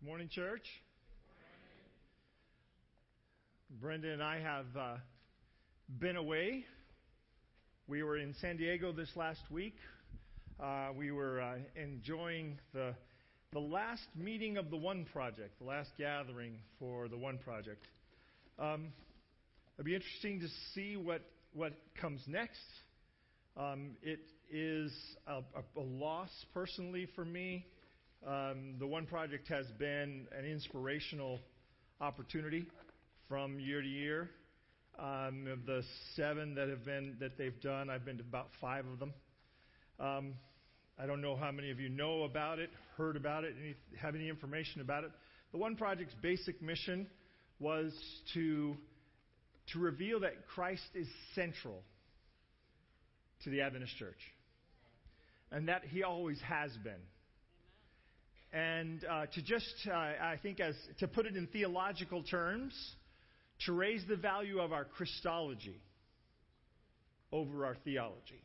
Good 0.00 0.06
morning, 0.06 0.30
church. 0.34 0.64
Brenda 3.82 4.10
and 4.10 4.22
I 4.22 4.40
have 4.40 4.64
uh, 4.74 4.94
been 5.98 6.16
away. 6.16 6.64
We 7.86 8.02
were 8.02 8.16
in 8.16 8.34
San 8.40 8.56
Diego 8.56 8.92
this 8.92 9.10
last 9.14 9.42
week. 9.50 9.76
Uh, 10.58 10.88
we 10.96 11.10
were 11.10 11.42
uh, 11.42 11.56
enjoying 11.76 12.58
the 12.72 12.94
the 13.52 13.58
last 13.58 14.06
meeting 14.16 14.56
of 14.56 14.70
the 14.70 14.76
One 14.78 15.04
Project, 15.12 15.58
the 15.58 15.66
last 15.66 15.90
gathering 15.98 16.54
for 16.78 17.08
the 17.08 17.18
One 17.18 17.36
Project. 17.36 17.84
Um, 18.58 18.94
it'll 19.78 19.84
be 19.84 19.94
interesting 19.94 20.40
to 20.40 20.48
see 20.74 20.96
what 20.96 21.20
what 21.52 21.74
comes 22.00 22.22
next. 22.26 22.58
Um, 23.54 23.90
it 24.02 24.20
is 24.50 24.92
a, 25.26 25.40
a, 25.40 25.78
a 25.78 25.82
loss 25.82 26.30
personally 26.54 27.06
for 27.14 27.26
me. 27.26 27.66
Um, 28.26 28.74
the 28.78 28.86
One 28.86 29.06
Project 29.06 29.48
has 29.48 29.64
been 29.78 30.26
an 30.38 30.44
inspirational 30.44 31.40
opportunity 32.02 32.66
from 33.28 33.58
year 33.58 33.80
to 33.80 33.88
year. 33.88 34.28
Um, 34.98 35.46
of 35.50 35.64
the 35.64 35.82
seven 36.14 36.54
that 36.56 36.68
have 36.68 36.84
been 36.84 37.16
that 37.20 37.38
they've 37.38 37.58
done, 37.62 37.88
I've 37.88 38.04
been 38.04 38.18
to 38.18 38.22
about 38.22 38.48
five 38.60 38.84
of 38.86 38.98
them. 38.98 39.14
Um, 39.98 40.34
I 40.98 41.06
don't 41.06 41.22
know 41.22 41.34
how 41.34 41.50
many 41.50 41.70
of 41.70 41.80
you 41.80 41.88
know 41.88 42.24
about 42.24 42.58
it, 42.58 42.68
heard 42.98 43.16
about 43.16 43.44
it, 43.44 43.54
any, 43.58 43.74
have 43.98 44.14
any 44.14 44.28
information 44.28 44.82
about 44.82 45.04
it. 45.04 45.12
The 45.52 45.58
One 45.58 45.76
Project's 45.76 46.14
basic 46.20 46.60
mission 46.60 47.06
was 47.58 47.94
to 48.34 48.76
to 49.72 49.78
reveal 49.78 50.20
that 50.20 50.46
Christ 50.48 50.82
is 50.94 51.06
central 51.34 51.80
to 53.44 53.50
the 53.50 53.62
Adventist 53.62 53.96
Church, 53.96 54.20
and 55.50 55.68
that 55.68 55.84
He 55.88 56.02
always 56.02 56.38
has 56.42 56.70
been 56.84 57.00
and 58.52 59.04
uh, 59.04 59.26
to 59.26 59.42
just, 59.42 59.74
uh, 59.88 59.94
I 59.94 60.36
think, 60.42 60.60
as 60.60 60.74
to 60.98 61.08
put 61.08 61.26
it 61.26 61.36
in 61.36 61.46
theological 61.46 62.22
terms, 62.22 62.74
to 63.66 63.72
raise 63.72 64.02
the 64.08 64.16
value 64.16 64.58
of 64.58 64.72
our 64.72 64.84
Christology 64.84 65.80
over 67.32 67.64
our 67.64 67.76
theology. 67.84 68.42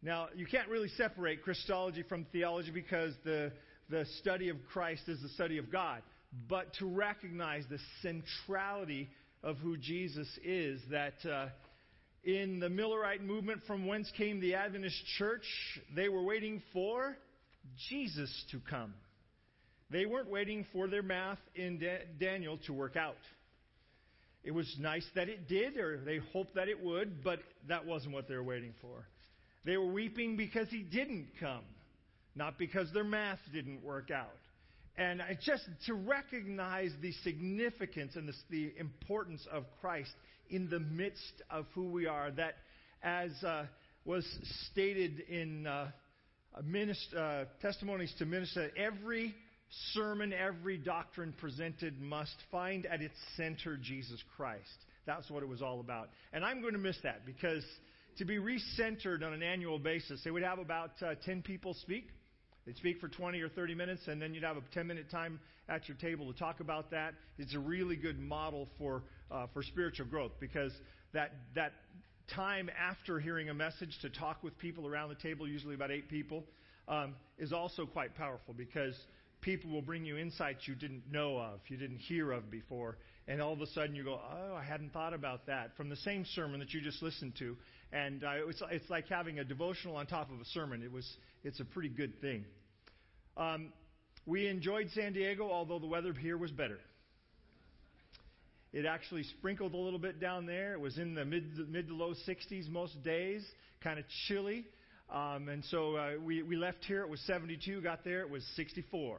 Now, 0.00 0.28
you 0.34 0.46
can't 0.46 0.68
really 0.68 0.88
separate 0.96 1.42
Christology 1.42 2.02
from 2.02 2.24
theology 2.32 2.70
because 2.70 3.14
the, 3.24 3.52
the 3.90 4.06
study 4.20 4.48
of 4.48 4.56
Christ 4.72 5.02
is 5.08 5.20
the 5.20 5.28
study 5.30 5.58
of 5.58 5.70
God. 5.70 6.02
But 6.48 6.72
to 6.74 6.86
recognize 6.86 7.64
the 7.68 7.78
centrality 8.00 9.08
of 9.42 9.56
who 9.56 9.76
Jesus 9.76 10.28
is, 10.44 10.80
that 10.90 11.14
uh, 11.28 11.48
in 12.22 12.60
the 12.60 12.68
Millerite 12.68 13.22
movement 13.22 13.62
from 13.66 13.86
whence 13.86 14.10
came 14.16 14.40
the 14.40 14.54
Adventist 14.54 15.02
church, 15.18 15.44
they 15.96 16.08
were 16.08 16.22
waiting 16.22 16.62
for 16.72 17.16
Jesus 17.88 18.44
to 18.50 18.60
come. 18.68 18.94
They 19.90 20.06
weren't 20.06 20.30
waiting 20.30 20.66
for 20.72 20.86
their 20.86 21.02
math 21.02 21.38
in 21.54 21.78
da- 21.78 22.04
Daniel 22.18 22.58
to 22.66 22.72
work 22.72 22.96
out. 22.96 23.16
It 24.44 24.52
was 24.52 24.72
nice 24.78 25.06
that 25.14 25.28
it 25.28 25.48
did, 25.48 25.76
or 25.76 25.98
they 25.98 26.18
hoped 26.32 26.54
that 26.54 26.68
it 26.68 26.82
would, 26.82 27.22
but 27.24 27.40
that 27.68 27.86
wasn't 27.86 28.14
what 28.14 28.28
they 28.28 28.34
were 28.34 28.42
waiting 28.42 28.74
for. 28.80 29.06
They 29.64 29.76
were 29.76 29.92
weeping 29.92 30.36
because 30.36 30.68
he 30.70 30.82
didn't 30.82 31.28
come, 31.40 31.64
not 32.34 32.58
because 32.58 32.92
their 32.92 33.04
math 33.04 33.40
didn't 33.52 33.82
work 33.82 34.10
out. 34.10 34.28
And 34.96 35.22
just 35.44 35.64
to 35.86 35.94
recognize 35.94 36.90
the 37.00 37.12
significance 37.22 38.16
and 38.16 38.28
the, 38.28 38.32
the 38.50 38.72
importance 38.78 39.46
of 39.52 39.64
Christ 39.80 40.10
in 40.50 40.68
the 40.68 40.80
midst 40.80 41.42
of 41.50 41.66
who 41.74 41.90
we 41.90 42.06
are, 42.06 42.30
that 42.32 42.54
as 43.02 43.30
uh, 43.44 43.66
was 44.04 44.26
stated 44.70 45.20
in 45.28 45.66
uh, 45.66 45.90
testimonies 47.60 48.12
to 48.18 48.26
minister, 48.26 48.70
every 48.76 49.34
sermon, 49.92 50.32
every 50.32 50.78
doctrine 50.78 51.34
presented 51.38 52.00
must 52.00 52.36
find 52.50 52.86
at 52.86 53.02
its 53.02 53.14
center 53.36 53.76
Jesus 53.76 54.22
Christ. 54.36 54.62
That's 55.06 55.30
what 55.30 55.42
it 55.42 55.48
was 55.48 55.62
all 55.62 55.80
about. 55.80 56.10
And 56.32 56.44
I'm 56.44 56.60
going 56.60 56.74
to 56.74 56.78
miss 56.78 56.98
that 57.02 57.24
because 57.24 57.64
to 58.18 58.24
be 58.24 58.38
recentered 58.38 59.24
on 59.24 59.32
an 59.32 59.42
annual 59.42 59.78
basis, 59.78 60.20
they 60.24 60.30
would 60.30 60.42
have 60.42 60.58
about 60.58 60.90
uh, 61.02 61.14
10 61.24 61.42
people 61.42 61.74
speak. 61.74 62.08
They'd 62.66 62.76
speak 62.76 63.00
for 63.00 63.08
20 63.08 63.40
or 63.40 63.48
30 63.48 63.74
minutes, 63.74 64.02
and 64.08 64.20
then 64.20 64.34
you'd 64.34 64.44
have 64.44 64.58
a 64.58 64.62
10 64.74 64.86
minute 64.86 65.10
time 65.10 65.40
at 65.68 65.88
your 65.88 65.96
table 65.96 66.30
to 66.30 66.38
talk 66.38 66.60
about 66.60 66.90
that. 66.90 67.14
It's 67.38 67.54
a 67.54 67.58
really 67.58 67.96
good 67.96 68.18
model 68.18 68.68
for, 68.78 69.04
uh, 69.30 69.46
for 69.54 69.62
spiritual 69.62 70.06
growth 70.06 70.32
because 70.40 70.72
that, 71.14 71.32
that 71.54 71.72
time 72.34 72.70
after 72.78 73.18
hearing 73.18 73.48
a 73.48 73.54
message 73.54 73.98
to 74.02 74.10
talk 74.10 74.42
with 74.42 74.56
people 74.58 74.86
around 74.86 75.08
the 75.08 75.14
table, 75.16 75.48
usually 75.48 75.74
about 75.74 75.90
eight 75.90 76.08
people, 76.08 76.44
um, 76.88 77.14
is 77.38 77.52
also 77.52 77.86
quite 77.86 78.14
powerful 78.14 78.54
because 78.54 78.94
people 79.40 79.70
will 79.70 79.82
bring 79.82 80.04
you 80.04 80.16
insights 80.16 80.66
you 80.66 80.74
didn't 80.74 81.02
know 81.10 81.38
of, 81.38 81.60
you 81.68 81.76
didn't 81.76 81.98
hear 81.98 82.32
of 82.32 82.50
before, 82.50 82.96
and 83.26 83.40
all 83.40 83.52
of 83.52 83.60
a 83.60 83.66
sudden 83.68 83.94
you 83.94 84.04
go, 84.04 84.20
"Oh, 84.20 84.54
I 84.54 84.62
hadn't 84.62 84.92
thought 84.92 85.14
about 85.14 85.46
that." 85.46 85.76
From 85.76 85.88
the 85.88 85.96
same 85.96 86.24
sermon 86.34 86.60
that 86.60 86.72
you 86.72 86.80
just 86.80 87.02
listened 87.02 87.34
to, 87.38 87.56
and 87.92 88.24
uh, 88.24 88.48
it's, 88.48 88.62
it's 88.70 88.90
like 88.90 89.08
having 89.08 89.38
a 89.38 89.44
devotional 89.44 89.96
on 89.96 90.06
top 90.06 90.30
of 90.30 90.40
a 90.40 90.44
sermon. 90.46 90.82
It 90.82 90.92
was, 90.92 91.06
it's 91.44 91.60
a 91.60 91.64
pretty 91.64 91.90
good 91.90 92.20
thing. 92.20 92.44
Um, 93.36 93.72
we 94.26 94.46
enjoyed 94.46 94.90
San 94.94 95.12
Diego, 95.12 95.50
although 95.50 95.78
the 95.78 95.86
weather 95.86 96.12
here 96.12 96.36
was 96.36 96.50
better. 96.50 96.78
It 98.72 98.84
actually 98.84 99.22
sprinkled 99.22 99.74
a 99.74 99.76
little 99.76 99.98
bit 99.98 100.20
down 100.20 100.46
there. 100.46 100.74
It 100.74 100.80
was 100.80 100.98
in 100.98 101.14
the 101.14 101.24
mid, 101.24 101.44
mid 101.68 101.88
to 101.88 101.94
low 101.94 102.14
60s 102.28 102.68
most 102.68 103.02
days, 103.02 103.44
kind 103.82 103.98
of 103.98 104.04
chilly. 104.26 104.66
Um, 105.10 105.48
and 105.48 105.64
so 105.66 105.96
uh, 105.96 106.10
we, 106.22 106.42
we 106.42 106.56
left 106.56 106.84
here, 106.84 107.02
it 107.02 107.08
was 107.08 107.20
72, 107.20 107.80
got 107.80 108.04
there, 108.04 108.20
it 108.20 108.30
was 108.30 108.44
64. 108.56 109.18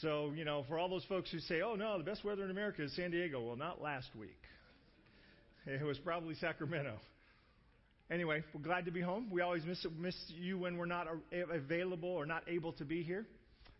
So, 0.00 0.32
you 0.34 0.44
know, 0.44 0.64
for 0.68 0.78
all 0.78 0.88
those 0.88 1.04
folks 1.04 1.30
who 1.30 1.38
say, 1.38 1.60
oh 1.62 1.76
no, 1.76 1.96
the 1.96 2.04
best 2.04 2.24
weather 2.24 2.44
in 2.44 2.50
America 2.50 2.82
is 2.82 2.94
San 2.96 3.12
Diego, 3.12 3.40
well, 3.40 3.56
not 3.56 3.80
last 3.80 4.08
week. 4.18 4.40
It 5.66 5.84
was 5.84 5.98
probably 5.98 6.34
Sacramento. 6.34 6.98
Anyway, 8.10 8.42
we're 8.52 8.60
glad 8.60 8.84
to 8.84 8.90
be 8.90 9.00
home. 9.00 9.28
We 9.30 9.40
always 9.40 9.64
miss, 9.64 9.86
miss 9.96 10.16
you 10.28 10.58
when 10.58 10.76
we're 10.76 10.86
not 10.86 11.06
available 11.52 12.10
or 12.10 12.26
not 12.26 12.42
able 12.48 12.72
to 12.74 12.84
be 12.84 13.02
here. 13.02 13.26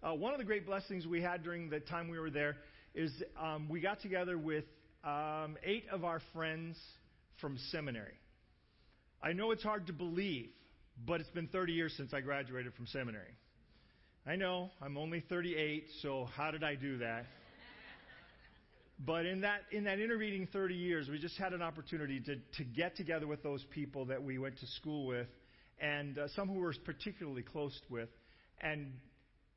Uh, 0.02 0.14
one 0.14 0.32
of 0.32 0.38
the 0.38 0.44
great 0.44 0.64
blessings 0.64 1.06
we 1.06 1.20
had 1.20 1.42
during 1.42 1.68
the 1.68 1.80
time 1.80 2.08
we 2.08 2.18
were 2.18 2.30
there 2.30 2.56
is 2.94 3.12
um, 3.40 3.68
we 3.68 3.80
got 3.80 4.00
together 4.00 4.38
with 4.38 4.64
um, 5.02 5.56
eight 5.64 5.84
of 5.90 6.04
our 6.04 6.20
friends 6.32 6.76
from 7.40 7.58
seminary. 7.70 8.14
I 9.22 9.32
know 9.32 9.50
it's 9.50 9.62
hard 9.62 9.86
to 9.88 9.92
believe, 9.92 10.50
but 11.06 11.20
it's 11.20 11.30
been 11.30 11.48
30 11.48 11.72
years 11.72 11.94
since 11.96 12.14
I 12.14 12.20
graduated 12.20 12.74
from 12.74 12.86
seminary. 12.86 13.34
I 14.26 14.36
know, 14.36 14.70
I'm 14.80 14.96
only 14.96 15.20
38, 15.28 15.84
so 16.02 16.28
how 16.36 16.50
did 16.50 16.64
I 16.64 16.76
do 16.76 16.98
that? 16.98 17.26
but 19.04 19.26
in 19.26 19.42
that, 19.42 19.62
in 19.72 19.84
that 19.84 19.98
intervening 19.98 20.48
30 20.52 20.74
years, 20.74 21.08
we 21.10 21.18
just 21.18 21.36
had 21.36 21.52
an 21.52 21.62
opportunity 21.62 22.20
to, 22.20 22.36
to 22.56 22.64
get 22.64 22.96
together 22.96 23.26
with 23.26 23.42
those 23.42 23.64
people 23.70 24.06
that 24.06 24.22
we 24.22 24.38
went 24.38 24.58
to 24.60 24.66
school 24.78 25.06
with, 25.06 25.26
and 25.80 26.16
uh, 26.18 26.28
some 26.36 26.48
who 26.48 26.60
were 26.60 26.74
particularly 26.84 27.42
close 27.42 27.78
with, 27.90 28.08
and 28.62 28.92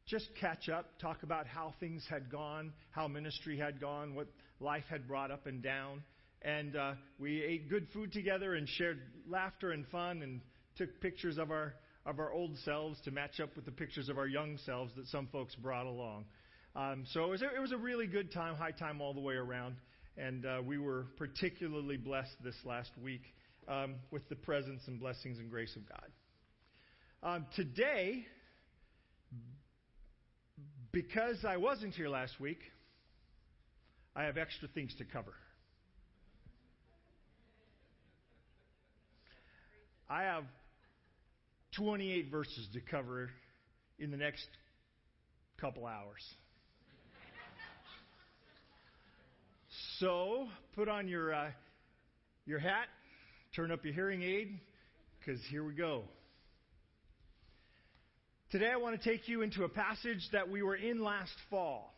just 0.08 0.30
catch 0.40 0.70
up, 0.70 0.98
talk 1.00 1.24
about 1.24 1.46
how 1.48 1.74
things 1.80 2.06
had 2.10 2.32
gone, 2.32 2.74
how 2.92 3.08
ministry 3.08 3.58
had 3.58 3.80
gone, 3.80 4.16
what 4.16 4.28
life 4.60 4.86
had 4.90 5.08
brought 5.08 5.32
up 5.32 5.46
and 5.48 5.62
down. 5.62 6.02
And 6.42 6.76
uh, 6.76 6.94
we 7.20 7.44
ate 7.44 7.70
good 7.70 7.88
food 7.94 8.14
together 8.14 8.56
and 8.56 8.68
shared 8.68 9.00
laughter 9.28 9.72
and 9.72 9.86
fun 9.88 10.22
and 10.22 10.42
took 10.78 11.02
pictures 11.02 11.38
of 11.38 11.52
our 11.52 11.74
of 12.06 12.20
our 12.20 12.32
old 12.32 12.58
selves 12.64 12.98
to 13.02 13.12
match 13.12 13.42
up 13.42 13.54
with 13.58 13.66
the 13.66 13.72
pictures 13.72 14.08
of 14.08 14.18
our 14.18 14.28
young 14.28 14.58
selves 14.66 14.94
that 14.96 15.06
some 15.08 15.28
folks 15.28 15.54
brought 15.56 15.86
along. 15.86 16.24
Um, 16.74 17.04
so 17.12 17.26
it 17.26 17.30
was, 17.30 17.42
a, 17.42 17.54
it 17.54 17.60
was 17.60 17.74
a 17.74 17.78
really 17.78 18.08
good 18.08 18.32
time, 18.32 18.56
high 18.56 18.72
time 18.72 19.02
all 19.02 19.14
the 19.14 19.20
way 19.20 19.34
around, 19.34 19.76
and 20.16 20.46
uh, 20.46 20.62
we 20.66 20.78
were 20.78 21.08
particularly 21.18 21.98
blessed 21.98 22.36
this 22.46 22.56
last 22.64 22.92
week 23.04 23.24
um, 23.68 23.96
with 24.10 24.28
the 24.30 24.38
presence 24.38 24.84
and 24.88 25.02
blessings 25.02 25.38
and 25.38 25.50
grace 25.50 25.76
of 25.76 25.82
God. 25.90 26.10
Um, 27.24 27.46
today, 27.58 28.26
because 30.98 31.46
I 31.48 31.58
wasn't 31.58 31.94
here 31.94 32.10
last 32.10 32.40
week, 32.40 32.58
I 34.16 34.24
have 34.24 34.36
extra 34.36 34.68
things 34.68 34.96
to 34.98 35.06
cover. 35.06 35.36
I 40.10 40.24
have 40.24 40.44
28 41.76 42.32
verses 42.32 42.68
to 42.74 42.82
cover 42.82 43.30
in 44.00 44.10
the 44.10 44.18
next 44.18 44.48
couple 45.62 45.86
hours. 45.86 46.24
so 50.00 50.48
put 50.74 50.90
on 50.90 51.08
your 51.08 51.32
uh, 51.32 51.52
your 52.48 52.58
hat, 52.58 52.88
turn 53.56 53.72
up 53.72 53.86
your 53.86 53.94
hearing 53.94 54.24
aid, 54.24 54.60
because 55.20 55.40
here 55.52 55.64
we 55.64 55.74
go. 55.74 56.06
Today 58.50 58.70
I 58.72 58.78
want 58.78 58.98
to 59.02 59.10
take 59.10 59.28
you 59.28 59.42
into 59.42 59.66
a 59.66 59.70
passage 59.70 60.26
that 60.32 60.50
we 60.50 60.64
were 60.64 60.78
in 60.78 61.04
last 61.04 61.34
fall. 61.50 61.94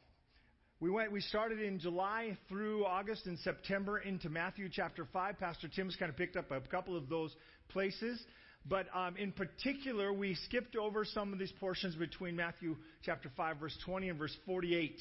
We 0.79 0.89
went, 0.89 1.11
we 1.11 1.21
started 1.21 1.61
in 1.61 1.77
July 1.77 2.39
through 2.47 2.87
August 2.87 3.27
and 3.27 3.37
September 3.37 3.99
into 3.99 4.29
Matthew 4.29 4.67
chapter 4.67 5.07
5. 5.13 5.37
Pastor 5.37 5.67
Tim's 5.67 5.95
kind 5.95 6.09
of 6.09 6.17
picked 6.17 6.35
up 6.35 6.49
a 6.49 6.59
couple 6.61 6.97
of 6.97 7.07
those 7.07 7.35
places. 7.67 8.19
But 8.67 8.87
um, 8.95 9.15
in 9.17 9.31
particular, 9.31 10.11
we 10.11 10.33
skipped 10.47 10.75
over 10.75 11.05
some 11.05 11.33
of 11.33 11.37
these 11.37 11.51
portions 11.59 11.93
between 11.93 12.35
Matthew 12.35 12.77
chapter 13.05 13.29
5, 13.37 13.57
verse 13.57 13.77
20, 13.85 14.09
and 14.09 14.17
verse 14.17 14.35
48. 14.47 14.99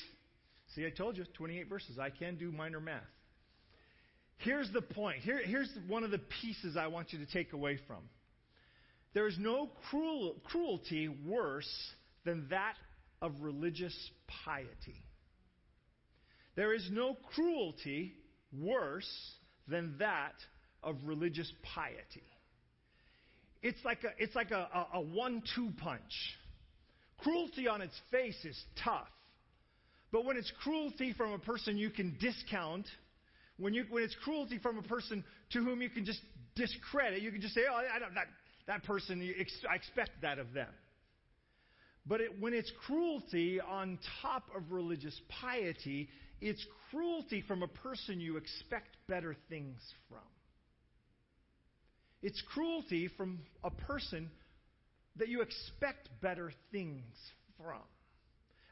See, 0.74 0.84
I 0.84 0.90
told 0.90 1.16
you, 1.16 1.24
28 1.32 1.66
verses. 1.66 1.98
I 1.98 2.10
can 2.10 2.36
do 2.36 2.52
minor 2.52 2.78
math. 2.78 3.00
Here's 4.36 4.70
the 4.72 4.82
point. 4.82 5.20
Here, 5.20 5.40
here's 5.42 5.70
one 5.86 6.04
of 6.04 6.10
the 6.10 6.20
pieces 6.42 6.76
I 6.76 6.88
want 6.88 7.14
you 7.14 7.24
to 7.24 7.32
take 7.32 7.54
away 7.54 7.78
from. 7.86 8.02
There 9.14 9.26
is 9.26 9.36
no 9.38 9.70
cruel, 9.90 10.36
cruelty 10.44 11.08
worse 11.26 11.70
than 12.24 12.46
that 12.50 12.74
of 13.20 13.32
religious 13.40 13.96
piety. 14.44 15.02
There 16.56 16.74
is 16.74 16.88
no 16.90 17.16
cruelty 17.34 18.14
worse 18.52 19.08
than 19.66 19.96
that 19.98 20.34
of 20.82 20.96
religious 21.04 21.50
piety. 21.74 22.22
It's 23.62 23.78
like 23.84 24.04
a, 24.04 24.10
it's 24.22 24.34
like 24.34 24.50
a, 24.50 24.68
a, 24.74 24.98
a 24.98 25.00
one 25.00 25.42
two 25.54 25.70
punch. 25.82 26.12
Cruelty 27.18 27.66
on 27.66 27.82
its 27.82 27.98
face 28.10 28.44
is 28.44 28.60
tough. 28.84 29.08
But 30.12 30.24
when 30.24 30.36
it's 30.36 30.52
cruelty 30.62 31.12
from 31.12 31.32
a 31.32 31.38
person 31.38 31.76
you 31.76 31.90
can 31.90 32.16
discount, 32.20 32.86
when, 33.58 33.74
you, 33.74 33.84
when 33.90 34.04
it's 34.04 34.16
cruelty 34.22 34.58
from 34.58 34.78
a 34.78 34.82
person 34.82 35.24
to 35.52 35.64
whom 35.64 35.82
you 35.82 35.90
can 35.90 36.04
just 36.04 36.20
discredit, 36.54 37.22
you 37.22 37.30
can 37.30 37.40
just 37.40 37.54
say, 37.54 37.62
oh, 37.70 37.74
I 37.76 37.98
don't, 37.98 38.14
that, 38.14 38.26
that 38.68 38.84
person, 38.84 39.20
I 39.68 39.74
expect 39.74 40.10
that 40.22 40.38
of 40.38 40.52
them. 40.52 40.68
But 42.06 42.20
it, 42.20 42.40
when 42.40 42.54
it's 42.54 42.70
cruelty 42.86 43.60
on 43.60 43.98
top 44.22 44.44
of 44.54 44.70
religious 44.70 45.18
piety, 45.40 46.08
it's 46.40 46.64
cruelty 46.90 47.42
from 47.48 47.62
a 47.62 47.66
person 47.66 48.20
you 48.20 48.36
expect 48.36 48.96
better 49.08 49.34
things 49.48 49.80
from. 50.08 50.20
It's 52.22 52.42
cruelty 52.52 53.08
from 53.16 53.40
a 53.64 53.70
person 53.70 54.30
that 55.16 55.28
you 55.28 55.40
expect 55.40 56.08
better 56.20 56.52
things 56.70 57.04
from. 57.56 57.80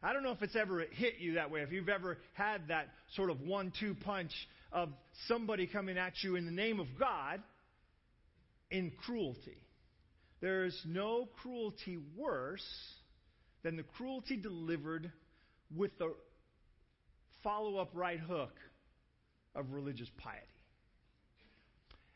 I 0.02 0.12
don't 0.12 0.22
know 0.22 0.32
if 0.32 0.42
it's 0.42 0.56
ever 0.56 0.84
hit 0.92 1.14
you 1.18 1.34
that 1.34 1.50
way, 1.50 1.62
if 1.62 1.72
you've 1.72 1.88
ever 1.88 2.18
had 2.34 2.68
that 2.68 2.88
sort 3.14 3.30
of 3.30 3.40
one 3.40 3.72
two 3.80 3.94
punch 3.94 4.32
of 4.72 4.90
somebody 5.26 5.66
coming 5.66 5.96
at 5.96 6.12
you 6.22 6.36
in 6.36 6.44
the 6.44 6.52
name 6.52 6.80
of 6.80 6.86
God 6.98 7.42
in 8.70 8.92
cruelty. 9.04 9.56
There 10.40 10.64
is 10.64 10.78
no 10.84 11.28
cruelty 11.42 11.98
worse 12.16 12.66
than 13.62 13.76
the 13.76 13.82
cruelty 13.82 14.36
delivered 14.36 15.10
with 15.74 15.96
the 15.98 16.14
follow 17.42 17.78
up 17.78 17.90
right 17.94 18.20
hook 18.20 18.54
of 19.54 19.72
religious 19.72 20.10
piety. 20.18 20.46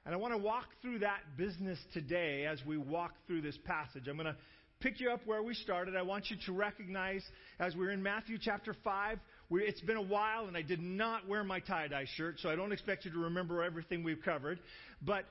And 0.05 0.15
I 0.15 0.19
want 0.19 0.33
to 0.35 0.39
walk 0.39 0.67
through 0.83 1.01
that 1.01 1.21
business 1.37 1.79
today 1.93 2.47
as 2.47 2.59
we 2.67 2.77
walk 2.77 3.13
through 3.27 3.43
this 3.43 3.59
passage. 3.65 4.09
I'm 4.09 4.17
going 4.17 4.27
to 4.27 4.37
pick 4.81 4.99
you 4.99 5.11
up 5.11 5.21
where 5.27 5.43
we 5.43 5.55
started. 5.55 5.95
I 5.95 6.03
want 6.03 6.31
you 6.31 6.37
to 6.47 6.53
recognize, 6.53 7.23
as 7.59 7.77
we're 7.77 7.91
in 7.91 8.03
Matthew 8.03 8.39
chapter 8.41 8.75
5, 8.83 9.19
we, 9.51 9.63
it's 9.63 9.81
been 9.83 9.97
a 9.97 10.03
while 10.03 10.47
and 10.47 10.57
I 10.57 10.63
did 10.63 10.81
not 10.81 11.29
wear 11.29 11.45
my 11.45 11.61
tie 11.61 11.89
dye 11.89 12.07
shirt, 12.17 12.41
so 12.41 12.49
I 12.49 12.57
don't 12.57 12.73
expect 12.73 13.05
you 13.05 13.11
to 13.13 13.19
remember 13.19 13.63
everything 13.63 14.03
we've 14.03 14.23
covered. 14.23 14.59
But 15.03 15.27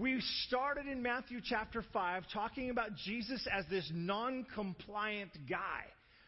we 0.00 0.20
started 0.46 0.86
in 0.86 1.02
Matthew 1.02 1.40
chapter 1.42 1.84
5 1.92 2.24
talking 2.32 2.70
about 2.70 2.96
Jesus 3.04 3.46
as 3.52 3.64
this 3.70 3.90
non 3.94 4.44
compliant 4.54 5.30
guy. 5.48 5.84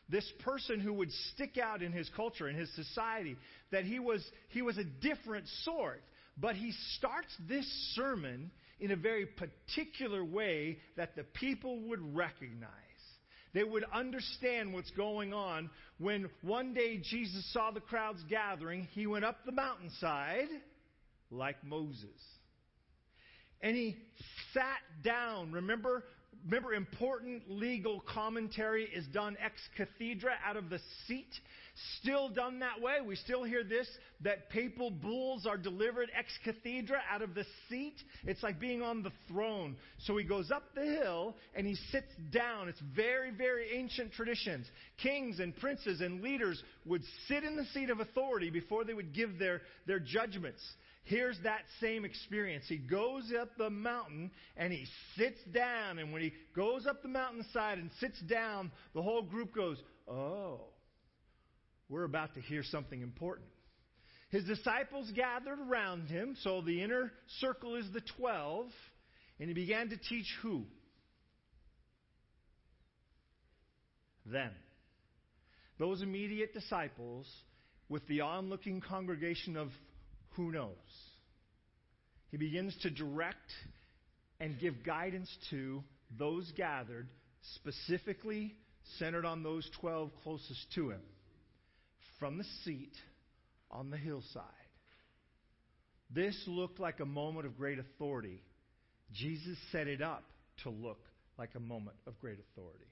This 0.08 0.30
person 0.42 0.80
who 0.80 0.94
would 0.94 1.12
stick 1.34 1.58
out 1.58 1.82
in 1.82 1.92
his 1.92 2.08
culture, 2.16 2.48
in 2.48 2.56
his 2.56 2.74
society, 2.74 3.36
that 3.72 3.84
he 3.84 3.98
was, 3.98 4.24
he 4.48 4.62
was 4.62 4.78
a 4.78 4.84
different 4.84 5.46
sort. 5.64 6.02
But 6.38 6.54
he 6.54 6.72
starts 6.96 7.34
this 7.46 7.66
sermon 7.94 8.50
in 8.80 8.90
a 8.92 8.96
very 8.96 9.26
particular 9.26 10.24
way 10.24 10.78
that 10.96 11.16
the 11.16 11.24
people 11.24 11.80
would 11.88 12.16
recognize. 12.16 12.70
They 13.52 13.64
would 13.64 13.84
understand 13.92 14.72
what's 14.72 14.90
going 14.92 15.34
on 15.34 15.68
when 15.98 16.30
one 16.42 16.74
day 16.74 16.98
Jesus 16.98 17.50
saw 17.52 17.70
the 17.70 17.80
crowds 17.80 18.22
gathering. 18.30 18.88
He 18.92 19.06
went 19.06 19.24
up 19.24 19.44
the 19.44 19.52
mountainside 19.52 20.48
like 21.30 21.62
Moses. 21.64 22.37
And 23.62 23.76
he 23.76 23.96
sat 24.54 24.80
down. 25.02 25.52
Remember, 25.52 26.04
remember 26.44 26.74
important 26.74 27.50
legal 27.50 28.00
commentary 28.00 28.84
is 28.84 29.06
done 29.08 29.36
ex 29.44 29.60
cathedra 29.76 30.32
out 30.46 30.56
of 30.56 30.70
the 30.70 30.80
seat 31.06 31.32
still 32.00 32.28
done 32.28 32.60
that 32.60 32.80
way. 32.80 32.96
We 33.04 33.16
still 33.16 33.44
hear 33.44 33.62
this 33.64 33.88
that 34.22 34.50
papal 34.50 34.90
bulls 34.90 35.46
are 35.46 35.56
delivered 35.56 36.10
ex 36.16 36.30
cathedra 36.44 37.00
out 37.10 37.22
of 37.22 37.34
the 37.34 37.44
seat. 37.68 37.94
It's 38.24 38.42
like 38.42 38.58
being 38.58 38.82
on 38.82 39.02
the 39.02 39.12
throne. 39.28 39.76
So 39.98 40.16
he 40.16 40.24
goes 40.24 40.50
up 40.50 40.74
the 40.74 40.84
hill 40.84 41.36
and 41.54 41.66
he 41.66 41.76
sits 41.90 42.12
down. 42.32 42.68
It's 42.68 42.82
very, 42.94 43.30
very 43.30 43.76
ancient 43.76 44.12
traditions. 44.12 44.66
Kings 45.02 45.38
and 45.38 45.56
princes 45.56 46.00
and 46.00 46.20
leaders 46.20 46.62
would 46.84 47.02
sit 47.28 47.44
in 47.44 47.56
the 47.56 47.64
seat 47.66 47.90
of 47.90 48.00
authority 48.00 48.50
before 48.50 48.84
they 48.84 48.94
would 48.94 49.14
give 49.14 49.38
their, 49.38 49.62
their 49.86 50.00
judgments. 50.00 50.62
Here's 51.04 51.38
that 51.44 51.62
same 51.80 52.04
experience. 52.04 52.64
He 52.68 52.76
goes 52.76 53.32
up 53.40 53.56
the 53.56 53.70
mountain 53.70 54.30
and 54.56 54.72
he 54.72 54.86
sits 55.16 55.40
down. 55.54 55.98
And 55.98 56.12
when 56.12 56.20
he 56.20 56.32
goes 56.54 56.86
up 56.86 57.02
the 57.02 57.08
mountainside 57.08 57.78
and 57.78 57.90
sits 57.98 58.20
down, 58.20 58.70
the 58.94 59.02
whole 59.02 59.22
group 59.22 59.54
goes, 59.54 59.78
Oh, 60.06 60.60
we're 61.88 62.04
about 62.04 62.34
to 62.34 62.40
hear 62.40 62.62
something 62.62 63.00
important. 63.00 63.48
His 64.30 64.44
disciples 64.44 65.10
gathered 65.14 65.58
around 65.58 66.08
him, 66.08 66.36
so 66.42 66.60
the 66.60 66.82
inner 66.82 67.12
circle 67.40 67.76
is 67.76 67.86
the 67.94 68.02
twelve, 68.18 68.66
and 69.40 69.48
he 69.48 69.54
began 69.54 69.88
to 69.88 69.96
teach 69.96 70.26
who? 70.42 70.64
Them. 74.26 74.52
Those 75.78 76.02
immediate 76.02 76.52
disciples 76.52 77.26
with 77.88 78.06
the 78.06 78.20
onlooking 78.20 78.82
congregation 78.82 79.56
of 79.56 79.70
who 80.38 80.52
knows. 80.52 80.70
He 82.30 82.36
begins 82.36 82.74
to 82.82 82.90
direct 82.90 83.50
and 84.38 84.58
give 84.58 84.84
guidance 84.86 85.28
to 85.50 85.82
those 86.16 86.50
gathered, 86.56 87.08
specifically 87.56 88.54
centered 88.98 89.24
on 89.24 89.42
those 89.42 89.68
12 89.80 90.10
closest 90.22 90.72
to 90.76 90.90
him 90.90 91.00
from 92.20 92.38
the 92.38 92.44
seat 92.64 92.92
on 93.68 93.90
the 93.90 93.96
hillside. 93.96 94.44
This 96.14 96.40
looked 96.46 96.78
like 96.78 97.00
a 97.00 97.04
moment 97.04 97.44
of 97.44 97.56
great 97.58 97.80
authority. 97.80 98.40
Jesus 99.12 99.58
set 99.72 99.88
it 99.88 100.00
up 100.00 100.22
to 100.62 100.70
look 100.70 101.00
like 101.36 101.50
a 101.56 101.60
moment 101.60 101.96
of 102.06 102.18
great 102.20 102.38
authority. 102.38 102.86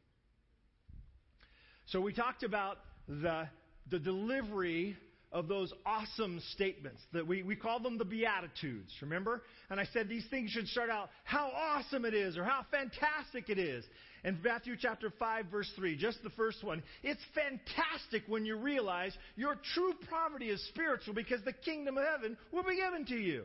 So 1.86 2.00
we 2.00 2.12
talked 2.12 2.42
about 2.42 2.78
the, 3.06 3.48
the 3.88 4.00
delivery 4.00 4.96
of 5.32 5.48
those 5.48 5.72
awesome 5.84 6.40
statements 6.52 7.00
that 7.12 7.26
we, 7.26 7.42
we 7.42 7.56
call 7.56 7.80
them 7.80 7.98
the 7.98 8.04
Beatitudes, 8.04 8.92
remember? 9.02 9.42
And 9.70 9.80
I 9.80 9.84
said 9.92 10.08
these 10.08 10.26
things 10.30 10.50
should 10.50 10.68
start 10.68 10.88
out 10.88 11.10
how 11.24 11.50
awesome 11.54 12.04
it 12.04 12.14
is 12.14 12.36
or 12.36 12.44
how 12.44 12.64
fantastic 12.70 13.50
it 13.50 13.58
is. 13.58 13.84
In 14.24 14.38
Matthew 14.42 14.76
chapter 14.80 15.12
5 15.18 15.46
verse 15.46 15.70
3, 15.76 15.96
just 15.96 16.22
the 16.22 16.30
first 16.30 16.64
one, 16.64 16.82
it's 17.02 17.20
fantastic 17.34 18.22
when 18.28 18.44
you 18.44 18.56
realize 18.56 19.16
your 19.36 19.56
true 19.74 19.94
poverty 20.10 20.48
is 20.48 20.64
spiritual 20.68 21.14
because 21.14 21.42
the 21.44 21.52
kingdom 21.52 21.98
of 21.98 22.04
heaven 22.04 22.36
will 22.52 22.64
be 22.64 22.76
given 22.76 23.04
to 23.06 23.16
you. 23.16 23.44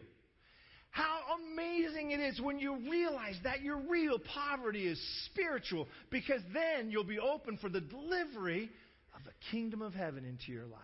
How 0.91 1.21
amazing 1.53 2.11
it 2.11 2.19
is 2.19 2.41
when 2.41 2.59
you 2.59 2.77
realize 2.89 3.35
that 3.43 3.61
your 3.61 3.77
real 3.77 4.19
poverty 4.19 4.88
is 4.88 5.01
spiritual 5.25 5.88
because 6.09 6.41
then 6.53 6.91
you'll 6.91 7.05
be 7.05 7.19
open 7.19 7.57
for 7.57 7.69
the 7.69 7.79
delivery 7.79 8.69
of 9.15 9.23
the 9.23 9.31
kingdom 9.51 9.81
of 9.81 9.93
heaven 9.93 10.25
into 10.25 10.51
your 10.51 10.65
life. 10.65 10.81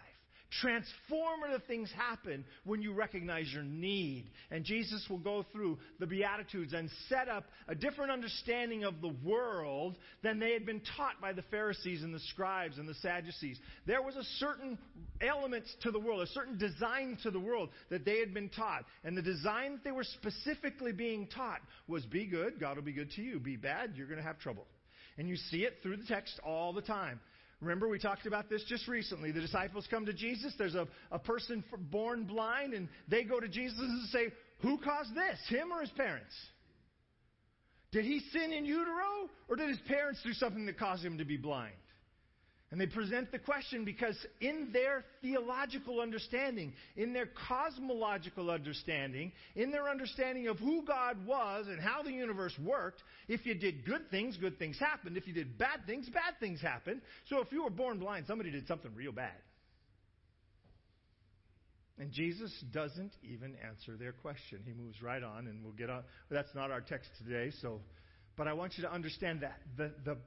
Transformative 0.63 1.63
things 1.67 1.91
happen 1.91 2.45
when 2.63 2.81
you 2.81 2.93
recognize 2.93 3.51
your 3.53 3.63
need. 3.63 4.29
And 4.49 4.63
Jesus 4.63 5.05
will 5.09 5.17
go 5.17 5.45
through 5.51 5.77
the 5.99 6.07
Beatitudes 6.07 6.73
and 6.73 6.89
set 7.09 7.27
up 7.27 7.45
a 7.67 7.75
different 7.75 8.11
understanding 8.11 8.85
of 8.85 9.01
the 9.01 9.13
world 9.25 9.97
than 10.23 10.39
they 10.39 10.53
had 10.53 10.65
been 10.65 10.81
taught 10.95 11.19
by 11.21 11.33
the 11.33 11.41
Pharisees 11.43 12.01
and 12.01 12.13
the 12.13 12.21
scribes 12.31 12.77
and 12.77 12.87
the 12.87 12.93
Sadducees. 12.95 13.59
There 13.85 14.01
was 14.01 14.15
a 14.15 14.23
certain 14.39 14.77
element 15.19 15.65
to 15.81 15.91
the 15.91 15.99
world, 15.99 16.21
a 16.21 16.27
certain 16.27 16.57
design 16.57 17.17
to 17.23 17.31
the 17.31 17.39
world 17.39 17.69
that 17.89 18.05
they 18.05 18.19
had 18.19 18.33
been 18.33 18.49
taught. 18.49 18.85
And 19.03 19.17
the 19.17 19.21
design 19.21 19.73
that 19.73 19.83
they 19.83 19.91
were 19.91 20.05
specifically 20.05 20.93
being 20.93 21.27
taught 21.27 21.59
was 21.89 22.05
be 22.05 22.25
good, 22.25 22.57
God 22.57 22.77
will 22.77 22.83
be 22.83 22.93
good 22.93 23.11
to 23.11 23.21
you. 23.21 23.39
Be 23.39 23.57
bad, 23.57 23.93
you're 23.95 24.07
going 24.07 24.19
to 24.19 24.25
have 24.25 24.39
trouble. 24.39 24.65
And 25.17 25.27
you 25.27 25.35
see 25.35 25.63
it 25.63 25.79
through 25.81 25.97
the 25.97 26.05
text 26.05 26.39
all 26.45 26.71
the 26.71 26.81
time. 26.81 27.19
Remember, 27.59 27.87
we 27.87 27.97
talked 27.97 28.27
about 28.27 28.49
this 28.49 28.63
just 28.67 28.87
recently. 28.87 29.31
The 29.31 29.41
disciples 29.41 29.87
come 29.89 30.05
to 30.05 30.13
Jesus. 30.13 30.53
There's 30.57 30.75
a, 30.75 30.87
a 31.11 31.17
person 31.17 31.63
born 31.91 32.25
blind, 32.25 32.73
and 32.73 32.87
they 33.07 33.23
go 33.23 33.39
to 33.39 33.47
Jesus 33.47 33.79
and 33.79 34.07
say, 34.09 34.27
Who 34.59 34.77
caused 34.77 35.15
this, 35.15 35.39
him 35.49 35.71
or 35.71 35.81
his 35.81 35.89
parents? 35.91 36.33
Did 37.91 38.05
he 38.05 38.19
sin 38.31 38.51
in 38.51 38.65
utero, 38.65 39.29
or 39.47 39.55
did 39.55 39.69
his 39.69 39.79
parents 39.87 40.21
do 40.23 40.33
something 40.33 40.65
that 40.67 40.77
caused 40.77 41.03
him 41.03 41.17
to 41.17 41.25
be 41.25 41.37
blind? 41.37 41.73
And 42.69 42.81
they 42.81 42.85
present 42.85 43.31
the 43.31 43.39
question 43.39 43.85
because, 43.85 44.17
in 44.41 44.71
their 44.73 45.05
theological 45.21 46.01
understanding, 46.01 46.73
in 46.97 47.13
their 47.13 47.29
cosmological 47.47 48.51
understanding, 48.51 49.31
in 49.55 49.71
their 49.71 49.89
understanding 49.89 50.47
of 50.47 50.59
who 50.59 50.83
God 50.85 51.25
was 51.25 51.67
and 51.67 51.79
how 51.79 52.03
the 52.03 52.11
universe 52.11 52.53
worked, 52.61 53.03
if 53.29 53.45
you 53.45 53.55
did 53.55 53.85
good 53.85 54.11
things, 54.11 54.35
good 54.35 54.59
things 54.59 54.77
happened. 54.77 55.15
If 55.15 55.27
you 55.27 55.33
did 55.33 55.57
bad 55.57 55.85
things, 55.85 56.09
bad 56.09 56.33
things 56.41 56.59
happened. 56.61 57.01
So 57.29 57.39
if 57.39 57.53
you 57.53 57.63
were 57.63 57.69
born 57.69 57.99
blind, 57.99 58.25
somebody 58.27 58.51
did 58.51 58.67
something 58.67 58.91
real 58.93 59.13
bad. 59.13 59.37
And 61.99 62.11
Jesus 62.11 62.51
doesn't 62.73 63.13
even 63.23 63.55
answer 63.65 63.95
their 63.95 64.11
question. 64.11 64.59
He 64.65 64.73
moves 64.73 65.01
right 65.01 65.23
on, 65.23 65.47
and 65.47 65.63
we'll 65.63 65.73
get 65.73 65.89
on. 65.89 66.03
That's 66.29 66.53
not 66.53 66.69
our 66.69 66.81
text 66.81 67.09
today, 67.17 67.51
so. 67.61 67.79
But 68.35 68.47
I 68.47 68.53
want 68.53 68.73
you 68.77 68.83
to 68.83 68.91
understand 68.91 69.41
that 69.41 69.57
the, 69.77 69.91
the 70.05 70.17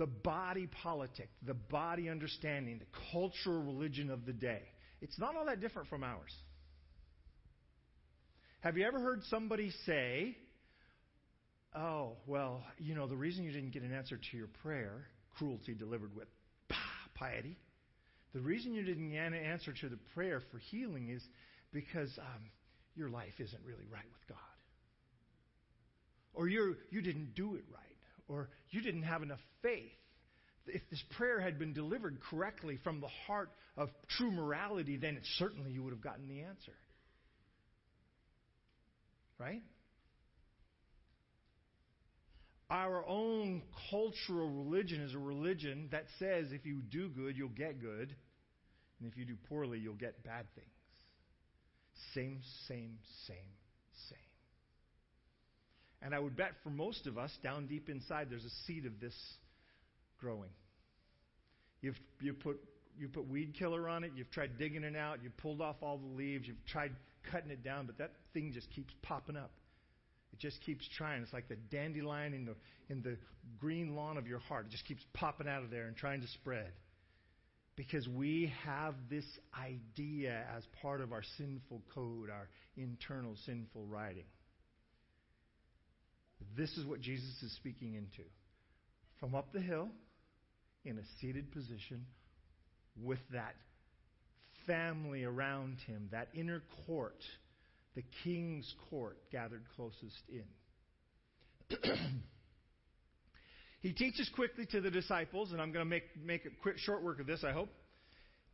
the 0.00 0.06
body 0.06 0.66
politic, 0.82 1.28
the 1.46 1.52
body 1.52 2.08
understanding, 2.08 2.78
the 2.78 2.98
cultural 3.12 3.62
religion 3.62 4.08
of 4.08 4.24
the 4.24 4.32
day. 4.32 4.62
It's 5.02 5.18
not 5.18 5.36
all 5.36 5.44
that 5.44 5.60
different 5.60 5.88
from 5.88 6.02
ours. 6.02 6.32
Have 8.60 8.78
you 8.78 8.86
ever 8.86 8.98
heard 8.98 9.20
somebody 9.24 9.70
say, 9.84 10.38
Oh, 11.76 12.16
well, 12.26 12.64
you 12.78 12.94
know, 12.94 13.06
the 13.06 13.16
reason 13.16 13.44
you 13.44 13.52
didn't 13.52 13.72
get 13.72 13.82
an 13.82 13.92
answer 13.92 14.16
to 14.16 14.36
your 14.36 14.48
prayer, 14.62 15.06
cruelty 15.36 15.74
delivered 15.74 16.16
with 16.16 16.28
piety, 17.14 17.58
the 18.32 18.40
reason 18.40 18.72
you 18.72 18.82
didn't 18.82 19.10
get 19.10 19.26
an 19.26 19.34
answer 19.34 19.72
to 19.82 19.88
the 19.90 19.98
prayer 20.14 20.40
for 20.50 20.58
healing 20.58 21.10
is 21.10 21.22
because 21.72 22.10
um, 22.18 22.50
your 22.96 23.10
life 23.10 23.34
isn't 23.38 23.62
really 23.66 23.86
right 23.92 24.08
with 24.10 24.28
God. 24.28 24.38
Or 26.32 26.48
you 26.48 26.76
you 26.90 27.02
didn't 27.02 27.34
do 27.34 27.54
it 27.56 27.64
right 27.70 27.89
or 28.30 28.48
you 28.70 28.80
didn't 28.80 29.02
have 29.02 29.22
enough 29.22 29.40
faith. 29.62 29.90
If 30.66 30.82
this 30.90 31.02
prayer 31.16 31.40
had 31.40 31.58
been 31.58 31.72
delivered 31.72 32.18
correctly 32.30 32.78
from 32.84 33.00
the 33.00 33.08
heart 33.26 33.50
of 33.76 33.88
true 34.16 34.30
morality, 34.30 34.96
then 34.96 35.16
it, 35.16 35.22
certainly 35.38 35.72
you 35.72 35.82
would 35.82 35.92
have 35.92 36.02
gotten 36.02 36.28
the 36.28 36.42
answer. 36.42 36.72
Right? 39.38 39.62
Our 42.70 43.04
own 43.06 43.62
cultural 43.90 44.48
religion 44.48 45.00
is 45.00 45.14
a 45.14 45.18
religion 45.18 45.88
that 45.90 46.04
says 46.20 46.52
if 46.52 46.64
you 46.64 46.82
do 46.82 47.08
good, 47.08 47.36
you'll 47.36 47.48
get 47.48 47.80
good, 47.80 48.14
and 49.00 49.10
if 49.10 49.16
you 49.16 49.24
do 49.24 49.36
poorly, 49.48 49.78
you'll 49.78 49.94
get 49.94 50.22
bad 50.22 50.46
things. 50.54 50.68
Same, 52.14 52.40
same, 52.68 52.98
same, 53.26 53.36
same, 54.08 54.18
and 56.02 56.14
I 56.14 56.18
would 56.18 56.36
bet 56.36 56.52
for 56.62 56.70
most 56.70 57.06
of 57.06 57.18
us, 57.18 57.30
down 57.42 57.66
deep 57.66 57.88
inside, 57.88 58.28
there's 58.30 58.44
a 58.44 58.66
seed 58.66 58.86
of 58.86 59.00
this 59.00 59.14
growing. 60.18 60.50
You've 61.82 61.98
you 62.20 62.32
put 62.32 62.60
you 62.98 63.08
put 63.08 63.28
weed 63.28 63.54
killer 63.58 63.88
on 63.88 64.04
it. 64.04 64.12
You've 64.14 64.30
tried 64.30 64.58
digging 64.58 64.84
it 64.84 64.96
out. 64.96 65.18
You've 65.22 65.36
pulled 65.38 65.60
off 65.60 65.76
all 65.82 65.98
the 65.98 66.16
leaves. 66.16 66.46
You've 66.46 66.64
tried 66.66 66.92
cutting 67.30 67.50
it 67.50 67.62
down, 67.62 67.86
but 67.86 67.98
that 67.98 68.12
thing 68.34 68.52
just 68.52 68.70
keeps 68.70 68.92
popping 69.02 69.36
up. 69.36 69.50
It 70.32 70.38
just 70.38 70.60
keeps 70.62 70.86
trying. 70.96 71.22
It's 71.22 71.32
like 71.32 71.48
the 71.48 71.56
dandelion 71.56 72.34
in 72.34 72.44
the 72.44 72.54
in 72.88 73.02
the 73.02 73.16
green 73.58 73.94
lawn 73.94 74.16
of 74.16 74.26
your 74.26 74.38
heart. 74.40 74.66
It 74.66 74.72
just 74.72 74.86
keeps 74.86 75.02
popping 75.14 75.48
out 75.48 75.62
of 75.62 75.70
there 75.70 75.86
and 75.86 75.96
trying 75.96 76.20
to 76.20 76.28
spread. 76.28 76.72
Because 77.76 78.06
we 78.08 78.52
have 78.64 78.94
this 79.08 79.24
idea 79.58 80.44
as 80.54 80.62
part 80.82 81.00
of 81.00 81.12
our 81.12 81.22
sinful 81.38 81.80
code, 81.94 82.28
our 82.28 82.48
internal 82.76 83.36
sinful 83.46 83.86
writing. 83.86 84.24
This 86.56 86.76
is 86.76 86.86
what 86.86 87.00
Jesus 87.00 87.42
is 87.42 87.54
speaking 87.56 87.94
into. 87.94 88.28
From 89.18 89.34
up 89.34 89.52
the 89.52 89.60
hill, 89.60 89.88
in 90.84 90.98
a 90.98 91.02
seated 91.20 91.52
position, 91.52 92.06
with 93.02 93.18
that 93.32 93.54
family 94.66 95.24
around 95.24 95.78
him, 95.86 96.08
that 96.12 96.28
inner 96.34 96.62
court, 96.86 97.22
the 97.94 98.04
king's 98.24 98.72
court 98.88 99.18
gathered 99.30 99.62
closest 99.76 100.22
in. 100.28 100.44
he 103.80 103.92
teaches 103.92 104.30
quickly 104.34 104.66
to 104.66 104.80
the 104.80 104.90
disciples, 104.90 105.52
and 105.52 105.60
I'm 105.60 105.72
going 105.72 105.84
to 105.84 105.88
make, 105.88 106.04
make 106.24 106.46
a 106.46 106.50
quick, 106.62 106.78
short 106.78 107.02
work 107.02 107.20
of 107.20 107.26
this, 107.26 107.44
I 107.44 107.52
hope. 107.52 107.68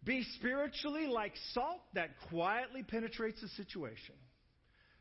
Be 0.05 0.25
spiritually 0.37 1.07
like 1.07 1.33
salt 1.52 1.81
that 1.95 2.11
quietly 2.28 2.83
penetrates 2.83 3.43
a 3.43 3.49
situation. 3.49 4.14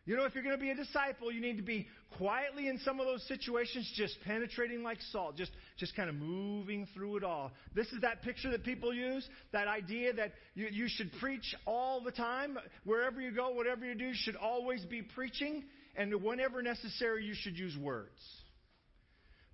You 0.05 0.15
know, 0.15 0.25
if 0.25 0.35
you're 0.35 0.43
going 0.43 0.55
to 0.55 0.61
be 0.61 0.69
a 0.69 0.75
disciple, 0.75 1.31
you 1.31 1.41
need 1.41 1.57
to 1.57 1.63
be 1.63 1.87
quietly 2.17 2.67
in 2.67 2.77
some 2.79 2.99
of 2.99 3.07
those 3.07 3.27
situations, 3.27 3.91
just 3.95 4.15
penetrating 4.23 4.83
like 4.83 4.99
salt, 5.11 5.35
just, 5.35 5.51
just 5.77 5.95
kind 5.95 6.09
of 6.09 6.15
moving 6.15 6.87
through 6.93 7.17
it 7.17 7.23
all. 7.23 7.51
This 7.73 7.87
is 7.87 8.01
that 8.01 8.21
picture 8.21 8.51
that 8.51 8.63
people 8.63 8.93
use, 8.93 9.27
that 9.51 9.67
idea 9.67 10.13
that 10.13 10.33
you, 10.53 10.67
you 10.71 10.85
should 10.87 11.11
preach 11.19 11.55
all 11.65 12.01
the 12.03 12.11
time. 12.11 12.59
Wherever 12.83 13.19
you 13.19 13.31
go, 13.31 13.49
whatever 13.49 13.83
you 13.83 13.95
do, 13.95 14.05
you 14.05 14.13
should 14.13 14.35
always 14.35 14.85
be 14.85 15.01
preaching, 15.01 15.63
and 15.95 16.13
whenever 16.21 16.61
necessary, 16.61 17.25
you 17.25 17.33
should 17.33 17.57
use 17.57 17.75
words. 17.75 18.21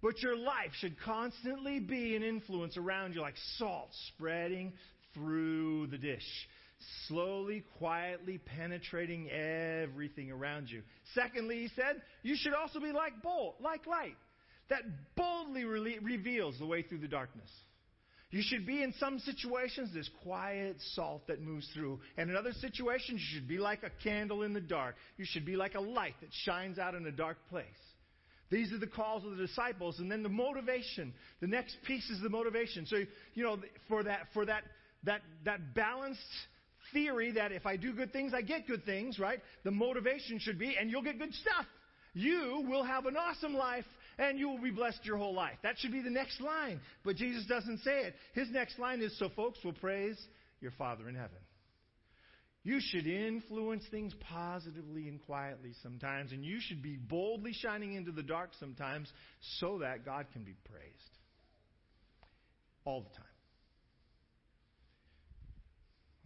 But 0.01 0.21
your 0.21 0.35
life 0.35 0.71
should 0.79 0.99
constantly 0.99 1.79
be 1.79 2.17
an 2.17 2.23
influence 2.23 2.75
around 2.75 3.13
you 3.13 3.21
like 3.21 3.35
salt 3.57 3.89
spreading 4.15 4.73
through 5.13 5.87
the 5.87 5.97
dish 5.97 6.27
slowly, 7.07 7.63
quietly 7.77 8.37
penetrating 8.37 9.29
everything 9.29 10.31
around 10.31 10.69
you. 10.69 10.81
Secondly, 11.13 11.61
he 11.61 11.69
said, 11.75 12.01
you 12.23 12.35
should 12.35 12.53
also 12.53 12.79
be 12.79 12.91
like 12.91 13.21
bold, 13.21 13.55
like 13.59 13.85
light, 13.87 14.17
that 14.69 14.81
boldly 15.15 15.63
re- 15.65 15.99
reveals 16.01 16.57
the 16.59 16.65
way 16.65 16.81
through 16.81 16.99
the 16.99 17.07
darkness. 17.07 17.49
You 18.31 18.41
should 18.41 18.65
be 18.65 18.81
in 18.81 18.93
some 18.93 19.19
situations 19.19 19.93
this 19.93 20.09
quiet 20.23 20.77
salt 20.93 21.27
that 21.27 21.41
moves 21.41 21.67
through. 21.73 21.99
And 22.15 22.29
in 22.29 22.37
other 22.37 22.53
situations, 22.53 23.19
you 23.19 23.39
should 23.39 23.47
be 23.47 23.57
like 23.57 23.83
a 23.83 23.91
candle 24.03 24.43
in 24.43 24.53
the 24.53 24.61
dark. 24.61 24.95
You 25.17 25.25
should 25.27 25.45
be 25.45 25.57
like 25.57 25.75
a 25.75 25.81
light 25.81 26.15
that 26.21 26.29
shines 26.45 26.79
out 26.79 26.95
in 26.95 27.05
a 27.05 27.11
dark 27.11 27.37
place. 27.49 27.65
These 28.49 28.71
are 28.71 28.77
the 28.77 28.87
calls 28.87 29.25
of 29.25 29.31
the 29.31 29.45
disciples. 29.45 29.99
And 29.99 30.09
then 30.09 30.23
the 30.23 30.29
motivation. 30.29 31.13
The 31.41 31.47
next 31.47 31.75
piece 31.85 32.09
is 32.09 32.21
the 32.21 32.29
motivation. 32.29 32.85
So, 32.85 33.03
you 33.33 33.43
know, 33.43 33.57
for 33.89 34.03
that, 34.03 34.27
for 34.33 34.45
that, 34.45 34.63
that, 35.03 35.21
that 35.43 35.73
balanced 35.73 36.21
theory 36.93 37.31
that 37.31 37.51
if 37.51 37.65
I 37.65 37.77
do 37.77 37.93
good 37.93 38.13
things, 38.13 38.33
I 38.33 38.41
get 38.41 38.67
good 38.67 38.85
things, 38.85 39.19
right? 39.19 39.39
The 39.63 39.71
motivation 39.71 40.39
should 40.39 40.59
be, 40.59 40.75
and 40.79 40.89
you'll 40.89 41.03
get 41.03 41.19
good 41.19 41.33
stuff. 41.33 41.65
You 42.13 42.65
will 42.67 42.83
have 42.83 43.05
an 43.05 43.15
awesome 43.15 43.53
life 43.53 43.85
and 44.17 44.37
you 44.37 44.49
will 44.49 44.61
be 44.61 44.71
blessed 44.71 45.05
your 45.05 45.17
whole 45.17 45.33
life. 45.33 45.57
That 45.63 45.77
should 45.79 45.91
be 45.91 46.01
the 46.01 46.09
next 46.09 46.41
line. 46.41 46.81
But 47.03 47.15
Jesus 47.15 47.45
doesn't 47.45 47.79
say 47.79 48.01
it. 48.01 48.15
His 48.33 48.49
next 48.51 48.77
line 48.77 49.01
is 49.01 49.17
so 49.17 49.29
folks 49.29 49.59
will 49.63 49.73
praise 49.73 50.17
your 50.59 50.71
Father 50.71 51.07
in 51.07 51.15
heaven. 51.15 51.37
You 52.63 52.79
should 52.79 53.07
influence 53.07 53.83
things 53.89 54.13
positively 54.19 55.07
and 55.07 55.19
quietly 55.25 55.71
sometimes, 55.81 56.31
and 56.31 56.45
you 56.45 56.59
should 56.61 56.83
be 56.83 56.95
boldly 56.95 57.53
shining 57.53 57.95
into 57.95 58.11
the 58.11 58.21
dark 58.21 58.51
sometimes 58.59 59.11
so 59.59 59.79
that 59.79 60.05
God 60.05 60.27
can 60.31 60.43
be 60.43 60.53
praised. 60.69 61.17
All 62.85 63.01
the 63.01 63.09
time. 63.09 63.30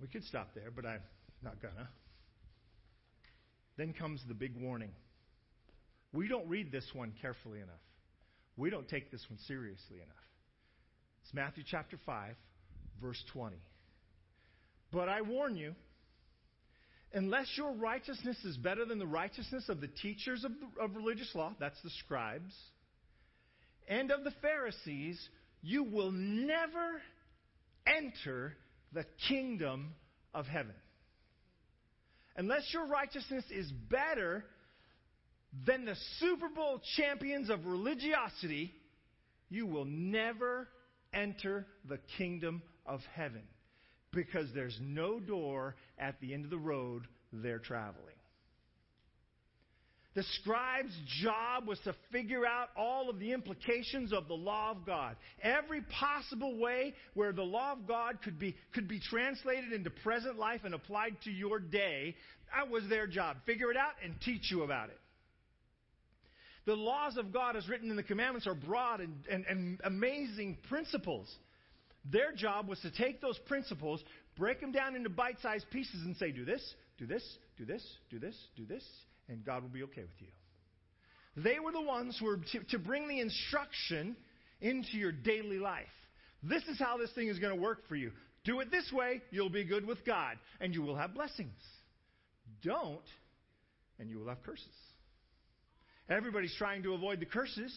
We 0.01 0.07
could 0.07 0.23
stop 0.25 0.53
there, 0.53 0.71
but 0.75 0.85
I'm 0.85 1.01
not 1.41 1.61
gonna. 1.61 1.89
Then 3.77 3.93
comes 3.93 4.21
the 4.27 4.33
big 4.33 4.55
warning. 4.59 4.91
We 6.13 6.27
don't 6.27 6.47
read 6.47 6.71
this 6.71 6.85
one 6.93 7.13
carefully 7.21 7.59
enough. 7.59 7.75
We 8.57 8.69
don't 8.69 8.87
take 8.87 9.11
this 9.11 9.25
one 9.29 9.39
seriously 9.47 9.97
enough. 9.97 10.15
It's 11.23 11.33
Matthew 11.33 11.63
chapter 11.69 11.97
5, 12.05 12.35
verse 13.01 13.21
20. 13.33 13.57
But 14.91 15.09
I 15.09 15.21
warn 15.21 15.57
you, 15.57 15.75
unless 17.13 17.47
your 17.57 17.73
righteousness 17.73 18.37
is 18.45 18.55
better 18.55 18.85
than 18.85 18.99
the 18.99 19.07
righteousness 19.07 19.67
of 19.67 19.81
the 19.81 19.87
teachers 19.87 20.45
of, 20.45 20.51
the, 20.51 20.81
of 20.81 20.95
religious 20.95 21.33
law, 21.35 21.53
that's 21.59 21.81
the 21.83 21.89
scribes, 22.05 22.53
and 23.87 24.11
of 24.11 24.23
the 24.23 24.33
Pharisees, 24.41 25.19
you 25.61 25.83
will 25.83 26.11
never 26.11 27.01
enter 27.85 28.55
the 28.95 29.05
kingdom 29.27 29.93
of 30.33 30.47
heaven. 30.47 30.73
Unless 32.37 32.73
your 32.73 32.87
righteousness 32.87 33.43
is 33.51 33.71
better 33.89 34.43
than 35.67 35.85
the 35.85 35.95
Super 36.19 36.49
Bowl 36.49 36.81
champions 36.97 37.49
of 37.49 37.65
religiosity, 37.65 38.73
you 39.49 39.67
will 39.67 39.85
never 39.85 40.67
enter 41.13 41.67
the 41.87 41.99
kingdom 42.17 42.61
of 42.85 43.01
heaven 43.13 43.43
because 44.11 44.47
there's 44.55 44.77
no 44.81 45.19
door 45.19 45.75
at 45.99 46.19
the 46.19 46.33
end 46.33 46.45
of 46.45 46.49
the 46.51 46.57
road 46.57 47.03
they're 47.31 47.59
traveling. 47.59 48.14
The 50.15 50.23
scribe's 50.39 50.97
job 51.21 51.67
was 51.67 51.77
to 51.79 51.93
figure 52.13 52.45
out 52.45 52.69
all 52.77 53.09
of 53.09 53.19
the 53.19 53.33
implications 53.33 54.13
of 54.13 54.29
the 54.29 54.33
law 54.33 54.71
of 54.71 54.85
God. 54.85 55.17
Every 55.43 55.81
possible 55.81 56.57
way 56.57 56.93
where 57.15 57.33
the 57.33 57.43
law 57.43 57.73
of 57.73 57.85
God 57.85 58.19
could 58.23 58.39
be, 58.39 58.55
could 58.73 58.87
be 58.87 59.01
translated 59.01 59.73
into 59.73 59.89
present 59.89 60.39
life 60.39 60.61
and 60.63 60.73
applied 60.73 61.17
to 61.25 61.31
your 61.31 61.59
day, 61.59 62.15
that 62.55 62.71
was 62.71 62.87
their 62.87 63.07
job. 63.07 63.35
Figure 63.45 63.69
it 63.71 63.77
out 63.77 63.91
and 64.05 64.15
teach 64.21 64.49
you 64.49 64.63
about 64.63 64.87
it. 64.87 64.97
The 66.65 66.75
laws 66.75 67.17
of 67.17 67.33
God, 67.33 67.57
as 67.57 67.67
written 67.67 67.89
in 67.89 67.97
the 67.97 68.03
commandments, 68.03 68.47
are 68.47 68.55
broad 68.55 69.01
and, 69.01 69.13
and, 69.29 69.45
and 69.47 69.81
amazing 69.83 70.57
principles. 70.69 71.29
Their 72.09 72.31
job 72.31 72.69
was 72.69 72.79
to 72.79 72.91
take 72.91 73.19
those 73.19 73.37
principles, 73.47 74.01
break 74.37 74.61
them 74.61 74.71
down 74.71 74.95
into 74.95 75.09
bite 75.09 75.39
sized 75.41 75.69
pieces, 75.71 76.01
and 76.05 76.15
say, 76.15 76.31
do 76.31 76.45
this, 76.45 76.61
do 76.97 77.05
this, 77.05 77.37
do 77.57 77.65
this, 77.65 77.83
do 78.09 78.17
this, 78.17 78.35
do 78.55 78.65
this, 78.65 78.83
and 79.29 79.43
God 79.45 79.63
will 79.63 79.69
be 79.69 79.83
okay 79.83 80.01
with 80.01 80.19
you. 80.19 80.27
They 81.37 81.59
were 81.59 81.71
the 81.71 81.81
ones 81.81 82.17
who 82.19 82.25
were 82.25 82.39
to, 82.53 82.63
to 82.69 82.79
bring 82.79 83.07
the 83.07 83.19
instruction 83.19 84.15
into 84.61 84.97
your 84.97 85.11
daily 85.11 85.57
life. 85.57 85.85
This 86.43 86.63
is 86.63 86.79
how 86.79 86.97
this 86.97 87.11
thing 87.13 87.27
is 87.27 87.39
going 87.39 87.55
to 87.55 87.61
work 87.61 87.87
for 87.87 87.95
you. 87.95 88.11
Do 88.45 88.59
it 88.59 88.71
this 88.71 88.91
way, 88.93 89.21
you'll 89.31 89.49
be 89.49 89.63
good 89.63 89.85
with 89.85 90.05
God, 90.05 90.37
and 90.61 90.73
you 90.73 90.81
will 90.81 90.95
have 90.95 91.13
blessings. 91.13 91.59
Don't, 92.63 93.01
and 93.99 94.09
you 94.09 94.19
will 94.19 94.29
have 94.29 94.43
curses. 94.43 94.65
Everybody's 96.09 96.53
trying 96.57 96.83
to 96.83 96.93
avoid 96.93 97.19
the 97.19 97.25
curses, 97.25 97.73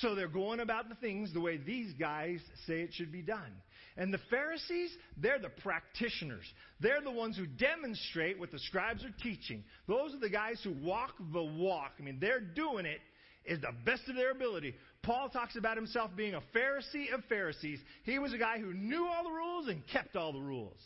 so 0.00 0.14
they're 0.14 0.28
going 0.28 0.60
about 0.60 0.88
the 0.88 0.94
things 0.96 1.32
the 1.34 1.40
way 1.40 1.58
these 1.58 1.92
guys 1.94 2.40
say 2.66 2.80
it 2.80 2.94
should 2.94 3.12
be 3.12 3.20
done. 3.20 3.52
And 3.96 4.12
the 4.12 4.20
Pharisees, 4.30 4.90
they're 5.16 5.38
the 5.38 5.50
practitioners. 5.50 6.44
They're 6.80 7.02
the 7.02 7.10
ones 7.10 7.36
who 7.36 7.46
demonstrate 7.46 8.38
what 8.38 8.50
the 8.50 8.58
scribes 8.58 9.04
are 9.04 9.14
teaching. 9.22 9.64
Those 9.86 10.14
are 10.14 10.18
the 10.18 10.30
guys 10.30 10.60
who 10.64 10.72
walk 10.72 11.12
the 11.32 11.42
walk. 11.42 11.92
I 11.98 12.02
mean, 12.02 12.18
they're 12.20 12.40
doing 12.40 12.86
it 12.86 13.00
is 13.44 13.60
the 13.60 13.72
best 13.84 14.02
of 14.08 14.16
their 14.16 14.30
ability. 14.30 14.74
Paul 15.02 15.28
talks 15.28 15.56
about 15.56 15.76
himself 15.76 16.12
being 16.16 16.34
a 16.34 16.42
Pharisee 16.56 17.12
of 17.12 17.24
Pharisees. 17.28 17.80
He 18.04 18.18
was 18.18 18.32
a 18.32 18.38
guy 18.38 18.58
who 18.58 18.72
knew 18.72 19.06
all 19.06 19.24
the 19.24 19.30
rules 19.30 19.68
and 19.68 19.82
kept 19.92 20.16
all 20.16 20.32
the 20.32 20.40
rules. 20.40 20.80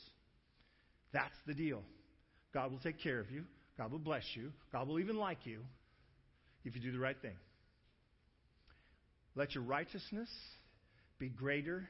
That's 1.12 1.34
the 1.46 1.54
deal. 1.54 1.82
God 2.54 2.72
will 2.72 2.78
take 2.78 3.00
care 3.00 3.20
of 3.20 3.30
you. 3.30 3.44
God 3.76 3.92
will 3.92 3.98
bless 3.98 4.24
you. 4.34 4.52
God 4.72 4.88
will 4.88 4.98
even 4.98 5.16
like 5.16 5.44
you 5.44 5.60
if 6.64 6.74
you 6.74 6.80
do 6.80 6.92
the 6.92 6.98
right 6.98 7.16
thing. 7.20 7.36
Let 9.34 9.54
your 9.54 9.64
righteousness 9.64 10.30
be 11.18 11.28
greater 11.28 11.88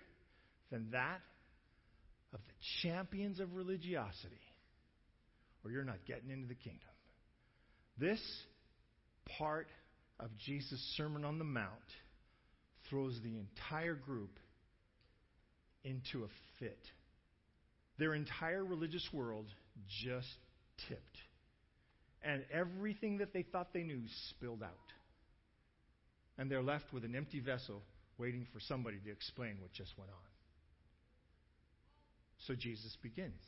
than 0.70 0.90
that 0.92 1.20
of 2.32 2.40
the 2.46 2.54
champions 2.82 3.40
of 3.40 3.54
religiosity, 3.54 4.40
or 5.64 5.70
you're 5.70 5.84
not 5.84 6.04
getting 6.06 6.30
into 6.30 6.46
the 6.46 6.54
kingdom. 6.54 6.80
This 7.98 8.20
part 9.38 9.68
of 10.20 10.30
Jesus' 10.38 10.80
Sermon 10.96 11.24
on 11.24 11.38
the 11.38 11.44
Mount 11.44 11.70
throws 12.88 13.18
the 13.22 13.36
entire 13.38 13.94
group 13.94 14.38
into 15.84 16.24
a 16.24 16.28
fit. 16.58 16.78
Their 17.98 18.14
entire 18.14 18.64
religious 18.64 19.06
world 19.12 19.46
just 20.04 20.28
tipped. 20.88 21.18
And 22.22 22.44
everything 22.52 23.18
that 23.18 23.32
they 23.32 23.42
thought 23.42 23.72
they 23.72 23.82
knew 23.82 24.02
spilled 24.30 24.62
out. 24.62 24.70
And 26.38 26.50
they're 26.50 26.62
left 26.62 26.92
with 26.92 27.04
an 27.04 27.14
empty 27.14 27.40
vessel 27.40 27.82
waiting 28.18 28.46
for 28.52 28.60
somebody 28.60 28.98
to 29.04 29.10
explain 29.10 29.56
what 29.60 29.72
just 29.72 29.96
went 29.96 30.10
on. 30.10 30.35
So 32.46 32.54
Jesus 32.54 32.96
begins. 33.02 33.42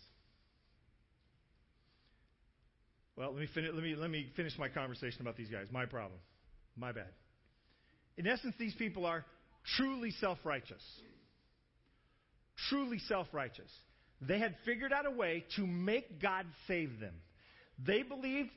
Well, 3.16 3.32
let 3.32 3.40
me, 3.40 3.48
fin- 3.52 3.70
let, 3.74 3.82
me, 3.82 3.94
let 3.96 4.10
me 4.10 4.30
finish 4.36 4.52
my 4.58 4.68
conversation 4.68 5.20
about 5.22 5.36
these 5.36 5.48
guys. 5.48 5.66
My 5.72 5.86
problem. 5.86 6.20
My 6.76 6.92
bad. 6.92 7.08
In 8.16 8.26
essence, 8.26 8.54
these 8.58 8.74
people 8.74 9.06
are 9.06 9.24
truly 9.76 10.12
self 10.12 10.38
righteous. 10.44 10.82
Truly 12.68 12.98
self 13.08 13.26
righteous. 13.32 13.70
They 14.20 14.38
had 14.38 14.54
figured 14.64 14.92
out 14.92 15.06
a 15.06 15.10
way 15.10 15.44
to 15.56 15.66
make 15.66 16.20
God 16.20 16.46
save 16.66 16.98
them. 17.00 17.14
They 17.84 18.02
believed 18.02 18.50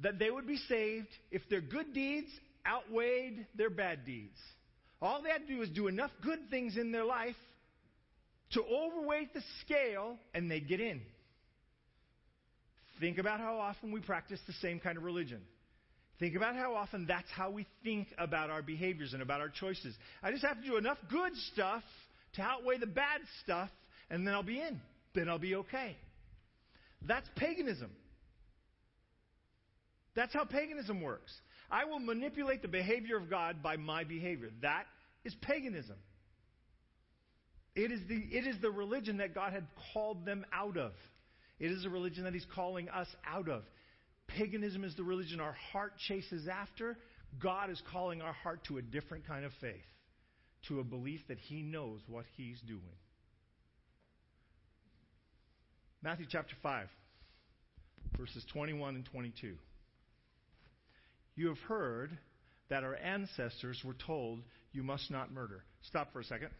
that 0.00 0.18
they 0.18 0.30
would 0.30 0.46
be 0.46 0.56
saved 0.68 1.08
if 1.30 1.42
their 1.48 1.60
good 1.60 1.92
deeds 1.92 2.28
outweighed 2.66 3.46
their 3.56 3.70
bad 3.70 4.04
deeds. 4.04 4.38
All 5.02 5.22
they 5.22 5.30
had 5.30 5.46
to 5.46 5.46
do 5.46 5.58
was 5.58 5.68
do 5.70 5.88
enough 5.88 6.10
good 6.22 6.38
things 6.50 6.76
in 6.76 6.92
their 6.92 7.04
life 7.04 7.34
to 8.52 8.62
overweight 8.62 9.32
the 9.32 9.42
scale, 9.64 10.18
and 10.34 10.50
they'd 10.50 10.68
get 10.68 10.80
in. 10.80 11.00
Think 12.98 13.18
about 13.18 13.40
how 13.40 13.58
often 13.58 13.92
we 13.92 14.00
practice 14.00 14.40
the 14.46 14.52
same 14.54 14.80
kind 14.80 14.98
of 14.98 15.04
religion. 15.04 15.40
Think 16.18 16.36
about 16.36 16.54
how 16.54 16.74
often 16.74 17.06
that's 17.06 17.30
how 17.34 17.50
we 17.50 17.66
think 17.82 18.08
about 18.18 18.50
our 18.50 18.60
behaviors 18.60 19.14
and 19.14 19.22
about 19.22 19.40
our 19.40 19.48
choices. 19.48 19.94
I 20.22 20.30
just 20.30 20.44
have 20.44 20.60
to 20.60 20.66
do 20.66 20.76
enough 20.76 20.98
good 21.10 21.32
stuff 21.52 21.82
to 22.34 22.42
outweigh 22.42 22.76
the 22.78 22.86
bad 22.86 23.22
stuff, 23.42 23.70
and 24.10 24.26
then 24.26 24.34
I'll 24.34 24.42
be 24.42 24.60
in. 24.60 24.80
Then 25.14 25.28
I'll 25.30 25.38
be 25.38 25.54
okay. 25.54 25.96
That's 27.06 27.26
paganism. 27.36 27.90
That's 30.14 30.34
how 30.34 30.44
paganism 30.44 31.00
works. 31.00 31.32
I 31.70 31.86
will 31.86 32.00
manipulate 32.00 32.60
the 32.62 32.68
behavior 32.68 33.16
of 33.16 33.30
God 33.30 33.62
by 33.62 33.76
my 33.76 34.04
behavior. 34.04 34.50
That 34.60 34.84
is 35.24 35.34
paganism. 35.40 35.96
It 37.74 37.92
is, 37.92 38.00
the, 38.08 38.16
it 38.16 38.46
is 38.46 38.56
the 38.60 38.70
religion 38.70 39.18
that 39.18 39.34
God 39.34 39.52
had 39.52 39.66
called 39.92 40.24
them 40.24 40.44
out 40.52 40.76
of. 40.76 40.92
It 41.58 41.70
is 41.70 41.84
a 41.84 41.90
religion 41.90 42.24
that 42.24 42.34
He's 42.34 42.46
calling 42.54 42.88
us 42.88 43.08
out 43.26 43.48
of. 43.48 43.62
Paganism 44.26 44.84
is 44.84 44.96
the 44.96 45.04
religion 45.04 45.40
our 45.40 45.56
heart 45.72 45.92
chases 46.08 46.48
after. 46.48 46.96
God 47.40 47.70
is 47.70 47.80
calling 47.92 48.22
our 48.22 48.32
heart 48.32 48.64
to 48.64 48.78
a 48.78 48.82
different 48.82 49.26
kind 49.26 49.44
of 49.44 49.52
faith, 49.60 49.74
to 50.68 50.80
a 50.80 50.84
belief 50.84 51.20
that 51.28 51.38
He 51.38 51.62
knows 51.62 52.00
what 52.08 52.24
He's 52.36 52.60
doing. 52.60 52.80
Matthew 56.02 56.26
chapter 56.28 56.56
5, 56.62 56.88
verses 58.18 58.44
21 58.52 58.96
and 58.96 59.04
22. 59.04 59.54
You 61.36 61.48
have 61.48 61.58
heard 61.68 62.10
that 62.68 62.84
our 62.84 62.96
ancestors 62.96 63.80
were 63.84 63.96
told, 64.06 64.40
You 64.72 64.82
must 64.82 65.10
not 65.10 65.30
murder. 65.30 65.62
Stop 65.82 66.12
for 66.12 66.20
a 66.20 66.24
second. 66.24 66.50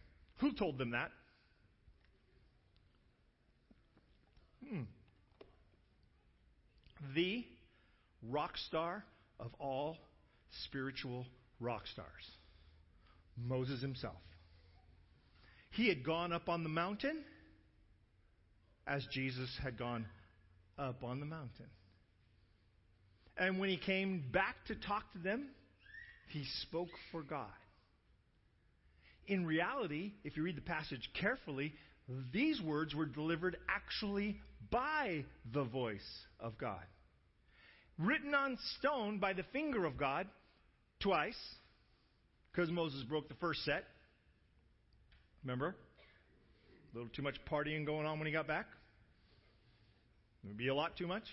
Who 0.41 0.53
told 0.53 0.79
them 0.79 0.93
that? 0.93 1.11
Hmm. 4.67 4.83
The 7.15 7.45
rock 8.29 8.57
star 8.57 9.05
of 9.39 9.51
all 9.59 9.97
spiritual 10.65 11.27
rock 11.61 11.87
stars, 11.87 12.07
Moses 13.37 13.81
himself. 13.81 14.17
He 15.73 15.89
had 15.89 16.05
gone 16.05 16.33
up 16.33 16.49
on 16.49 16.63
the 16.63 16.69
mountain 16.69 17.23
as 18.87 19.07
Jesus 19.13 19.49
had 19.63 19.79
gone 19.79 20.07
up 20.79 21.05
on 21.05 21.21
the 21.21 21.27
mountain. 21.27 21.67
And 23.37 23.59
when 23.59 23.69
he 23.69 23.77
came 23.77 24.25
back 24.33 24.57
to 24.67 24.75
talk 24.75 25.13
to 25.13 25.19
them, 25.19 25.49
he 26.29 26.45
spoke 26.63 26.89
for 27.13 27.23
God. 27.23 27.49
In 29.31 29.47
reality, 29.47 30.13
if 30.25 30.37
you 30.37 30.43
read 30.43 30.57
the 30.57 30.61
passage 30.61 31.09
carefully, 31.19 31.73
these 32.33 32.61
words 32.61 32.95
were 32.95 33.07
delivered 33.07 33.57
actually 33.69 34.39
by 34.71 35.25
the 35.51 35.65
voice 35.65 36.27
of 36.39 36.59
God 36.59 36.83
written 38.01 38.35
on 38.35 38.59
stone 38.79 39.19
by 39.19 39.33
the 39.33 39.43
finger 39.53 39.85
of 39.85 39.97
God 39.97 40.27
twice, 41.01 41.39
because 42.51 42.71
Moses 42.71 43.03
broke 43.05 43.29
the 43.29 43.35
first 43.35 43.65
set. 43.65 43.85
Remember? 45.45 45.75
A 46.93 46.97
little 46.97 47.11
too 47.15 47.23
much 47.23 47.37
partying 47.51 47.87
going 47.87 48.07
on 48.07 48.19
when 48.19 48.27
he 48.27 48.33
got 48.33 48.47
back. 48.47 48.67
Maybe 50.43 50.69
a 50.69 50.75
lot 50.75 50.97
too 50.97 51.07
much. 51.07 51.25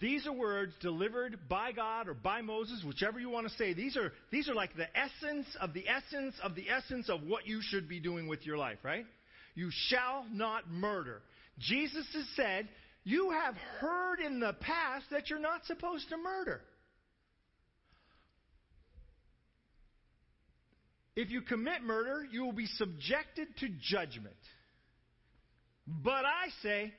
These 0.00 0.26
are 0.26 0.32
words 0.32 0.72
delivered 0.80 1.48
by 1.48 1.72
God 1.72 2.08
or 2.08 2.14
by 2.14 2.42
Moses, 2.42 2.82
whichever 2.84 3.20
you 3.20 3.30
want 3.30 3.48
to 3.48 3.54
say. 3.54 3.72
These 3.72 3.96
are, 3.96 4.12
these 4.30 4.48
are 4.48 4.54
like 4.54 4.76
the 4.76 4.88
essence 4.96 5.46
of 5.60 5.74
the 5.74 5.88
essence 5.88 6.34
of 6.42 6.54
the 6.54 6.68
essence 6.68 7.08
of 7.08 7.22
what 7.22 7.46
you 7.46 7.60
should 7.62 7.88
be 7.88 8.00
doing 8.00 8.26
with 8.26 8.44
your 8.44 8.58
life, 8.58 8.78
right? 8.82 9.06
You 9.54 9.70
shall 9.88 10.26
not 10.32 10.68
murder. 10.68 11.22
Jesus 11.58 12.06
has 12.14 12.26
said, 12.34 12.68
you 13.04 13.30
have 13.30 13.54
heard 13.80 14.18
in 14.18 14.40
the 14.40 14.54
past 14.54 15.06
that 15.12 15.30
you're 15.30 15.38
not 15.38 15.64
supposed 15.64 16.08
to 16.08 16.16
murder. 16.16 16.60
If 21.14 21.30
you 21.30 21.40
commit 21.40 21.82
murder, 21.82 22.26
you 22.30 22.44
will 22.44 22.52
be 22.52 22.66
subjected 22.66 23.48
to 23.60 23.68
judgment. 23.80 24.36
But 25.86 26.24
I 26.26 26.48
say, 26.62 26.92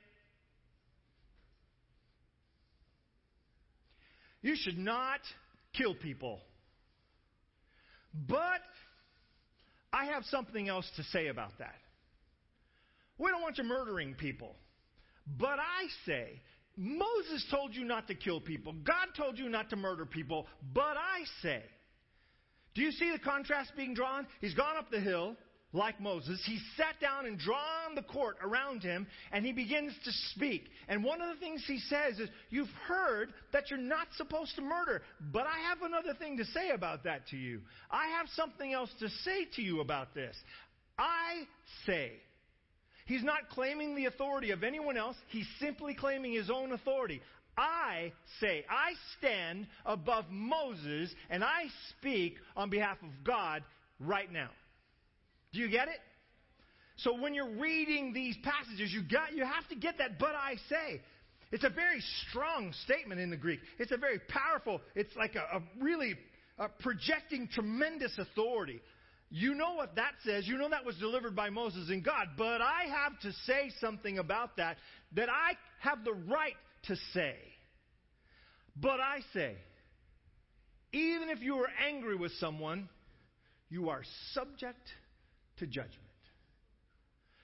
you 4.42 4.54
should 4.56 4.78
not 4.78 5.20
kill 5.76 5.94
people. 5.94 6.40
But 8.26 8.60
I 9.92 10.06
have 10.06 10.24
something 10.24 10.68
else 10.68 10.88
to 10.96 11.02
say 11.04 11.28
about 11.28 11.52
that. 11.58 11.74
We 13.18 13.30
don't 13.30 13.42
want 13.42 13.58
you 13.58 13.64
murdering 13.64 14.14
people. 14.14 14.54
But 15.38 15.58
I 15.58 15.86
say, 16.06 16.40
Moses 16.76 17.44
told 17.50 17.74
you 17.74 17.84
not 17.84 18.06
to 18.06 18.14
kill 18.14 18.40
people. 18.40 18.72
God 18.72 19.08
told 19.16 19.38
you 19.38 19.48
not 19.48 19.70
to 19.70 19.76
murder 19.76 20.06
people. 20.06 20.46
But 20.72 20.96
I 20.96 21.24
say, 21.42 21.62
do 22.74 22.82
you 22.82 22.92
see 22.92 23.10
the 23.10 23.18
contrast 23.18 23.72
being 23.76 23.94
drawn? 23.94 24.26
He's 24.40 24.54
gone 24.54 24.76
up 24.76 24.90
the 24.90 25.00
hill 25.00 25.36
like 25.72 26.00
Moses. 26.00 26.42
He 26.46 26.58
sat 26.76 27.00
down 27.00 27.26
and 27.26 27.38
drawn 27.38 27.94
the 27.94 28.02
court 28.02 28.36
around 28.42 28.82
him, 28.82 29.06
and 29.32 29.44
he 29.44 29.52
begins 29.52 29.92
to 30.04 30.10
speak. 30.34 30.64
And 30.88 31.04
one 31.04 31.20
of 31.20 31.28
the 31.28 31.40
things 31.40 31.62
he 31.66 31.78
says 31.78 32.18
is, 32.18 32.28
You've 32.50 32.68
heard 32.86 33.32
that 33.52 33.70
you're 33.70 33.78
not 33.78 34.08
supposed 34.16 34.56
to 34.56 34.62
murder, 34.62 35.02
but 35.32 35.46
I 35.46 35.58
have 35.68 35.82
another 35.82 36.14
thing 36.18 36.38
to 36.38 36.44
say 36.46 36.70
about 36.70 37.04
that 37.04 37.26
to 37.28 37.36
you. 37.36 37.60
I 37.90 38.08
have 38.18 38.26
something 38.34 38.72
else 38.72 38.90
to 39.00 39.08
say 39.08 39.46
to 39.56 39.62
you 39.62 39.80
about 39.80 40.14
this. 40.14 40.36
I 40.98 41.42
say. 41.86 42.12
He's 43.06 43.24
not 43.24 43.48
claiming 43.50 43.94
the 43.94 44.04
authority 44.04 44.50
of 44.50 44.62
anyone 44.62 44.98
else. 44.98 45.16
He's 45.28 45.46
simply 45.60 45.94
claiming 45.94 46.34
his 46.34 46.50
own 46.50 46.72
authority. 46.72 47.22
I 47.56 48.12
say, 48.38 48.64
I 48.68 48.92
stand 49.18 49.66
above 49.84 50.26
Moses 50.30 51.12
and 51.30 51.42
I 51.42 51.64
speak 51.90 52.36
on 52.54 52.68
behalf 52.68 52.98
of 53.02 53.08
God 53.24 53.64
right 53.98 54.30
now. 54.30 54.50
Do 55.52 55.60
you 55.60 55.68
get 55.68 55.88
it? 55.88 55.98
So 56.96 57.20
when 57.20 57.34
you're 57.34 57.58
reading 57.58 58.12
these 58.12 58.36
passages, 58.42 58.92
you 58.92 59.02
got 59.02 59.34
you 59.34 59.44
have 59.44 59.66
to 59.68 59.76
get 59.76 59.98
that 59.98 60.18
but 60.18 60.34
I 60.34 60.56
say. 60.68 61.00
It's 61.50 61.64
a 61.64 61.70
very 61.70 62.02
strong 62.28 62.74
statement 62.84 63.20
in 63.20 63.30
the 63.30 63.36
Greek. 63.36 63.60
It's 63.78 63.92
a 63.92 63.96
very 63.96 64.18
powerful, 64.28 64.82
it's 64.94 65.16
like 65.16 65.34
a, 65.34 65.56
a 65.56 65.62
really 65.80 66.14
a 66.58 66.68
projecting 66.68 67.48
tremendous 67.48 68.12
authority. 68.18 68.80
You 69.30 69.54
know 69.54 69.74
what 69.74 69.96
that 69.96 70.12
says. 70.24 70.46
You 70.46 70.58
know 70.58 70.68
that 70.70 70.84
was 70.84 70.96
delivered 70.96 71.36
by 71.36 71.50
Moses 71.50 71.90
and 71.90 72.02
God. 72.02 72.28
But 72.36 72.60
I 72.60 72.86
have 72.88 73.18
to 73.20 73.32
say 73.44 73.70
something 73.80 74.18
about 74.18 74.56
that 74.56 74.76
that 75.14 75.28
I 75.28 75.52
have 75.80 76.04
the 76.04 76.14
right 76.14 76.56
to 76.84 76.96
say. 77.12 77.36
But 78.76 79.00
I 79.00 79.20
say, 79.34 79.56
even 80.92 81.28
if 81.28 81.40
you 81.40 81.56
are 81.56 81.68
angry 81.86 82.16
with 82.16 82.32
someone, 82.40 82.88
you 83.68 83.90
are 83.90 84.02
subject 84.32 84.80
to 85.58 85.66
judgment. 85.66 85.94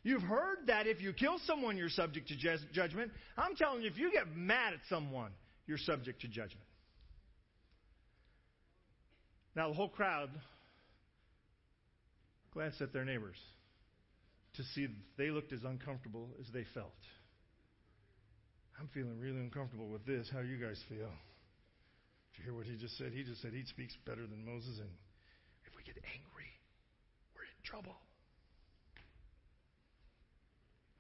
You've 0.03 0.23
heard 0.23 0.67
that 0.67 0.87
if 0.87 1.01
you 1.01 1.15
kill 1.15 1.39
someone, 1.47 1.79
you're 1.79 1.89
subject 1.89 2.29
to 2.29 2.37
ju- 2.37 2.59
judgment. 2.73 3.11
I'm 3.39 3.57
telling 3.57 3.83
you, 3.83 3.89
if 3.89 3.97
you 3.97 4.13
get 4.13 4.37
mad 4.37 4.75
at 4.75 4.81
someone, 4.91 5.31
you're 5.67 5.79
subject 5.79 6.21
to 6.21 6.29
judgment. 6.29 6.67
Now, 9.57 9.69
the 9.69 9.75
whole 9.75 9.89
crowd 9.89 10.29
glanced 12.53 12.83
at 12.83 12.93
their 12.93 13.05
neighbors 13.05 13.37
to 14.57 14.63
see 14.75 14.85
if 14.85 14.91
they 15.17 15.31
looked 15.31 15.53
as 15.53 15.61
uncomfortable 15.65 16.29
as 16.39 16.47
they 16.53 16.65
felt. 16.75 16.93
I'm 18.79 18.89
feeling 18.93 19.19
really 19.21 19.39
uncomfortable 19.41 19.89
with 19.89 20.05
this. 20.05 20.29
How 20.33 20.41
you 20.41 20.57
guys 20.57 20.81
feel? 20.89 21.11
Did 22.35 22.39
you 22.39 22.45
hear 22.45 22.55
what 22.55 22.67
he 22.67 22.75
just 22.77 22.99
said? 22.99 23.13
He 23.15 23.23
just 23.23 23.41
said 23.41 23.53
he 23.53 23.65
speaks 23.65 23.95
better 24.05 24.27
than 24.27 24.45
Moses, 24.45 24.81
and 24.81 24.91
if 25.65 25.77
we 25.77 25.83
get 25.85 25.95
angry, 26.03 26.34
trouble. 27.65 27.97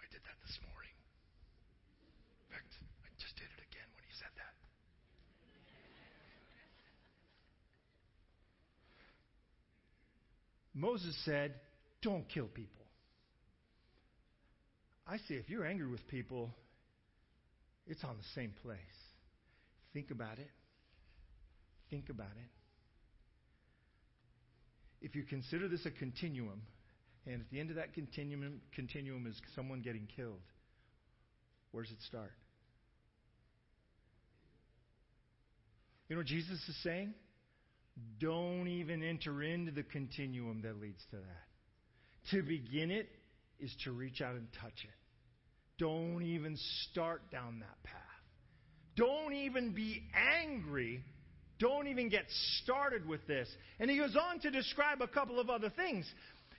I 0.00 0.07
did 0.11 0.20
that 0.24 0.38
this 0.42 0.59
morning. 0.64 0.96
In 2.42 2.57
fact, 2.57 2.72
I 3.05 3.09
just 3.20 3.37
did 3.37 3.46
it 3.53 3.61
again 3.68 3.88
when 3.94 4.05
he 4.09 4.14
said 4.16 4.33
that. 4.40 4.55
Moses 10.74 11.14
said, 11.24 11.55
Don't 12.03 12.29
kill 12.29 12.48
people. 12.48 12.85
I 15.07 15.18
say, 15.29 15.35
if 15.35 15.50
you're 15.50 15.66
angry 15.66 15.87
with 15.87 16.07
people, 16.09 16.50
it's 17.87 18.03
on 18.05 18.16
the 18.16 18.24
same 18.35 18.55
place. 18.62 18.79
Think 19.92 20.11
about 20.11 20.38
it. 20.38 20.50
Think 21.90 22.09
about 22.09 22.33
it. 22.33 22.63
If 25.05 25.14
you 25.14 25.23
consider 25.23 25.69
this 25.69 25.85
a 25.85 25.90
continuum, 25.90 26.62
and 27.27 27.43
at 27.43 27.51
the 27.51 27.61
end 27.61 27.69
of 27.69 27.77
that 27.77 27.93
continuum, 27.93 28.62
continuum 28.75 29.27
is 29.27 29.38
someone 29.55 29.83
getting 29.83 30.09
killed, 30.17 30.40
where 31.73 31.85
does 31.85 31.93
it 31.93 31.99
start? 32.09 32.33
You 36.09 36.17
know 36.17 36.21
what 36.21 36.27
Jesus 36.27 36.59
is 36.67 36.77
saying? 36.83 37.12
Don't 38.19 38.67
even 38.67 39.03
enter 39.03 39.43
into 39.43 39.73
the 39.73 39.83
continuum 39.83 40.62
that 40.62 40.81
leads 40.81 41.03
to 41.11 41.17
that. 41.17 42.31
To 42.31 42.43
begin 42.43 42.90
it 42.90 43.11
is 43.61 43.75
to 43.85 43.93
reach 43.93 44.23
out 44.23 44.37
and 44.37 44.49
touch 44.59 44.85
it. 44.85 44.90
Don't 45.79 46.23
even 46.23 46.57
start 46.90 47.31
down 47.31 47.59
that 47.61 47.83
path. 47.83 48.01
Don't 48.97 49.35
even 49.35 49.75
be 49.75 50.03
angry. 50.43 51.05
Don't 51.59 51.87
even 51.87 52.09
get 52.09 52.25
started 52.62 53.07
with 53.07 53.27
this. 53.27 53.49
And 53.79 53.90
he 53.90 53.97
goes 53.97 54.17
on 54.17 54.40
to 54.40 54.51
describe 54.51 55.01
a 55.03 55.09
couple 55.09 55.38
of 55.38 55.51
other 55.51 55.71
things. 55.71 56.07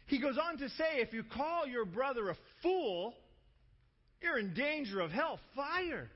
He 0.08 0.20
goes 0.20 0.38
on 0.38 0.58
to 0.60 0.70
say 0.70 0.98
if 0.98 1.14
you 1.14 1.24
call 1.24 1.68
your 1.68 1.86
brother 1.86 2.30
a 2.30 2.36
fool, 2.62 3.14
you're 4.22 4.38
in 4.38 4.54
danger 4.54 5.02
of 5.02 5.12
hell, 5.12 5.40
fire. 5.56 6.10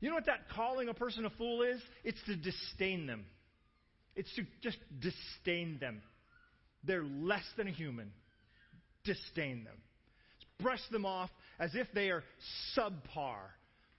You 0.00 0.10
know 0.10 0.14
what 0.14 0.26
that 0.26 0.48
calling 0.54 0.88
a 0.88 0.94
person 0.94 1.24
a 1.24 1.30
fool 1.30 1.62
is? 1.62 1.80
It's 2.04 2.22
to 2.26 2.36
disdain 2.36 3.06
them. 3.06 3.24
It's 4.14 4.32
to 4.36 4.42
just 4.62 4.78
disdain 5.00 5.78
them. 5.80 6.02
They're 6.84 7.04
less 7.04 7.44
than 7.56 7.66
a 7.68 7.72
human. 7.72 8.12
Disdain 9.04 9.64
them. 9.64 9.76
Brush 10.60 10.80
them 10.90 11.04
off 11.04 11.30
as 11.58 11.74
if 11.74 11.88
they 11.94 12.10
are 12.10 12.22
subpar. 12.76 13.38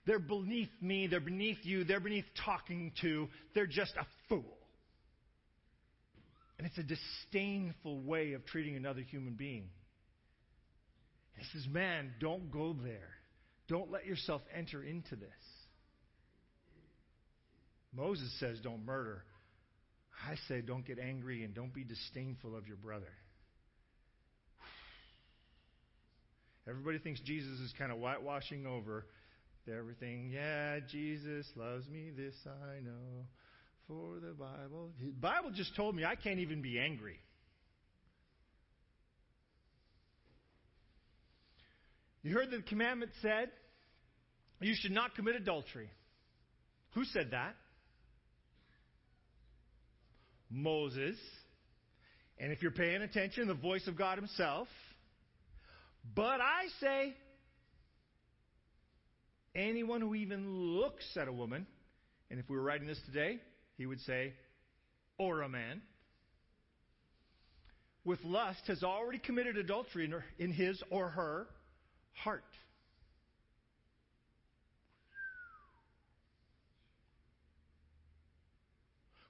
They're 0.06 0.18
beneath 0.18 0.70
me, 0.80 1.06
they're 1.06 1.20
beneath 1.20 1.58
you, 1.62 1.84
they're 1.84 2.00
beneath 2.00 2.24
talking 2.44 2.92
to, 3.02 3.28
they're 3.54 3.66
just 3.66 3.92
a 3.96 4.06
fool. 4.28 4.56
And 6.58 6.66
it's 6.66 6.78
a 6.78 6.82
disdainful 6.82 8.02
way 8.02 8.32
of 8.32 8.44
treating 8.46 8.76
another 8.76 9.00
human 9.00 9.34
being. 9.34 9.68
he 11.36 11.44
says, 11.52 11.66
Man, 11.70 12.12
don't 12.20 12.50
go 12.50 12.76
there. 12.82 13.10
Don't 13.68 13.90
let 13.90 14.04
yourself 14.04 14.42
enter 14.54 14.82
into 14.82 15.16
this. 15.16 15.28
Moses 17.94 18.30
says, 18.40 18.58
Don't 18.62 18.84
murder. 18.84 19.24
I 20.28 20.34
say, 20.48 20.60
don't 20.60 20.86
get 20.86 20.98
angry 20.98 21.44
and 21.44 21.54
don't 21.54 21.72
be 21.72 21.84
disdainful 21.84 22.54
of 22.54 22.66
your 22.66 22.76
brother. 22.76 23.12
Everybody 26.68 26.98
thinks 26.98 27.20
Jesus 27.20 27.58
is 27.60 27.72
kind 27.78 27.90
of 27.90 27.98
whitewashing 27.98 28.66
over 28.66 29.06
everything. 29.68 30.30
Yeah, 30.32 30.78
Jesus 30.90 31.46
loves 31.56 31.88
me, 31.88 32.10
this 32.16 32.34
I 32.46 32.80
know. 32.80 33.26
For 33.86 34.20
the 34.20 34.34
Bible. 34.34 34.92
The 35.00 35.10
Bible 35.10 35.50
just 35.52 35.74
told 35.74 35.96
me 35.96 36.04
I 36.04 36.14
can't 36.14 36.38
even 36.38 36.62
be 36.62 36.78
angry. 36.78 37.18
You 42.22 42.34
heard 42.34 42.50
the 42.50 42.62
commandment 42.62 43.10
said, 43.22 43.50
you 44.60 44.74
should 44.78 44.92
not 44.92 45.14
commit 45.14 45.36
adultery. 45.36 45.90
Who 46.94 47.04
said 47.04 47.30
that? 47.30 47.54
Moses. 50.50 51.16
And 52.38 52.52
if 52.52 52.62
you're 52.62 52.70
paying 52.70 53.02
attention, 53.02 53.48
the 53.48 53.54
voice 53.54 53.86
of 53.86 53.96
God 53.96 54.18
Himself. 54.18 54.68
But 56.14 56.40
I 56.40 56.66
say, 56.80 57.14
anyone 59.54 60.00
who 60.00 60.14
even 60.14 60.76
looks 60.76 61.04
at 61.16 61.28
a 61.28 61.32
woman, 61.32 61.66
and 62.30 62.38
if 62.38 62.48
we 62.48 62.56
were 62.56 62.62
writing 62.62 62.86
this 62.86 63.00
today, 63.06 63.40
he 63.76 63.86
would 63.86 64.00
say, 64.00 64.32
or 65.18 65.42
a 65.42 65.48
man, 65.48 65.82
with 68.04 68.22
lust 68.24 68.60
has 68.66 68.82
already 68.82 69.18
committed 69.18 69.56
adultery 69.56 70.04
in, 70.04 70.12
her, 70.12 70.24
in 70.38 70.52
his 70.52 70.82
or 70.90 71.08
her 71.08 71.46
heart. 72.12 72.44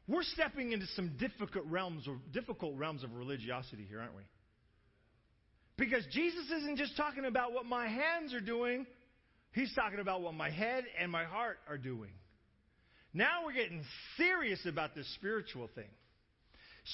We're 0.06 0.24
stepping 0.24 0.72
into 0.72 0.87
some 0.96 1.12
difficult 1.20 1.66
realms 1.66 2.09
of, 2.09 2.14
difficult 2.33 2.76
realms 2.76 3.04
of 3.04 3.14
religiosity 3.14 3.87
here, 3.88 4.00
aren't 4.00 4.16
we? 4.16 4.22
Because 5.76 6.04
Jesus 6.12 6.50
isn't 6.50 6.78
just 6.78 6.96
talking 6.96 7.24
about 7.24 7.52
what 7.52 7.64
my 7.64 7.87
hands 7.87 8.35
are 8.35 8.40
doing, 8.40 8.87
He's 9.53 9.73
talking 9.75 9.99
about 9.99 10.23
what 10.23 10.35
my 10.35 10.51
head 10.51 10.85
and 11.01 11.11
my 11.11 11.25
heart 11.25 11.59
are 11.69 11.79
doing. 11.79 12.13
Now 13.13 13.45
we're 13.45 13.53
getting 13.53 13.83
serious 14.17 14.65
about 14.67 14.95
this 14.95 15.13
spiritual 15.15 15.69
thing. 15.75 15.89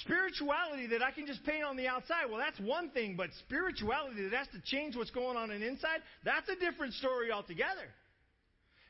Spirituality 0.03 0.89
that 0.89 1.03
I 1.03 1.11
can 1.11 1.27
just 1.27 1.45
paint 1.45 1.65
on 1.65 1.77
the 1.77 1.87
outside, 1.87 2.25
well, 2.29 2.39
that's 2.39 2.59
one 2.59 2.91
thing, 2.91 3.15
but 3.17 3.29
spirituality 3.47 4.23
that 4.29 4.33
has 4.33 4.49
to 4.49 4.61
change 4.65 4.97
what's 4.97 5.11
going 5.11 5.37
on 5.37 5.51
in 5.51 5.61
the 5.61 5.69
inside, 5.69 6.01
that's 6.25 6.49
a 6.49 6.57
different 6.57 6.95
story 6.95 7.31
altogether. 7.31 7.87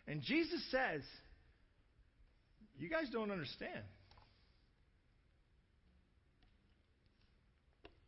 And 0.06 0.22
Jesus 0.22 0.62
says, 0.70 1.02
You 2.78 2.88
guys 2.88 3.10
don't 3.12 3.30
understand. 3.30 3.82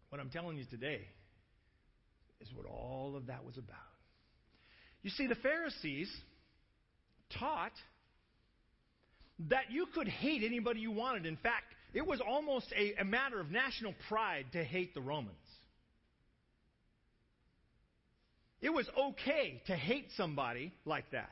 What 0.09 0.21
I'm 0.21 0.31
telling 0.31 0.57
you 0.57 0.64
today 0.64 1.03
is 2.40 2.49
what 2.55 2.64
all 2.64 3.14
of 3.16 3.27
that 3.27 3.44
was 3.44 3.59
about. 3.59 3.77
You 5.09 5.14
see, 5.14 5.27
the 5.27 5.37
Pharisees 5.37 6.14
taught 7.38 7.73
that 9.49 9.71
you 9.71 9.87
could 9.94 10.07
hate 10.07 10.42
anybody 10.44 10.81
you 10.81 10.90
wanted. 10.90 11.25
In 11.25 11.38
fact, 11.38 11.64
it 11.94 12.07
was 12.07 12.21
almost 12.21 12.66
a, 12.77 12.92
a 13.01 13.07
matter 13.07 13.40
of 13.40 13.51
national 13.51 13.94
pride 14.11 14.44
to 14.53 14.62
hate 14.62 14.92
the 14.92 15.01
Romans. 15.01 15.33
It 18.61 18.68
was 18.68 18.87
okay 18.99 19.62
to 19.68 19.75
hate 19.75 20.09
somebody 20.14 20.75
like 20.85 21.11
that, 21.12 21.31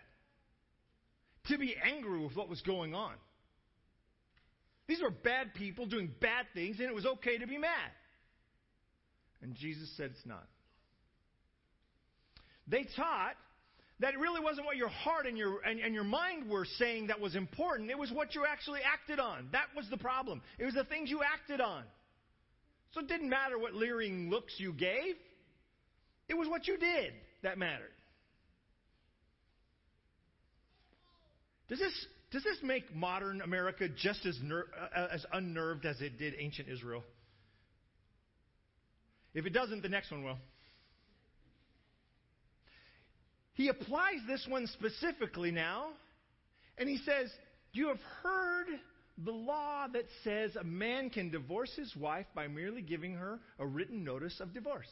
to 1.48 1.58
be 1.58 1.76
angry 1.84 2.24
with 2.24 2.34
what 2.34 2.48
was 2.48 2.62
going 2.62 2.94
on. 2.94 3.12
These 4.86 5.02
were 5.02 5.10
bad 5.10 5.52
people 5.52 5.84
doing 5.84 6.10
bad 6.18 6.46
things, 6.54 6.76
and 6.78 6.88
it 6.88 6.94
was 6.94 7.04
okay 7.04 7.36
to 7.36 7.46
be 7.46 7.58
mad. 7.58 7.90
And 9.42 9.54
Jesus 9.54 9.94
said 9.98 10.12
it's 10.12 10.24
not. 10.24 10.46
They 12.66 12.86
taught 12.96 13.34
that 14.00 14.12
it 14.12 14.20
really 14.20 14.40
wasn't 14.40 14.66
what 14.66 14.76
your 14.76 14.88
heart 14.88 15.26
and 15.26 15.38
your, 15.38 15.60
and, 15.62 15.80
and, 15.80 15.94
your 15.94 16.04
mind 16.04 16.50
were 16.50 16.66
saying 16.78 17.06
that 17.06 17.18
was 17.18 17.34
important. 17.34 17.90
It 17.90 17.98
was 17.98 18.12
what 18.12 18.34
you 18.34 18.44
actually 18.46 18.80
acted 18.80 19.18
on. 19.18 19.48
That 19.52 19.66
was 19.74 19.86
the 19.90 19.96
problem. 19.96 20.42
It 20.58 20.66
was 20.66 20.74
the 20.74 20.84
things 20.84 21.08
you 21.08 21.22
acted 21.22 21.62
on. 21.62 21.82
So 22.92 23.00
it 23.00 23.08
didn't 23.08 23.30
matter 23.30 23.58
what 23.58 23.74
leering 23.74 24.28
looks 24.28 24.54
you 24.58 24.72
gave, 24.72 25.16
it 26.28 26.34
was 26.34 26.48
what 26.48 26.66
you 26.66 26.76
did 26.76 27.12
that 27.42 27.58
mattered. 27.58 27.92
Does 31.68 31.78
this, 31.78 32.06
does 32.30 32.44
this 32.44 32.58
make 32.62 32.94
modern 32.94 33.40
America 33.40 33.88
just 33.88 34.24
as, 34.26 34.38
ner- 34.42 34.66
uh, 34.94 35.08
as 35.12 35.24
unnerved 35.32 35.84
as 35.84 36.00
it 36.00 36.18
did 36.18 36.34
ancient 36.38 36.68
Israel? 36.68 37.02
If 39.34 39.46
it 39.46 39.50
doesn't, 39.52 39.82
the 39.82 39.88
next 39.88 40.10
one 40.10 40.22
will. 40.22 40.38
He 43.56 43.68
applies 43.68 44.20
this 44.26 44.46
one 44.48 44.66
specifically 44.66 45.50
now, 45.50 45.88
and 46.76 46.88
he 46.88 46.98
says, 46.98 47.30
You 47.72 47.88
have 47.88 48.00
heard 48.22 48.66
the 49.24 49.32
law 49.32 49.86
that 49.90 50.04
says 50.22 50.54
a 50.56 50.64
man 50.64 51.08
can 51.08 51.30
divorce 51.30 51.72
his 51.74 51.94
wife 51.96 52.26
by 52.34 52.48
merely 52.48 52.82
giving 52.82 53.14
her 53.14 53.40
a 53.58 53.66
written 53.66 54.04
notice 54.04 54.40
of 54.40 54.52
divorce. 54.52 54.90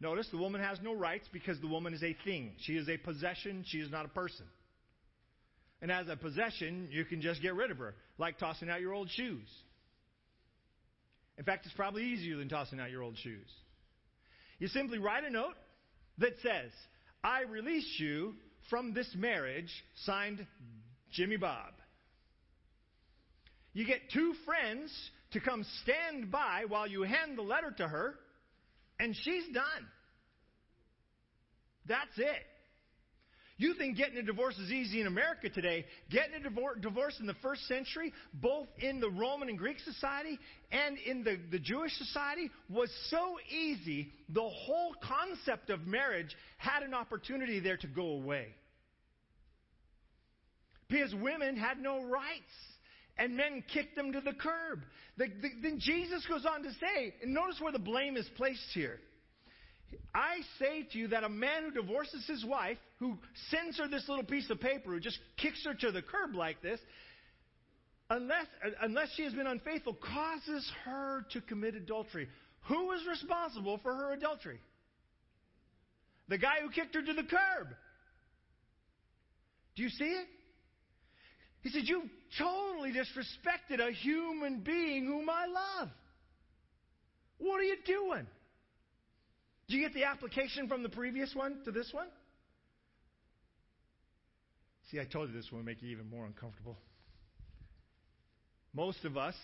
Notice 0.00 0.28
the 0.30 0.38
woman 0.38 0.60
has 0.60 0.78
no 0.80 0.94
rights 0.94 1.26
because 1.32 1.60
the 1.60 1.66
woman 1.66 1.92
is 1.92 2.04
a 2.04 2.16
thing. 2.24 2.52
She 2.58 2.74
is 2.74 2.88
a 2.88 2.96
possession, 2.96 3.64
she 3.66 3.78
is 3.78 3.90
not 3.90 4.04
a 4.04 4.08
person. 4.08 4.46
And 5.82 5.90
as 5.90 6.08
a 6.08 6.16
possession, 6.16 6.88
you 6.92 7.04
can 7.04 7.20
just 7.20 7.42
get 7.42 7.56
rid 7.56 7.72
of 7.72 7.78
her, 7.78 7.96
like 8.18 8.38
tossing 8.38 8.70
out 8.70 8.80
your 8.80 8.94
old 8.94 9.10
shoes. 9.10 9.48
In 11.36 11.44
fact, 11.44 11.66
it's 11.66 11.74
probably 11.74 12.04
easier 12.04 12.36
than 12.36 12.48
tossing 12.48 12.78
out 12.78 12.92
your 12.92 13.02
old 13.02 13.16
shoes. 13.18 13.48
You 14.60 14.68
simply 14.68 14.98
write 14.98 15.24
a 15.24 15.30
note 15.30 15.54
that 16.18 16.34
says, 16.40 16.70
I 17.22 17.42
release 17.42 17.96
you 17.98 18.34
from 18.70 18.94
this 18.94 19.08
marriage, 19.16 19.70
signed 20.04 20.46
Jimmy 21.12 21.36
Bob. 21.36 21.72
You 23.72 23.86
get 23.86 24.10
two 24.12 24.34
friends 24.44 24.92
to 25.32 25.40
come 25.40 25.64
stand 25.82 26.30
by 26.30 26.64
while 26.66 26.86
you 26.86 27.02
hand 27.02 27.36
the 27.36 27.42
letter 27.42 27.72
to 27.78 27.86
her, 27.88 28.14
and 28.98 29.14
she's 29.14 29.44
done. 29.52 29.88
That's 31.86 32.16
it. 32.16 32.46
You 33.58 33.74
think 33.74 33.96
getting 33.96 34.18
a 34.18 34.22
divorce 34.22 34.56
is 34.56 34.70
easy 34.70 35.00
in 35.00 35.08
America 35.08 35.50
today. 35.50 35.84
Getting 36.10 36.36
a 36.36 36.80
divorce 36.80 37.16
in 37.18 37.26
the 37.26 37.34
first 37.42 37.66
century, 37.66 38.12
both 38.32 38.68
in 38.78 39.00
the 39.00 39.10
Roman 39.10 39.48
and 39.48 39.58
Greek 39.58 39.80
society 39.80 40.38
and 40.70 40.96
in 40.98 41.24
the, 41.24 41.38
the 41.50 41.58
Jewish 41.58 41.92
society, 41.98 42.50
was 42.70 42.88
so 43.10 43.36
easy, 43.50 44.12
the 44.28 44.48
whole 44.48 44.94
concept 45.02 45.70
of 45.70 45.86
marriage 45.88 46.36
had 46.56 46.84
an 46.84 46.94
opportunity 46.94 47.58
there 47.58 47.76
to 47.78 47.88
go 47.88 48.12
away. 48.12 48.46
Because 50.88 51.12
women 51.16 51.56
had 51.56 51.80
no 51.80 52.04
rights 52.04 52.54
and 53.18 53.36
men 53.36 53.64
kicked 53.74 53.96
them 53.96 54.12
to 54.12 54.20
the 54.20 54.34
curb. 54.34 54.84
The, 55.16 55.26
the, 55.42 55.48
then 55.62 55.80
Jesus 55.80 56.24
goes 56.26 56.46
on 56.46 56.62
to 56.62 56.70
say, 56.74 57.14
and 57.22 57.34
notice 57.34 57.56
where 57.60 57.72
the 57.72 57.80
blame 57.80 58.16
is 58.16 58.28
placed 58.36 58.68
here. 58.72 59.00
I 60.14 60.38
say 60.60 60.86
to 60.92 60.98
you 60.98 61.08
that 61.08 61.24
a 61.24 61.28
man 61.28 61.64
who 61.64 61.70
divorces 61.72 62.24
his 62.28 62.44
wife, 62.44 62.78
who 62.98 63.18
sends 63.50 63.78
her 63.78 63.88
this 63.88 64.08
little 64.08 64.24
piece 64.24 64.50
of 64.50 64.60
paper, 64.60 64.90
who 64.90 65.00
just 65.00 65.18
kicks 65.36 65.64
her 65.64 65.74
to 65.74 65.92
the 65.92 66.02
curb 66.02 66.34
like 66.34 66.60
this, 66.62 66.80
unless, 68.10 68.46
unless 68.82 69.08
she 69.14 69.24
has 69.24 69.32
been 69.32 69.46
unfaithful, 69.46 69.94
causes 69.94 70.70
her 70.84 71.24
to 71.32 71.40
commit 71.40 71.74
adultery. 71.74 72.28
Who 72.62 72.92
is 72.92 73.02
responsible 73.08 73.78
for 73.78 73.94
her 73.94 74.12
adultery? 74.12 74.60
The 76.28 76.38
guy 76.38 76.56
who 76.62 76.70
kicked 76.70 76.94
her 76.94 77.02
to 77.02 77.12
the 77.12 77.22
curb. 77.22 77.68
Do 79.76 79.82
you 79.82 79.88
see 79.90 80.04
it? 80.04 80.26
He 81.62 81.70
said, 81.70 81.82
You've 81.84 82.10
totally 82.36 82.92
disrespected 82.92 83.80
a 83.80 83.92
human 83.92 84.60
being 84.60 85.06
whom 85.06 85.30
I 85.30 85.46
love. 85.46 85.88
What 87.38 87.60
are 87.60 87.64
you 87.64 87.76
doing? 87.86 88.26
Do 89.68 89.76
you 89.76 89.82
get 89.82 89.94
the 89.94 90.04
application 90.04 90.66
from 90.66 90.82
the 90.82 90.88
previous 90.88 91.34
one 91.34 91.58
to 91.64 91.70
this 91.70 91.90
one? 91.92 92.08
See, 94.90 95.00
I 95.00 95.04
told 95.04 95.28
you 95.28 95.36
this 95.36 95.50
would 95.52 95.64
make 95.64 95.82
you 95.82 95.90
even 95.90 96.08
more 96.08 96.24
uncomfortable. 96.24 96.78
Most 98.72 99.04
of 99.04 99.16
us 99.16 99.34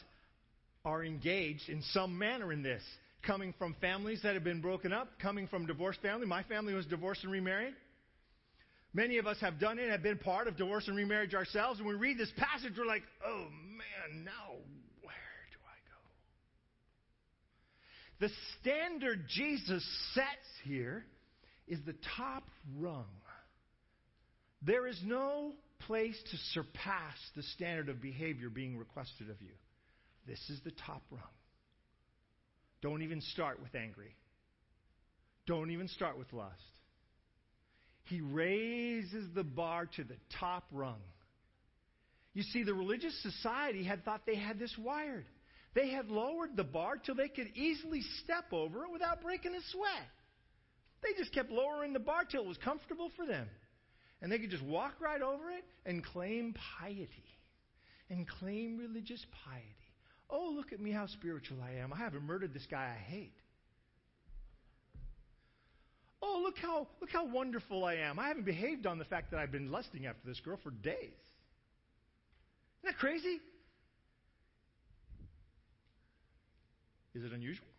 are 0.85 1.05
engaged 1.05 1.69
in 1.69 1.83
some 1.93 2.19
manner 2.19 2.53
in 2.53 2.63
this, 2.63 2.83
coming 3.27 3.55
from 3.59 3.75
families 3.81 4.21
that 4.23 4.35
have 4.35 4.45
been 4.45 4.61
broken 4.61 4.93
up, 4.93 5.09
coming 5.21 5.47
from 5.47 5.67
divorced 5.67 6.01
family. 6.01 6.27
My 6.27 6.43
family 6.45 6.75
was 6.75 6.87
divorced 6.87 7.25
and 7.25 7.33
remarried. 7.33 7.75
Many 8.93 9.19
of 9.19 9.27
us 9.27 9.39
have 9.41 9.59
done 9.59 9.79
it, 9.79 9.91
have 9.91 10.03
been 10.03 10.19
part 10.19 10.47
of 10.47 10.57
divorce 10.57 10.87
and 10.89 10.97
remarriage 10.97 11.35
ourselves. 11.35 11.81
And 11.81 11.89
we 11.89 11.95
read 11.95 12.17
this 12.17 12.31
passage, 12.37 12.75
we're 12.79 12.87
like, 12.87 13.03
oh 13.27 13.47
man, 13.51 14.25
now 14.25 14.53
where 15.03 15.15
do 15.51 15.59
I 15.67 15.79
go? 18.21 18.29
The 18.29 18.31
standard 18.61 19.27
Jesus 19.29 19.85
sets 20.15 20.27
here 20.63 21.05
is 21.67 21.81
the 21.85 21.97
top 22.17 22.45
rung. 22.79 23.07
There 24.67 24.87
is 24.87 24.99
no 25.05 25.53
place 25.81 26.17
to 26.31 26.37
surpass 26.53 27.17
the 27.37 27.43
standard 27.43 27.89
of 27.89 28.01
behavior 28.01 28.49
being 28.49 28.79
requested 28.79 29.29
of 29.29 29.41
you. 29.43 29.53
This 30.27 30.41
is 30.49 30.61
the 30.65 30.73
top 30.87 31.03
rung. 31.11 31.23
Don't 32.81 33.03
even 33.03 33.21
start 33.21 33.61
with 33.63 33.75
angry. 33.75 34.17
Don't 35.47 35.71
even 35.71 35.89
start 35.89 36.19
with 36.19 36.33
lust. 36.33 36.53
He 38.05 38.21
raises 38.21 39.27
the 39.35 39.45
bar 39.45 39.87
to 39.97 40.05
the 40.05 40.17
top 40.41 40.65
rung. 40.73 41.01
You 42.33 42.43
see, 42.43 42.63
the 42.63 42.75
religious 42.75 43.15
society 43.23 43.85
had 43.85 44.05
thought 44.05 44.23
they 44.27 44.37
had 44.37 44.59
this 44.59 44.75
wired. 44.79 45.27
They 45.75 45.91
had 45.91 46.09
lowered 46.09 46.57
the 46.57 46.65
bar 46.65 46.97
till 46.97 47.15
they 47.15 47.29
could 47.29 47.49
easily 47.55 48.03
step 48.23 48.53
over 48.53 48.85
it 48.85 48.93
without 48.93 49.23
breaking 49.23 49.55
a 49.55 49.61
sweat. 49.73 50.09
They 51.03 51.11
just 51.19 51.35
kept 51.35 51.51
lowering 51.51 51.93
the 51.93 51.99
bar 51.99 52.25
till 52.25 52.43
it 52.43 52.49
was 52.49 52.59
comfortable 52.59 53.11
for 53.17 53.27
them. 53.27 53.49
And 54.25 54.33
they 54.33 54.39
could 54.39 54.51
just 54.51 54.63
walk 54.63 54.95
right 55.03 55.21
over 55.21 55.51
it 55.51 55.67
and 55.85 56.03
claim 56.03 56.55
piety 56.79 57.27
and 58.09 58.27
claim 58.27 58.79
religious 58.79 59.23
piety. 59.45 59.67
Oh, 60.31 60.51
look 60.57 60.73
at 60.73 60.81
me, 60.81 60.93
how 60.93 61.07
spiritual 61.09 61.59
I 61.63 61.83
am. 61.83 61.93
I 61.93 61.99
haven't 61.99 62.23
murdered 62.23 62.55
this 62.55 62.65
guy 62.65 62.91
I 62.97 63.13
hate. 63.13 63.37
Oh, 66.23 66.41
look 66.43 66.57
how, 66.57 66.87
look 67.03 67.11
how 67.11 67.27
wonderful 67.27 67.85
I 67.85 67.97
am. 67.97 68.19
I 68.19 68.29
haven't 68.29 68.47
behaved 68.47 68.87
on 68.87 68.99
the 68.99 69.05
fact 69.05 69.31
that 69.33 69.41
I've 69.41 69.53
been 69.53 69.71
lusting 69.71 70.07
after 70.07 70.27
this 70.27 70.41
girl 70.41 70.59
for 70.65 70.71
days. 70.71 70.95
Isn't 72.81 72.87
that 72.87 72.97
crazy? 72.97 73.41
Is 77.15 77.25
it 77.25 77.33
unusual? 77.33 77.74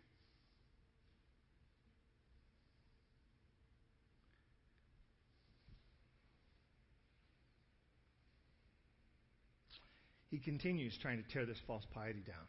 He 10.36 10.42
continues 10.42 10.94
trying 11.00 11.16
to 11.16 11.28
tear 11.32 11.46
this 11.46 11.56
false 11.66 11.84
piety 11.94 12.20
down. 12.26 12.44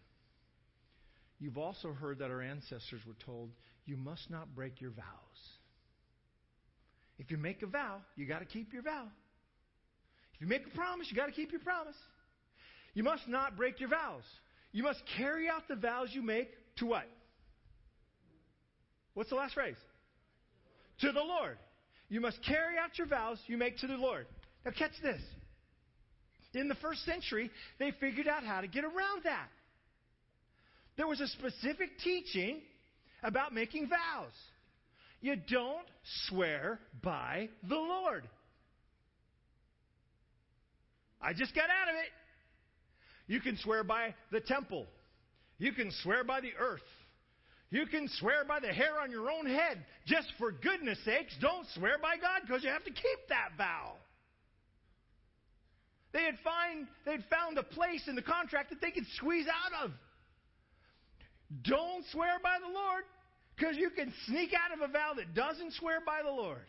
You've 1.40 1.58
also 1.58 1.94
heard 1.94 2.20
that 2.20 2.30
our 2.30 2.42
ancestors 2.42 3.00
were 3.08 3.16
told, 3.26 3.52
you 3.86 3.96
must 3.96 4.30
not 4.30 4.54
break 4.54 4.82
your 4.82 4.90
vows. 4.90 5.06
If 7.18 7.32
you 7.32 7.38
make 7.38 7.62
a 7.62 7.66
vow, 7.66 8.02
you 8.18 8.28
got 8.28 8.40
to 8.40 8.46
keep 8.46 8.74
your 8.74 8.82
vow. 8.82 9.06
If 10.34 10.42
you 10.42 10.48
make 10.48 10.68
a 10.68 10.76
promise, 10.76 11.08
you 11.10 11.16
got 11.16 11.28
to 11.28 11.32
keep 11.32 11.54
your 11.54 11.62
promise. 11.62 11.96
You 12.94 13.04
must 13.04 13.26
not 13.30 13.56
break 13.56 13.80
your 13.80 13.88
vows. 13.88 14.24
You 14.74 14.84
must 14.84 15.00
carry 15.16 15.48
out 15.48 15.70
the 15.70 15.78
vows 15.78 16.10
you 16.12 16.22
make 16.22 16.50
to 16.80 16.88
what? 16.88 17.08
What's 19.14 19.30
the 19.30 19.38
last 19.38 19.54
phrase? 19.54 19.78
To 21.00 21.14
the 21.14 21.22
Lord. 21.22 21.58
You 22.10 22.20
must 22.20 22.44
carry 22.44 22.78
out 22.78 22.98
your 22.98 23.08
vows 23.08 23.40
you 23.48 23.56
make 23.56 23.78
to 23.78 23.88
the 23.88 23.96
Lord. 23.96 24.28
Now, 24.66 24.72
catch 24.78 24.92
this. 25.02 25.22
In 26.58 26.68
the 26.68 26.76
first 26.76 27.06
century, 27.06 27.52
they 27.78 27.92
figured 28.00 28.28
out 28.28 28.44
how 28.44 28.62
to 28.62 28.68
get 28.68 28.84
around 28.84 29.24
that. 29.24 29.48
There 30.98 31.08
was 31.08 31.22
a 31.22 31.28
specific 31.28 31.90
teaching 32.04 32.62
about 33.22 33.54
making 33.54 33.90
vows. 33.90 34.34
You 35.22 35.36
don't 35.36 35.86
swear 36.28 36.80
by 37.04 37.50
the 37.68 37.76
Lord. 37.76 38.24
I 41.22 41.34
just 41.34 41.54
got 41.54 41.66
out 41.66 41.90
of 41.90 41.96
it. 41.96 42.12
You 43.32 43.40
can 43.42 43.58
swear 43.58 43.84
by 43.84 44.16
the 44.32 44.40
temple. 44.40 44.86
You 45.60 45.74
can 45.74 45.92
swear 46.04 46.24
by 46.24 46.42
the 46.42 46.52
earth. 46.60 46.82
You 47.70 47.86
can 47.86 48.08
swear 48.20 48.46
by 48.46 48.60
the 48.60 48.68
hair 48.68 49.00
on 49.02 49.12
your 49.12 49.30
own 49.30 49.46
head. 49.46 49.84
Just 50.06 50.32
for 50.40 50.52
goodness 50.52 50.98
sakes, 51.04 51.36
don't 51.42 51.68
swear 51.76 51.98
by 52.02 52.16
God 52.16 52.42
because 52.46 52.64
you 52.64 52.70
have 52.70 52.84
to 52.86 52.92
keep 52.92 53.28
that 53.30 53.50
vow. 53.58 53.94
They 56.18 56.24
had, 56.24 56.40
find, 56.44 56.88
they 57.06 57.18
found 57.30 57.60
a 57.60 57.64
place 57.64 58.02
in 58.08 58.16
the 58.16 58.24
contract 58.24 58.72
that 58.72 58.82
they 58.82 58.90
could 58.90 59.06
squeeze 59.18 59.46
out 59.46 59.86
of. 59.86 59.92
Don't 61.62 62.04
swear 62.12 62.40
by 62.42 62.56
the 62.60 62.74
Lord 62.74 63.04
Because 63.56 63.78
you 63.78 63.92
can 63.92 64.12
sneak 64.26 64.50
out 64.54 64.76
of 64.76 64.82
a 64.82 64.92
vow 64.92 65.14
that 65.16 65.36
doesn't 65.36 65.74
swear 65.74 66.00
by 66.04 66.24
the 66.24 66.32
Lord. 66.32 66.66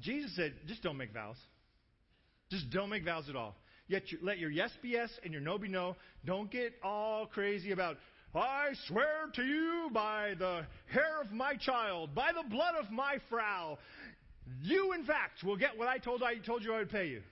Jesus 0.00 0.34
said, 0.34 0.54
just 0.66 0.82
don't 0.82 0.96
make 0.96 1.12
vows. 1.12 1.36
Just 2.50 2.70
don't 2.70 2.88
make 2.88 3.04
vows 3.04 3.28
at 3.28 3.36
all. 3.36 3.54
Yet 3.86 4.10
you, 4.10 4.18
let 4.22 4.38
your 4.38 4.50
yes 4.50 4.70
be 4.80 4.88
yes 4.88 5.10
and 5.22 5.30
your 5.30 5.42
no 5.42 5.58
be 5.58 5.68
no. 5.68 5.96
Don't 6.24 6.50
get 6.50 6.72
all 6.82 7.26
crazy 7.26 7.72
about, 7.72 7.98
I 8.34 8.68
swear 8.86 9.30
to 9.34 9.42
you 9.42 9.90
by 9.92 10.34
the 10.38 10.64
hair 10.90 11.20
of 11.22 11.32
my 11.32 11.54
child, 11.56 12.14
by 12.14 12.30
the 12.32 12.48
blood 12.48 12.76
of 12.82 12.90
my 12.90 13.18
Frau, 13.28 13.76
you 14.62 14.92
in 14.92 15.04
fact 15.04 15.44
will 15.44 15.56
get 15.56 15.78
what 15.78 15.88
I 15.88 15.98
told 15.98 16.22
I 16.22 16.36
told 16.38 16.62
you 16.62 16.74
I 16.74 16.78
would 16.78 16.90
pay 16.90 17.08
you. 17.08 17.22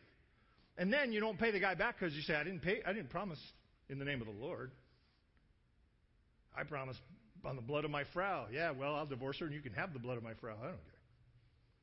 And 0.76 0.92
then 0.92 1.12
you 1.12 1.20
don't 1.20 1.38
pay 1.38 1.50
the 1.50 1.58
guy 1.58 1.74
back 1.74 1.98
because 1.98 2.14
you 2.14 2.22
say, 2.22 2.34
I 2.34 2.44
didn't 2.44 2.60
pay 2.60 2.80
I 2.86 2.92
didn't 2.92 3.10
promise 3.10 3.40
in 3.88 3.98
the 3.98 4.04
name 4.04 4.20
of 4.20 4.26
the 4.26 4.44
Lord. 4.44 4.70
I 6.56 6.64
promised 6.64 7.00
on 7.44 7.56
the 7.56 7.62
blood 7.62 7.84
of 7.84 7.90
my 7.90 8.04
Frau. 8.12 8.46
Yeah, 8.52 8.72
well, 8.72 8.94
I'll 8.94 9.06
divorce 9.06 9.38
her 9.40 9.46
and 9.46 9.54
you 9.54 9.60
can 9.60 9.72
have 9.72 9.92
the 9.92 9.98
blood 9.98 10.16
of 10.16 10.22
my 10.22 10.34
Frau. 10.34 10.54
I 10.60 10.66
don't 10.66 10.72
care. 10.72 10.98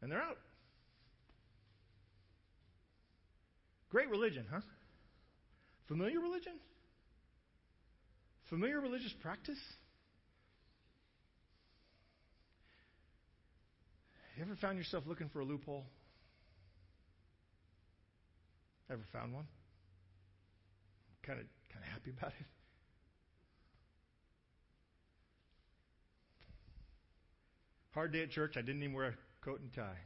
And 0.02 0.12
they're 0.12 0.22
out. 0.22 0.38
Great 3.90 4.10
religion, 4.10 4.46
huh? 4.52 4.62
Familiar 5.88 6.20
religion? 6.20 6.54
Familiar 8.50 8.80
religious 8.80 9.14
practice? 9.22 9.58
You 14.36 14.44
ever 14.44 14.56
found 14.56 14.78
yourself 14.78 15.06
looking 15.08 15.30
for 15.30 15.40
a 15.40 15.46
loophole? 15.46 15.86
Ever 18.90 19.04
found 19.14 19.34
one? 19.34 19.46
Kind 21.24 21.40
of 21.40 21.46
kind 21.72 21.84
of 21.86 21.92
happy 21.92 22.12
about 22.12 22.32
it? 22.40 22.46
Hard 27.94 28.12
day 28.12 28.24
at 28.24 28.32
church, 28.32 28.58
I 28.58 28.62
didn't 28.62 28.84
even 28.84 28.94
wear 28.94 29.06
a 29.06 29.14
coat 29.46 29.62
and 29.62 29.74
tie. 29.74 29.98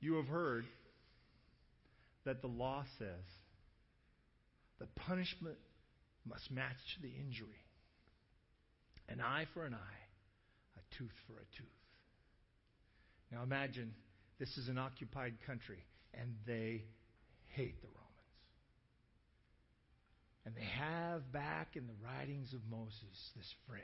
You 0.00 0.16
have 0.16 0.28
heard 0.28 0.66
that 2.26 2.42
the 2.42 2.46
law 2.46 2.84
says 2.98 3.24
the 4.78 4.86
punishment 4.86 5.56
must 6.26 6.50
match 6.50 6.98
the 7.00 7.08
injury. 7.08 7.67
An 9.08 9.20
eye 9.20 9.46
for 9.54 9.64
an 9.64 9.74
eye, 9.74 10.00
a 10.76 10.96
tooth 10.96 11.14
for 11.26 11.34
a 11.34 11.46
tooth. 11.56 11.66
Now 13.32 13.42
imagine 13.42 13.94
this 14.38 14.56
is 14.56 14.68
an 14.68 14.78
occupied 14.78 15.34
country 15.46 15.84
and 16.14 16.34
they 16.46 16.84
hate 17.48 17.80
the 17.80 17.88
Romans. 17.88 18.04
And 20.46 20.54
they 20.54 20.64
have 20.64 21.30
back 21.32 21.76
in 21.76 21.86
the 21.86 21.94
writings 22.04 22.52
of 22.54 22.60
Moses 22.70 23.32
this 23.36 23.54
phrase 23.66 23.82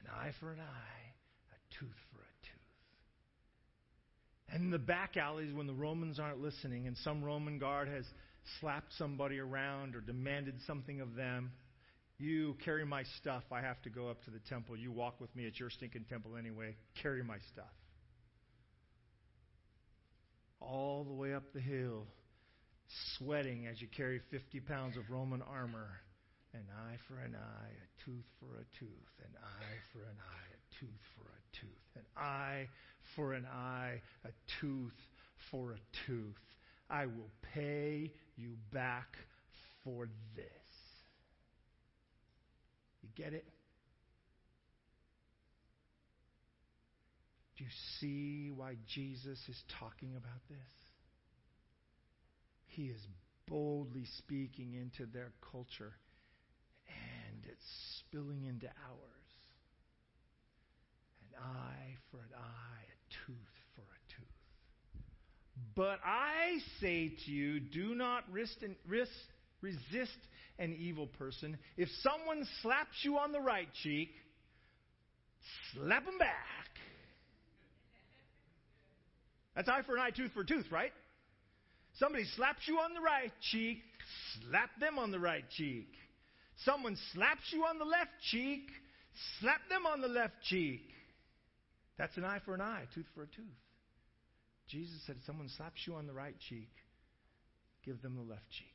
an 0.00 0.10
eye 0.10 0.32
for 0.40 0.52
an 0.52 0.58
eye, 0.58 1.04
a 1.52 1.78
tooth 1.78 1.98
for 2.10 2.18
a 2.18 2.34
tooth. 2.42 2.62
And 4.52 4.64
in 4.64 4.70
the 4.70 4.78
back 4.78 5.16
alleys, 5.16 5.54
when 5.54 5.66
the 5.66 5.72
Romans 5.72 6.18
aren't 6.18 6.40
listening 6.40 6.86
and 6.86 6.96
some 6.98 7.22
Roman 7.22 7.58
guard 7.58 7.88
has 7.88 8.04
slapped 8.60 8.92
somebody 8.98 9.38
around 9.38 9.94
or 9.94 10.00
demanded 10.00 10.56
something 10.66 11.00
of 11.00 11.14
them, 11.14 11.52
you 12.22 12.56
carry 12.64 12.84
my 12.84 13.02
stuff. 13.20 13.42
I 13.50 13.60
have 13.60 13.82
to 13.82 13.90
go 13.90 14.08
up 14.08 14.22
to 14.24 14.30
the 14.30 14.38
temple. 14.48 14.76
You 14.76 14.92
walk 14.92 15.20
with 15.20 15.34
me. 15.34 15.44
It's 15.44 15.58
your 15.58 15.70
stinking 15.70 16.04
temple 16.08 16.36
anyway. 16.38 16.76
Carry 17.02 17.22
my 17.24 17.38
stuff. 17.52 17.72
All 20.60 21.04
the 21.04 21.12
way 21.12 21.34
up 21.34 21.52
the 21.52 21.60
hill, 21.60 22.06
sweating 23.18 23.66
as 23.66 23.82
you 23.82 23.88
carry 23.88 24.20
50 24.30 24.60
pounds 24.60 24.96
of 24.96 25.10
Roman 25.10 25.42
armor. 25.42 25.88
An 26.54 26.64
eye 26.86 26.96
for 27.08 27.18
an 27.18 27.34
eye, 27.34 27.70
a 27.70 28.04
tooth 28.04 28.26
for 28.38 28.58
a 28.60 28.78
tooth, 28.78 28.88
an 29.24 29.32
eye 29.42 29.80
for 29.90 30.00
an 30.00 30.18
eye, 30.20 30.52
a 30.52 30.78
tooth 30.78 31.00
for 31.16 31.24
a 31.24 31.56
tooth, 31.58 31.96
an 31.96 32.04
eye 32.14 32.68
for 33.16 33.32
an 33.32 33.46
eye, 33.46 34.02
a 34.26 34.30
tooth 34.60 34.92
for 35.50 35.72
a 35.72 35.78
tooth. 36.06 36.36
I 36.90 37.06
will 37.06 37.30
pay 37.54 38.12
you 38.36 38.56
back 38.70 39.16
for 39.82 40.08
this. 40.36 40.61
Get 43.16 43.32
it? 43.34 43.44
Do 47.56 47.64
you 47.64 47.70
see 48.00 48.50
why 48.54 48.76
Jesus 48.94 49.38
is 49.48 49.62
talking 49.78 50.16
about 50.16 50.40
this? 50.48 50.58
He 52.66 52.84
is 52.84 53.06
boldly 53.46 54.06
speaking 54.16 54.74
into 54.74 55.04
their 55.12 55.32
culture, 55.50 55.92
and 56.88 57.44
it's 57.44 58.00
spilling 58.00 58.44
into 58.46 58.66
ours. 58.66 59.32
An 61.20 61.42
eye 61.44 61.96
for 62.10 62.16
an 62.16 62.34
eye, 62.34 62.84
a 62.88 63.26
tooth 63.26 63.56
for 63.74 63.82
a 63.82 64.02
tooth. 64.16 64.38
But 65.76 66.00
I 66.04 66.58
say 66.80 67.12
to 67.26 67.30
you, 67.30 67.60
do 67.60 67.94
not 67.94 68.24
resist 68.32 70.18
an 70.58 70.76
evil 70.78 71.06
person. 71.06 71.58
If 71.76 71.88
someone 72.02 72.46
slaps 72.62 72.96
you 73.02 73.18
on 73.18 73.32
the 73.32 73.40
right 73.40 73.68
cheek, 73.82 74.10
slap 75.74 76.04
them 76.04 76.18
back. 76.18 76.28
That's 79.54 79.68
eye 79.68 79.82
for 79.86 79.96
an 79.96 80.02
eye, 80.02 80.10
tooth 80.10 80.32
for 80.32 80.44
tooth, 80.44 80.66
right? 80.70 80.92
Somebody 81.98 82.24
slaps 82.36 82.66
you 82.66 82.78
on 82.78 82.94
the 82.94 83.00
right 83.00 83.32
cheek, 83.50 83.78
slap 84.48 84.70
them 84.80 84.98
on 84.98 85.10
the 85.10 85.18
right 85.18 85.44
cheek. 85.56 85.88
Someone 86.64 86.96
slaps 87.12 87.52
you 87.52 87.64
on 87.64 87.78
the 87.78 87.84
left 87.84 88.10
cheek, 88.30 88.70
slap 89.40 89.60
them 89.68 89.84
on 89.84 90.00
the 90.00 90.08
left 90.08 90.34
cheek. 90.44 90.82
That's 91.98 92.16
an 92.16 92.24
eye 92.24 92.38
for 92.44 92.54
an 92.54 92.60
eye, 92.60 92.84
tooth 92.94 93.06
for 93.14 93.22
a 93.22 93.26
tooth. 93.26 93.44
Jesus 94.68 94.94
said, 95.06 95.16
if 95.18 95.26
someone 95.26 95.50
slaps 95.56 95.86
you 95.86 95.94
on 95.94 96.06
the 96.06 96.14
right 96.14 96.34
cheek, 96.48 96.70
give 97.84 98.00
them 98.00 98.16
the 98.16 98.22
left 98.22 98.48
cheek. 98.50 98.72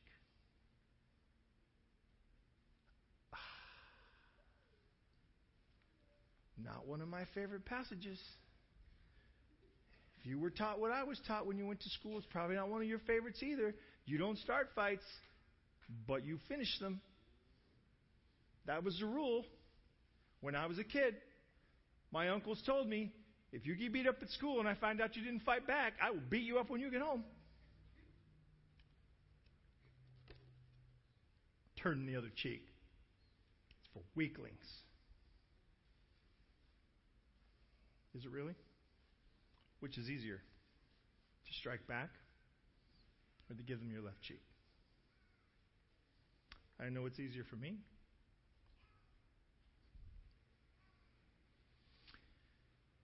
Not 6.63 6.88
one 6.88 7.02
of 7.02 7.08
my 7.08 7.24
favorite 7.36 7.65
passages. 7.65 8.20
If 10.20 10.26
you 10.26 10.39
were 10.39 10.50
taught 10.50 10.80
what 10.80 10.91
I 10.91 11.04
was 11.04 11.20
taught 11.28 11.46
when 11.46 11.58
you 11.58 11.67
went 11.67 11.82
to 11.82 11.89
school, 11.89 12.17
it's 12.17 12.28
probably 12.28 12.56
not 12.56 12.70
one 12.70 12.82
of 12.82 12.88
your 12.88 13.00
favorites 13.00 13.41
either. 13.43 13.76
You 14.06 14.17
don't 14.17 14.38
start 14.39 14.70
fights, 14.76 15.04
but 16.08 16.26
you 16.26 16.39
finish 16.48 16.80
them. 16.80 17.02
That 18.65 18.84
was 18.84 18.98
the 19.00 19.06
rule 19.06 19.46
when 20.41 20.56
I 20.56 20.65
was 20.65 20.80
a 20.80 20.84
kid. 20.84 21.15
My 22.12 22.30
uncles 22.30 22.62
told 22.65 22.88
me, 22.88 23.12
if 23.52 23.65
you 23.65 23.76
get 23.76 23.93
beat 23.93 24.08
up 24.08 24.17
at 24.22 24.30
school 24.32 24.60
and 24.60 24.67
I 24.67 24.76
find 24.76 25.02
out 25.02 25.15
you 25.15 25.24
didn't 25.24 25.41
fight 25.41 25.67
back, 25.67 25.93
I 26.02 26.12
will 26.12 26.22
beat 26.30 26.43
you 26.43 26.58
up 26.58 26.70
when 26.70 26.82
you 26.82 26.91
get 26.91 27.02
home. 27.02 27.24
Turn 31.82 32.06
the 32.06 32.17
other 32.17 32.32
cheek. 32.36 32.63
It's 33.70 33.89
for 33.93 34.02
weaklings. 34.15 34.65
Is 38.17 38.25
it 38.25 38.32
really? 38.32 38.56
Which 39.80 39.97
is 39.99 40.10
easier? 40.10 40.38
To 40.38 41.53
strike 41.60 41.86
back 41.88 42.10
or 43.49 43.56
to 43.56 43.62
give 43.62 43.80
them 43.80 43.91
your 43.91 44.01
left 44.01 44.21
cheek? 44.23 44.41
I 46.80 46.89
know 46.89 47.06
it's 47.06 47.19
easier 47.19 47.43
for 47.47 47.58
me. 47.58 47.75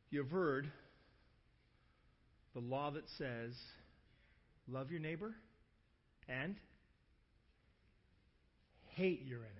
You've 0.10 0.32
heard 0.32 0.72
the 2.56 2.60
law 2.60 2.92
that 2.92 3.06
says, 3.18 3.54
love 4.68 4.92
your 4.92 5.00
neighbor 5.00 5.34
and 6.28 6.56
hate 8.96 9.24
your 9.26 9.40
enemy. 9.40 9.60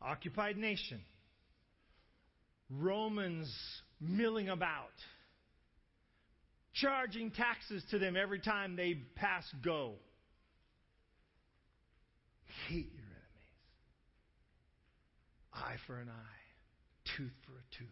Occupied 0.00 0.56
nation. 0.56 1.00
Romans 2.70 3.52
milling 4.00 4.48
about, 4.48 4.92
charging 6.74 7.30
taxes 7.30 7.82
to 7.90 7.98
them 7.98 8.16
every 8.16 8.40
time 8.40 8.76
they 8.76 8.94
pass 9.16 9.44
go. 9.64 9.94
Hate 12.68 12.90
your 12.94 13.04
enemies. 13.04 13.16
Eye 15.54 15.76
for 15.86 15.98
an 16.00 16.08
eye 16.08 16.38
tooth 17.18 17.34
for 17.44 17.52
a 17.52 17.66
tooth. 17.76 17.88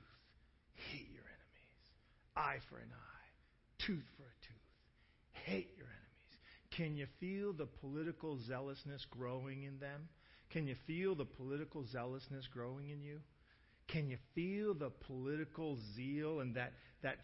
Hate 0.93 1.11
your 1.11 1.25
enemies. 1.27 1.75
Eye 2.37 2.59
for 2.71 2.79
an 2.79 2.91
eye. 2.93 3.29
Tooth 3.87 4.07
for 4.17 4.23
a 4.23 4.39
tooth. 4.47 4.71
Hate 5.45 5.71
your 5.77 5.87
enemies. 5.87 6.33
Can 6.77 6.97
you 6.97 7.07
feel 7.19 7.53
the 7.53 7.67
political 7.67 8.39
zealousness 8.47 9.05
growing 9.11 9.65
in 9.65 9.79
them? 9.79 10.09
Can 10.51 10.67
you 10.67 10.77
feel 10.87 11.15
the 11.15 11.25
political 11.25 11.85
zealousness 11.85 12.47
growing 12.53 12.91
in 12.91 13.03
you? 13.03 13.21
Can 13.89 14.09
you 14.09 14.19
feel 14.35 14.75
the 14.75 14.91
political 14.91 15.79
zeal 15.95 16.41
and 16.41 16.55
that, 16.57 16.73
that 17.03 17.19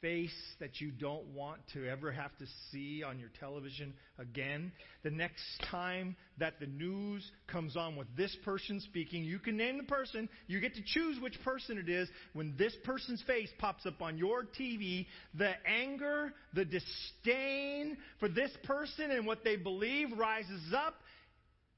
face 0.00 0.30
that 0.60 0.80
you 0.80 0.90
don't 0.90 1.26
want 1.28 1.60
to 1.72 1.88
ever 1.88 2.12
have 2.12 2.36
to 2.38 2.44
see 2.70 3.02
on 3.02 3.18
your 3.18 3.30
television 3.40 3.94
again. 4.18 4.70
The 5.02 5.10
next 5.10 5.42
time 5.70 6.16
that 6.38 6.60
the 6.60 6.66
news 6.66 7.28
comes 7.48 7.76
on 7.76 7.96
with 7.96 8.06
this 8.16 8.36
person 8.44 8.80
speaking, 8.80 9.24
you 9.24 9.38
can 9.38 9.56
name 9.56 9.78
the 9.78 9.84
person. 9.84 10.28
You 10.46 10.60
get 10.60 10.74
to 10.74 10.82
choose 10.84 11.20
which 11.20 11.42
person 11.42 11.78
it 11.78 11.88
is. 11.88 12.08
When 12.34 12.54
this 12.56 12.74
person's 12.84 13.22
face 13.22 13.48
pops 13.58 13.86
up 13.86 14.02
on 14.02 14.18
your 14.18 14.44
TV, 14.44 15.06
the 15.34 15.52
anger, 15.66 16.32
the 16.54 16.64
disdain 16.64 17.96
for 18.20 18.28
this 18.28 18.50
person 18.64 19.10
and 19.10 19.26
what 19.26 19.44
they 19.44 19.56
believe 19.56 20.16
rises 20.16 20.72
up, 20.74 20.94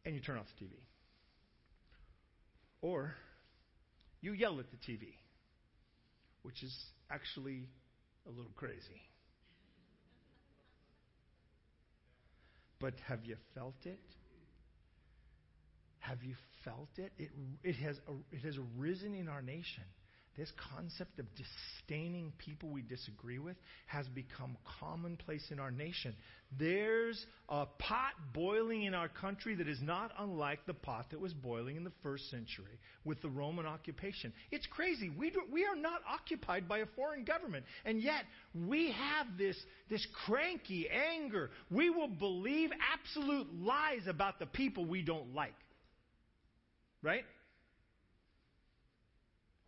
and 0.04 0.14
you 0.14 0.20
turn 0.20 0.38
off 0.38 0.46
the 0.58 0.66
TV. 0.66 0.72
Or 2.80 3.14
you 4.20 4.32
yell 4.32 4.58
at 4.58 4.66
the 4.70 4.76
TV, 4.76 5.14
which 6.42 6.62
is 6.62 6.74
actually 7.10 7.68
a 8.26 8.30
little 8.30 8.52
crazy. 8.56 9.02
But 12.80 12.94
have 13.06 13.24
you 13.24 13.36
felt 13.54 13.74
it? 13.84 13.98
Have 16.00 16.22
you 16.22 16.34
felt 16.64 16.88
it? 16.96 17.12
It, 17.18 17.30
it, 17.62 17.76
has, 17.76 17.96
it 18.30 18.44
has 18.44 18.56
arisen 18.78 19.14
in 19.14 19.28
our 19.28 19.42
nation 19.42 19.84
this 20.38 20.52
concept 20.72 21.18
of 21.18 21.26
disdaining 21.34 22.32
people 22.38 22.68
we 22.68 22.80
disagree 22.80 23.40
with 23.40 23.56
has 23.86 24.06
become 24.08 24.56
commonplace 24.78 25.44
in 25.50 25.58
our 25.58 25.72
nation. 25.72 26.14
There's 26.56 27.26
a 27.48 27.66
pot 27.66 28.12
boiling 28.32 28.84
in 28.84 28.94
our 28.94 29.08
country 29.08 29.56
that 29.56 29.66
is 29.66 29.80
not 29.82 30.12
unlike 30.16 30.64
the 30.64 30.74
pot 30.74 31.06
that 31.10 31.20
was 31.20 31.34
boiling 31.34 31.74
in 31.74 31.82
the 31.82 31.92
first 32.04 32.30
century 32.30 32.78
with 33.04 33.20
the 33.20 33.28
Roman 33.28 33.66
occupation. 33.66 34.32
It's 34.52 34.66
crazy. 34.66 35.10
We, 35.10 35.30
do, 35.30 35.42
we 35.50 35.64
are 35.64 35.76
not 35.76 36.02
occupied 36.08 36.68
by 36.68 36.78
a 36.78 36.86
foreign 36.94 37.24
government, 37.24 37.64
and 37.84 38.00
yet 38.00 38.22
we 38.54 38.92
have 38.92 39.26
this, 39.36 39.56
this 39.90 40.06
cranky 40.24 40.88
anger. 40.88 41.50
We 41.68 41.90
will 41.90 42.08
believe 42.08 42.70
absolute 42.92 43.48
lies 43.60 44.06
about 44.06 44.38
the 44.38 44.46
people 44.46 44.86
we 44.86 45.02
don't 45.02 45.34
like. 45.34 45.54
Right? 47.02 47.24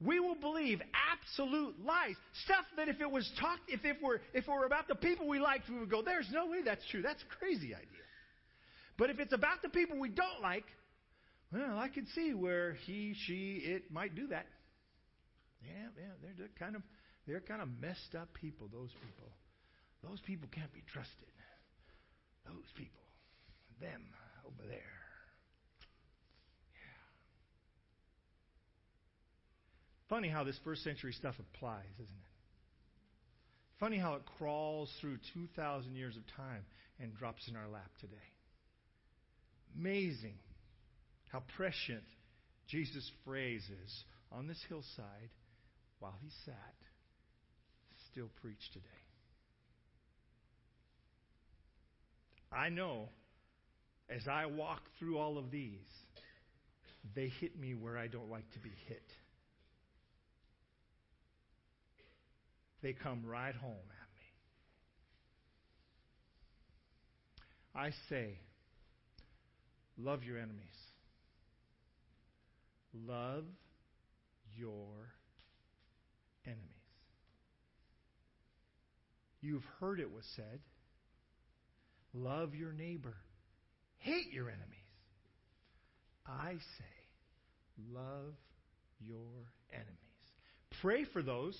We 0.01 0.18
will 0.18 0.34
believe 0.34 0.80
absolute 1.12 1.74
lies. 1.84 2.14
Stuff 2.44 2.64
that 2.76 2.88
if 2.88 3.01
it 3.01 3.11
was 3.11 3.30
talked, 3.38 3.68
if 3.68 3.84
it 3.84 3.96
were, 4.03 4.20
if 4.32 4.44
it 4.44 4.51
were 4.51 4.64
about 4.64 4.88
the 4.88 4.94
people 4.94 5.28
we 5.28 5.38
liked, 5.38 5.68
we 5.68 5.78
would 5.78 5.90
go, 5.90 6.03
there's 6.03 6.28
no 6.32 6.46
way 6.46 6.62
that's 6.64 6.84
true. 6.90 7.03
That's 7.03 7.22
a 7.22 7.38
crazy 7.38 7.74
idea. 7.74 8.05
But 8.96 9.11
if 9.11 9.20
it's 9.20 9.32
about 9.32 9.62
the 9.62 9.68
people 9.68 9.98
we 9.98 10.09
don't 10.09 10.40
like, 10.42 10.64
well, 11.53 11.78
I 11.78 11.88
could 11.88 12.07
see 12.14 12.32
where 12.32 12.74
he, 12.86 13.14
she, 13.26 13.61
it 13.64 13.90
might 13.90 14.14
do 14.14 14.28
that. 14.28 14.46
Yeah, 15.62 15.88
yeah, 15.98 16.30
they're 16.38 16.48
kind 16.59 16.76
of, 16.76 16.82
they're 17.26 17.40
kind 17.40 17.61
of 17.61 17.68
messed 17.80 18.14
up 18.18 18.28
people, 18.40 18.68
those 18.72 18.90
people. 18.92 19.28
Those 20.03 20.20
people 20.20 20.48
can't 20.51 20.72
be 20.72 20.82
trusted. 20.92 21.28
Those 22.46 22.64
people, 22.76 23.03
them 23.80 24.03
over 24.46 24.66
there. 24.66 24.99
Funny 30.11 30.28
how 30.28 30.42
this 30.42 30.58
first 30.64 30.82
century 30.82 31.12
stuff 31.12 31.36
applies, 31.38 31.94
isn't 31.94 32.04
it? 32.04 32.30
Funny 33.78 33.96
how 33.96 34.14
it 34.14 34.22
crawls 34.36 34.92
through 35.00 35.16
2,000 35.32 35.94
years 35.94 36.16
of 36.16 36.22
time 36.36 36.64
and 36.98 37.16
drops 37.16 37.48
in 37.48 37.54
our 37.54 37.68
lap 37.68 37.90
today. 38.00 38.16
Amazing 39.78 40.34
how 41.30 41.44
prescient 41.56 42.02
Jesus' 42.66 43.08
phrase 43.24 43.62
is 43.84 44.04
on 44.32 44.48
this 44.48 44.58
hillside 44.68 45.30
while 46.00 46.14
he 46.20 46.28
sat, 46.44 46.74
still 48.11 48.28
preach 48.42 48.70
today. 48.72 48.84
I 52.52 52.68
know 52.68 53.11
as 54.08 54.26
I 54.26 54.46
walk 54.46 54.82
through 54.98 55.18
all 55.18 55.38
of 55.38 55.52
these, 55.52 55.78
they 57.14 57.30
hit 57.40 57.58
me 57.58 57.74
where 57.74 57.96
I 57.96 58.08
don't 58.08 58.28
like 58.28 58.50
to 58.54 58.58
be 58.58 58.72
hit. 58.88 59.04
They 62.83 62.93
come 62.93 63.22
right 63.24 63.55
home 63.55 63.72
at 63.72 64.09
me. 67.76 67.85
I 67.87 67.91
say, 68.09 68.39
love 69.99 70.24
your 70.24 70.39
enemies. 70.39 70.59
Love 72.93 73.45
your 74.57 75.12
enemies. 76.45 76.64
You've 79.41 79.64
heard 79.81 80.01
it 80.01 80.12
was 80.12 80.24
said, 80.37 80.61
love 82.12 82.55
your 82.55 82.72
neighbor, 82.72 83.16
hate 83.99 84.33
your 84.33 84.49
enemies. 84.49 84.66
I 86.26 86.53
say, 86.53 87.89
love 87.93 88.35
your 89.01 89.53
enemies. 89.72 89.97
Pray 90.83 91.05
for 91.12 91.22
those 91.22 91.57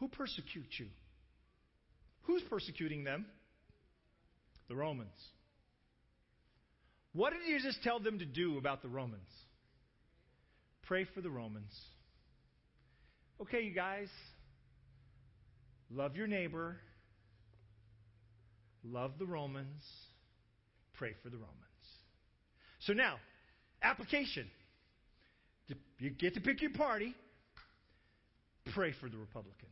who 0.00 0.08
persecute 0.08 0.70
you? 0.78 0.86
Who's 2.22 2.42
persecuting 2.50 3.04
them? 3.04 3.26
The 4.68 4.74
Romans. 4.74 5.08
What 7.12 7.32
did 7.32 7.40
Jesus 7.46 7.76
tell 7.82 8.00
them 8.00 8.18
to 8.18 8.24
do 8.24 8.56
about 8.58 8.82
the 8.82 8.88
Romans? 8.88 9.28
Pray 10.86 11.04
for 11.14 11.20
the 11.20 11.30
Romans. 11.30 11.72
Okay, 13.40 13.62
you 13.62 13.74
guys. 13.74 14.08
Love 15.90 16.16
your 16.16 16.26
neighbor. 16.26 16.76
Love 18.84 19.12
the 19.18 19.26
Romans. 19.26 19.82
Pray 20.94 21.14
for 21.22 21.30
the 21.30 21.36
Romans. 21.36 21.56
So 22.80 22.92
now, 22.92 23.16
application. 23.82 24.46
You 25.98 26.10
get 26.10 26.34
to 26.34 26.40
pick 26.40 26.62
your 26.62 26.72
party. 26.72 27.14
Pray 28.74 28.92
for 29.00 29.08
the 29.08 29.16
Republicans. 29.16 29.70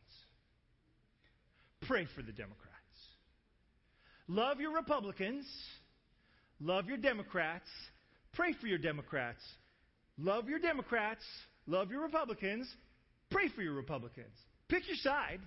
Pray 1.87 2.07
for 2.15 2.21
the 2.21 2.31
Democrats. 2.31 2.65
Love 4.27 4.59
your 4.59 4.75
Republicans. 4.75 5.45
Love 6.59 6.87
your 6.87 6.97
Democrats. 6.97 7.69
Pray 8.33 8.53
for 8.59 8.67
your 8.67 8.77
Democrats. 8.77 9.41
Love 10.17 10.49
your 10.49 10.59
Democrats. 10.59 11.23
Love 11.67 11.89
your 11.89 12.01
Republicans. 12.01 12.67
Pray 13.31 13.49
for 13.55 13.61
your 13.61 13.73
Republicans. 13.73 14.35
Pick 14.67 14.87
your 14.87 14.97
side. 14.97 15.39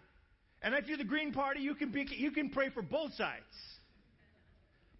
And 0.62 0.74
if 0.74 0.88
you're 0.88 0.98
the 0.98 1.04
Green 1.04 1.32
Party, 1.32 1.60
you 1.60 1.74
can, 1.74 1.92
you 2.16 2.30
can 2.30 2.50
pray 2.50 2.70
for 2.70 2.82
both 2.82 3.12
sides. 3.14 3.42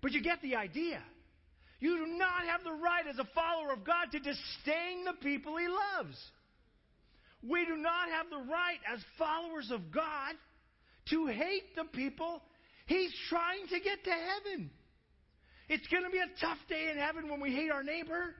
But 0.01 0.13
you 0.13 0.23
get 0.23 0.43
the 0.43 0.57
idea. 0.57 1.01
You 1.81 1.97
do 2.05 2.19
not 2.19 2.45
have 2.47 2.63
the 2.65 2.73
right 2.73 3.07
as 3.09 3.19
a 3.19 3.29
follower 3.35 3.73
of 3.73 3.85
God 3.85 4.13
to 4.13 4.19
disdain 4.19 5.05
the 5.05 5.15
people 5.23 5.57
he 5.57 5.67
loves. 5.67 6.17
We 7.43 7.65
do 7.65 7.77
not 7.77 8.09
have 8.11 8.31
the 8.31 8.51
right 8.51 8.79
as 8.93 9.01
followers 9.19 9.71
of 9.73 9.93
God 9.93 10.35
to 11.11 11.27
hate 11.27 11.75
the 11.77 11.85
people 11.85 12.43
he's 12.87 13.13
trying 13.29 13.67
to 13.69 13.81
get 13.81 14.05
to 14.05 14.11
heaven. 14.11 14.71
It's 15.69 15.87
going 15.89 16.05
to 16.05 16.11
be 16.11 16.19
a 16.19 16.41
tough 16.41 16.59
day 16.69 16.91
in 16.91 16.99
heaven 16.99 17.31
when 17.31 17.41
we 17.41 17.53
hate 17.53 17.71
our 17.71 17.83
neighbor. 17.83 18.35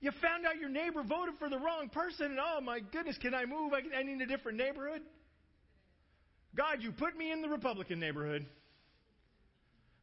You 0.00 0.12
found 0.22 0.46
out 0.46 0.56
your 0.58 0.70
neighbor 0.70 1.02
voted 1.02 1.34
for 1.38 1.48
the 1.48 1.58
wrong 1.58 1.90
person, 1.90 2.26
and 2.26 2.38
oh 2.40 2.60
my 2.60 2.80
goodness, 2.80 3.18
can 3.18 3.34
I 3.34 3.44
move? 3.44 3.72
I, 3.74 4.02
need 4.02 4.20
a 4.22 4.26
different 4.26 4.56
neighborhood. 4.56 5.02
God, 6.56 6.78
you 6.80 6.92
put 6.92 7.16
me 7.16 7.30
in 7.30 7.42
the 7.42 7.48
Republican 7.48 8.00
neighborhood. 8.00 8.46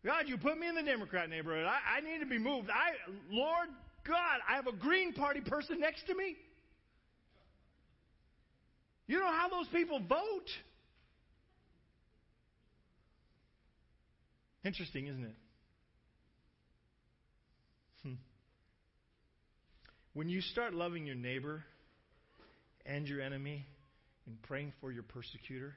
God, 0.05 0.25
you 0.27 0.37
put 0.37 0.59
me 0.59 0.67
in 0.67 0.75
the 0.75 0.83
Democrat 0.83 1.29
neighborhood. 1.29 1.65
I, 1.65 1.97
I 1.97 2.01
need 2.01 2.19
to 2.19 2.25
be 2.25 2.37
moved. 2.37 2.69
I, 2.69 2.91
Lord 3.31 3.69
God, 4.07 4.39
I 4.47 4.55
have 4.55 4.67
a 4.67 4.71
Green 4.71 5.13
Party 5.13 5.41
person 5.41 5.79
next 5.79 6.05
to 6.07 6.15
me. 6.15 6.37
You 9.07 9.19
know 9.19 9.31
how 9.31 9.47
those 9.49 9.67
people 9.67 9.99
vote? 9.99 10.49
Interesting, 14.65 15.07
isn't 15.07 15.23
it? 15.23 15.35
Hmm. 18.03 18.13
When 20.13 20.27
you 20.27 20.41
start 20.41 20.73
loving 20.73 21.05
your 21.05 21.15
neighbor 21.15 21.63
and 22.85 23.07
your 23.07 23.21
enemy 23.21 23.65
and 24.25 24.41
praying 24.41 24.73
for 24.81 24.91
your 24.91 25.03
persecutor, 25.03 25.73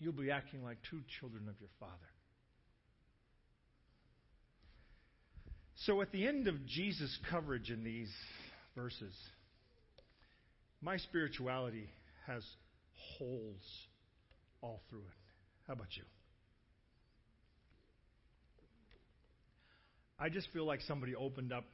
you'll 0.00 0.12
be 0.12 0.32
acting 0.32 0.64
like 0.64 0.82
true 0.82 1.02
children 1.20 1.48
of 1.48 1.54
your 1.60 1.70
Father. 1.78 1.92
So, 5.86 6.02
at 6.02 6.10
the 6.10 6.26
end 6.26 6.48
of 6.48 6.66
Jesus' 6.66 7.16
coverage 7.30 7.70
in 7.70 7.84
these 7.84 8.12
verses, 8.74 9.14
my 10.82 10.96
spirituality 10.96 11.88
has 12.26 12.42
holes 13.18 13.62
all 14.62 14.80
through 14.88 15.00
it. 15.00 15.66
How 15.66 15.74
about 15.74 15.96
you? 15.96 16.04
I 20.18 20.28
just 20.28 20.48
feel 20.52 20.66
like 20.66 20.80
somebody 20.82 21.14
opened 21.14 21.52
up 21.52 21.64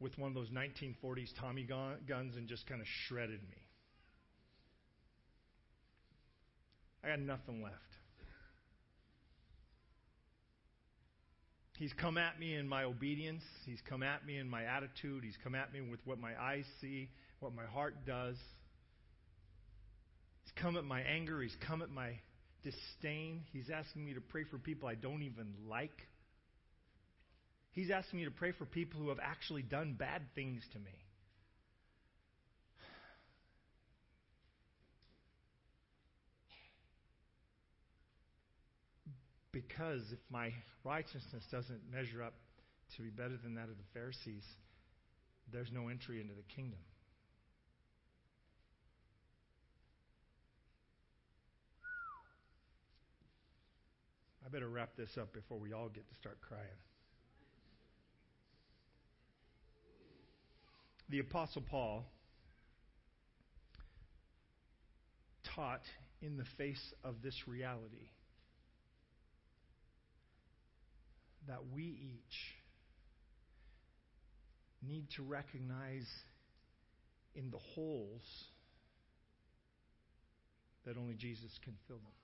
with 0.00 0.18
one 0.18 0.28
of 0.28 0.34
those 0.34 0.48
1940s 0.50 1.28
Tommy 1.38 1.62
guns 1.62 2.36
and 2.36 2.48
just 2.48 2.66
kind 2.66 2.80
of 2.80 2.86
shredded 3.06 3.40
me. 3.42 3.62
I 7.04 7.08
got 7.08 7.20
nothing 7.20 7.62
left. 7.62 7.76
He's 11.78 11.92
come 11.94 12.18
at 12.18 12.38
me 12.38 12.56
in 12.56 12.68
my 12.68 12.84
obedience. 12.84 13.42
He's 13.64 13.80
come 13.88 14.02
at 14.02 14.26
me 14.26 14.36
in 14.36 14.48
my 14.48 14.64
attitude. 14.64 15.24
He's 15.24 15.38
come 15.42 15.54
at 15.54 15.72
me 15.72 15.80
with 15.80 16.00
what 16.04 16.18
my 16.18 16.32
eyes 16.38 16.66
see, 16.80 17.08
what 17.40 17.54
my 17.54 17.64
heart 17.64 18.06
does. 18.06 18.36
He's 20.42 20.52
come 20.62 20.76
at 20.76 20.84
my 20.84 21.00
anger. 21.00 21.42
He's 21.42 21.56
come 21.66 21.82
at 21.82 21.90
my 21.90 22.12
disdain. 22.62 23.42
He's 23.52 23.70
asking 23.74 24.04
me 24.04 24.14
to 24.14 24.20
pray 24.20 24.44
for 24.44 24.58
people 24.58 24.88
I 24.88 24.94
don't 24.94 25.22
even 25.22 25.54
like. 25.68 26.06
He's 27.72 27.90
asking 27.90 28.18
me 28.18 28.24
to 28.26 28.30
pray 28.30 28.52
for 28.52 28.66
people 28.66 29.00
who 29.00 29.08
have 29.08 29.20
actually 29.22 29.62
done 29.62 29.94
bad 29.98 30.22
things 30.34 30.62
to 30.72 30.78
me. 30.78 30.90
Because 39.52 40.02
if 40.12 40.18
my 40.30 40.52
righteousness 40.84 41.42
doesn't 41.50 41.80
measure 41.92 42.22
up 42.22 42.34
to 42.96 43.02
be 43.02 43.10
better 43.10 43.36
than 43.42 43.54
that 43.54 43.64
of 43.64 43.76
the 43.76 43.88
Pharisees, 43.94 44.44
there's 45.52 45.70
no 45.72 45.88
entry 45.88 46.20
into 46.20 46.34
the 46.34 46.54
kingdom. 46.54 46.78
Better 54.50 54.68
wrap 54.68 54.90
this 54.96 55.10
up 55.20 55.32
before 55.32 55.58
we 55.58 55.72
all 55.72 55.88
get 55.88 56.08
to 56.08 56.14
start 56.16 56.38
crying. 56.40 56.64
The 61.08 61.20
Apostle 61.20 61.62
Paul 61.68 62.04
taught 65.54 65.82
in 66.22 66.36
the 66.36 66.44
face 66.56 66.94
of 67.02 67.16
this 67.22 67.34
reality 67.46 68.10
that 71.48 71.58
we 71.74 71.82
each 71.82 72.54
need 74.86 75.06
to 75.16 75.22
recognize 75.22 76.06
in 77.34 77.50
the 77.50 77.58
holes 77.74 78.22
that 80.86 80.96
only 80.96 81.14
Jesus 81.14 81.50
can 81.64 81.74
fill 81.86 81.96
them. 81.96 82.19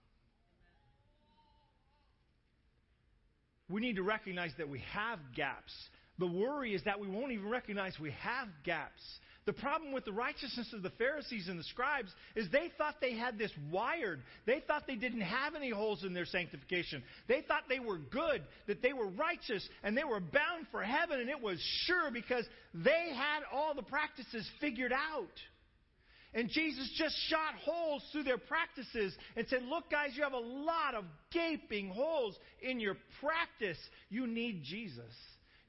We 3.69 3.81
need 3.81 3.97
to 3.97 4.03
recognize 4.03 4.53
that 4.59 4.69
we 4.69 4.81
have 4.93 5.19
gaps. 5.35 5.73
The 6.19 6.27
worry 6.27 6.75
is 6.75 6.83
that 6.85 6.99
we 6.99 7.09
won't 7.09 7.33
even 7.33 7.49
recognize 7.49 7.95
we 8.01 8.13
have 8.13 8.49
gaps. 8.65 9.03
The 9.45 9.53
problem 9.53 9.93
with 9.93 10.05
the 10.05 10.13
righteousness 10.13 10.73
of 10.73 10.83
the 10.83 10.91
Pharisees 10.91 11.47
and 11.49 11.59
the 11.59 11.65
scribes 11.65 12.11
is 12.35 12.51
they 12.51 12.73
thought 12.77 12.97
they 13.01 13.15
had 13.15 13.39
this 13.39 13.53
wired. 13.71 14.21
They 14.45 14.61
thought 14.67 14.89
they 14.89 14.97
didn't 14.97 15.21
have 15.21 15.55
any 15.55 15.71
holes 15.71 16.03
in 16.03 16.15
their 16.15 16.27
sanctification. 16.27 17.03
They 17.29 17.43
thought 17.43 17.63
they 17.69 17.79
were 17.79 17.99
good, 17.99 18.43
that 18.67 18.83
they 18.83 18.93
were 18.93 19.07
righteous, 19.07 19.69
and 19.85 19.97
they 19.97 20.03
were 20.03 20.19
bound 20.19 20.67
for 20.73 20.83
heaven, 20.83 21.21
and 21.21 21.31
it 21.31 21.41
was 21.41 21.61
sure 21.85 22.11
because 22.11 22.45
they 22.75 23.15
had 23.15 23.43
all 23.53 23.75
the 23.75 23.83
practices 23.83 24.49
figured 24.61 24.93
out. 24.93 25.31
And 26.37 26.51
Jesus 26.51 26.93
just 26.99 27.17
shot 27.31 27.55
holes 27.65 28.05
through 28.13 28.25
their 28.25 28.37
practices 28.37 29.17
and 29.37 29.49
said, 29.49 29.63
Look, 29.63 29.91
guys, 29.91 30.11
you 30.15 30.23
have 30.23 30.35
a 30.35 30.39
lot 30.39 30.95
of 30.95 31.05
gaping 31.33 31.89
holes 31.89 32.37
in 32.61 32.79
your 32.79 32.95
practice. 33.23 33.79
You 34.11 34.27
need 34.27 34.63
Jesus. 34.63 35.15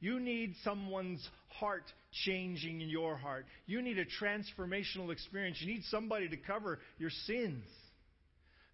You 0.02 0.20
need 0.20 0.56
someone's 0.66 1.26
heart 1.48 1.86
changing 2.26 2.82
in 2.82 2.90
your 2.90 3.16
heart. 3.16 3.46
You 3.66 3.82
need 3.82 3.98
a 3.98 4.06
transformational 4.06 5.14
experience. 5.14 5.58
You 5.62 5.74
need 5.74 5.84
somebody 5.86 6.28
to 6.28 6.38
cover 6.38 6.80
your 7.00 7.12
sins. 7.26 7.64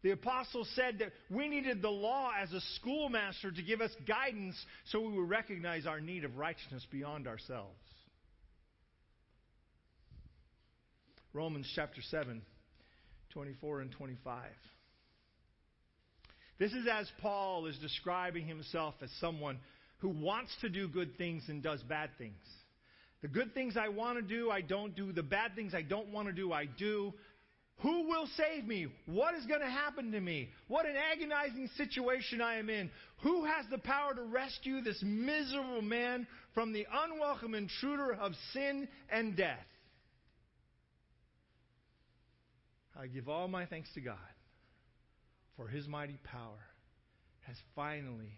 The 0.02 0.12
apostle 0.12 0.66
said 0.76 0.98
that 0.98 1.12
we 1.30 1.48
needed 1.48 1.84
the 1.84 1.90
law 1.90 2.32
as 2.38 2.52
a 2.54 2.60
schoolmaster 2.76 3.52
to 3.52 3.62
give 3.62 3.82
us 3.82 3.92
guidance 4.08 4.56
so 4.86 5.00
we 5.00 5.14
would 5.14 5.30
recognize 5.30 5.86
our 5.86 6.02
need 6.02 6.26
of 6.26 6.38
righteousness 6.38 6.86
beyond 6.92 7.28
ourselves. 7.28 7.78
Romans 11.34 11.68
chapter 11.76 12.02
7, 12.12 12.44
24 13.32 13.82
and 13.82 13.92
25. 13.92 14.44
This 16.60 16.72
is 16.72 16.86
as 16.92 17.10
Paul 17.22 17.66
is 17.66 17.76
describing 17.80 18.46
himself 18.46 18.94
as 19.02 19.10
someone 19.20 19.58
who 19.98 20.10
wants 20.10 20.56
to 20.62 20.70
do 20.70 20.88
good 20.88 21.18
things 21.18 21.44
and 21.48 21.64
does 21.64 21.82
bad 21.84 22.12
things. 22.20 22.36
The 23.24 23.28
good 23.30 23.56
things 23.56 23.76
I 23.78 23.88
want 23.88 24.20
to 24.20 24.22
do, 24.22 24.52
I 24.52 24.62
don't 24.62 24.96
do. 24.96 25.12
The 25.12 25.24
bad 25.24 25.56
things 25.56 25.74
I 25.74 25.82
don't 25.82 26.10
want 26.10 26.28
to 26.28 26.34
do, 26.34 26.54
I 26.54 26.66
do. 26.66 27.14
Who 27.78 28.08
will 28.08 28.28
save 28.38 28.68
me? 28.68 28.88
What 29.08 29.34
is 29.34 29.46
going 29.48 29.62
to 29.62 29.70
happen 29.70 30.12
to 30.12 30.22
me? 30.22 30.50
What 30.68 30.86
an 30.86 30.96
agonizing 31.12 31.68
situation 31.78 32.42
I 32.42 32.60
am 32.60 32.70
in. 32.70 32.92
Who 33.24 33.46
has 33.46 33.66
the 33.72 33.80
power 33.80 34.14
to 34.14 34.22
rescue 34.22 34.82
this 34.82 35.02
miserable 35.04 35.82
man 35.82 36.28
from 36.54 36.74
the 36.74 36.86
unwelcome 36.94 37.56
intruder 37.56 38.14
of 38.14 38.34
sin 38.54 38.88
and 39.12 39.36
death? 39.36 39.66
I 43.00 43.08
give 43.08 43.28
all 43.28 43.48
my 43.48 43.66
thanks 43.66 43.90
to 43.96 44.02
God 44.02 44.18
for 45.58 45.68
his 45.68 45.88
mighty 45.88 46.18
power 46.24 46.60
has 47.42 47.56
finally 47.76 48.32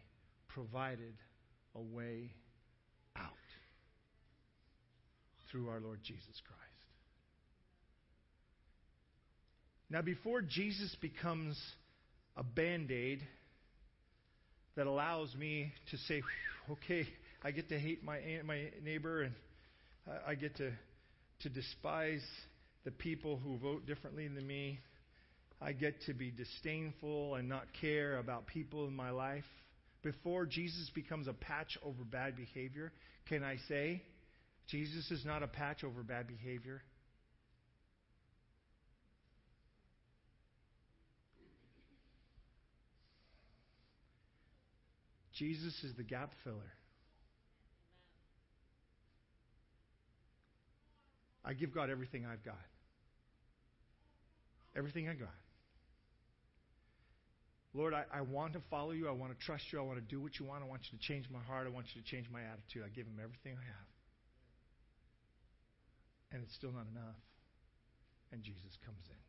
provided 0.48 1.14
a 1.76 1.82
way 1.82 2.32
out 3.16 3.32
through 5.52 5.70
our 5.70 5.80
Lord 5.80 6.00
Jesus 6.04 6.42
Christ. 6.48 6.62
Now, 9.90 10.02
before 10.02 10.42
Jesus 10.42 10.96
becomes 11.00 11.60
a 12.36 12.44
band 12.44 12.92
aid 12.92 13.22
that 14.76 14.88
allows 14.88 15.34
me 15.36 15.74
to 15.92 15.98
say, 15.98 16.24
okay, 16.70 17.08
I 17.44 17.52
get 17.52 17.70
to 17.70 17.80
hate 17.80 18.04
my, 18.04 18.20
my 18.44 18.72
neighbor 18.84 19.24
and 19.24 19.34
I 20.28 20.36
get 20.36 20.58
to, 20.58 20.72
to 21.42 21.50
despise 21.50 22.24
the 22.86 22.92
people 22.92 23.38
who 23.44 23.58
vote 23.58 23.86
differently 23.86 24.28
than 24.28 24.48
me. 24.48 24.80
I 25.60 25.74
get 25.74 26.02
to 26.06 26.14
be 26.14 26.32
disdainful 26.32 27.36
and 27.36 27.50
not 27.50 27.66
care 27.82 28.20
about 28.20 28.46
people 28.46 28.88
in 28.88 28.96
my 28.96 29.10
life. 29.10 29.44
Before 30.04 30.46
Jesus 30.46 30.92
becomes 30.94 31.28
a 31.28 31.34
patch 31.34 31.78
over 31.84 32.04
bad 32.04 32.36
behavior, 32.36 32.92
can 33.28 33.44
I 33.44 33.58
say 33.68 34.04
Jesus 34.68 35.10
is 35.10 35.26
not 35.26 35.42
a 35.42 35.48
patch 35.48 35.84
over 35.84 36.04
bad 36.04 36.28
behavior? 36.28 36.84
Jesus 45.34 45.74
is 45.84 45.96
the 45.98 46.04
gap 46.04 46.32
filler. 46.44 46.72
I 51.44 51.54
give 51.54 51.74
God 51.74 51.90
everything 51.90 52.26
I've 52.26 52.44
got. 52.44 52.56
Everything 54.76 55.08
I 55.08 55.14
got. 55.14 55.34
Lord, 57.74 57.94
I, 57.94 58.06
I 58.12 58.22
want 58.22 58.54
to 58.54 58.62
follow 58.70 58.92
you. 58.92 59.10
I 59.10 59.12
want 59.12 59.38
to 59.38 59.46
trust 59.46 59.66
you. 59.72 59.80
I 59.80 59.82
want 59.82 59.98
to 59.98 60.06
do 60.08 60.22
what 60.22 60.40
you 60.40 60.46
want. 60.46 60.64
I 60.64 60.68
want 60.68 60.82
you 60.90 60.98
to 60.98 61.04
change 61.04 61.26
my 61.30 61.44
heart. 61.44 61.68
I 61.68 61.70
want 61.70 61.88
you 61.94 62.02
to 62.02 62.08
change 62.08 62.28
my 62.32 62.40
attitude. 62.40 62.84
I 62.86 62.90
give 62.90 63.06
him 63.06 63.20
everything 63.22 63.58
I 63.60 63.66
have. 63.66 63.90
And 66.32 66.44
it's 66.44 66.56
still 66.56 66.72
not 66.72 66.88
enough. 66.92 67.20
And 68.32 68.42
Jesus 68.44 68.78
comes 68.86 69.04
in. 69.10 69.20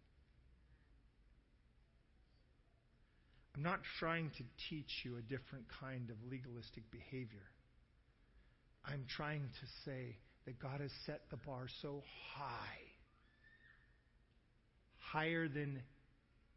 I'm 3.56 3.62
not 3.62 3.80
trying 3.98 4.30
to 4.38 4.44
teach 4.68 5.02
you 5.04 5.16
a 5.16 5.22
different 5.22 5.64
kind 5.80 6.10
of 6.10 6.16
legalistic 6.30 6.84
behavior. 6.90 7.50
I'm 8.84 9.04
trying 9.16 9.42
to 9.42 9.66
say 9.84 10.18
that 10.44 10.60
God 10.60 10.80
has 10.80 10.92
set 11.04 11.22
the 11.30 11.38
bar 11.38 11.66
so 11.82 12.02
high 12.36 12.85
higher 15.12 15.48
than 15.48 15.82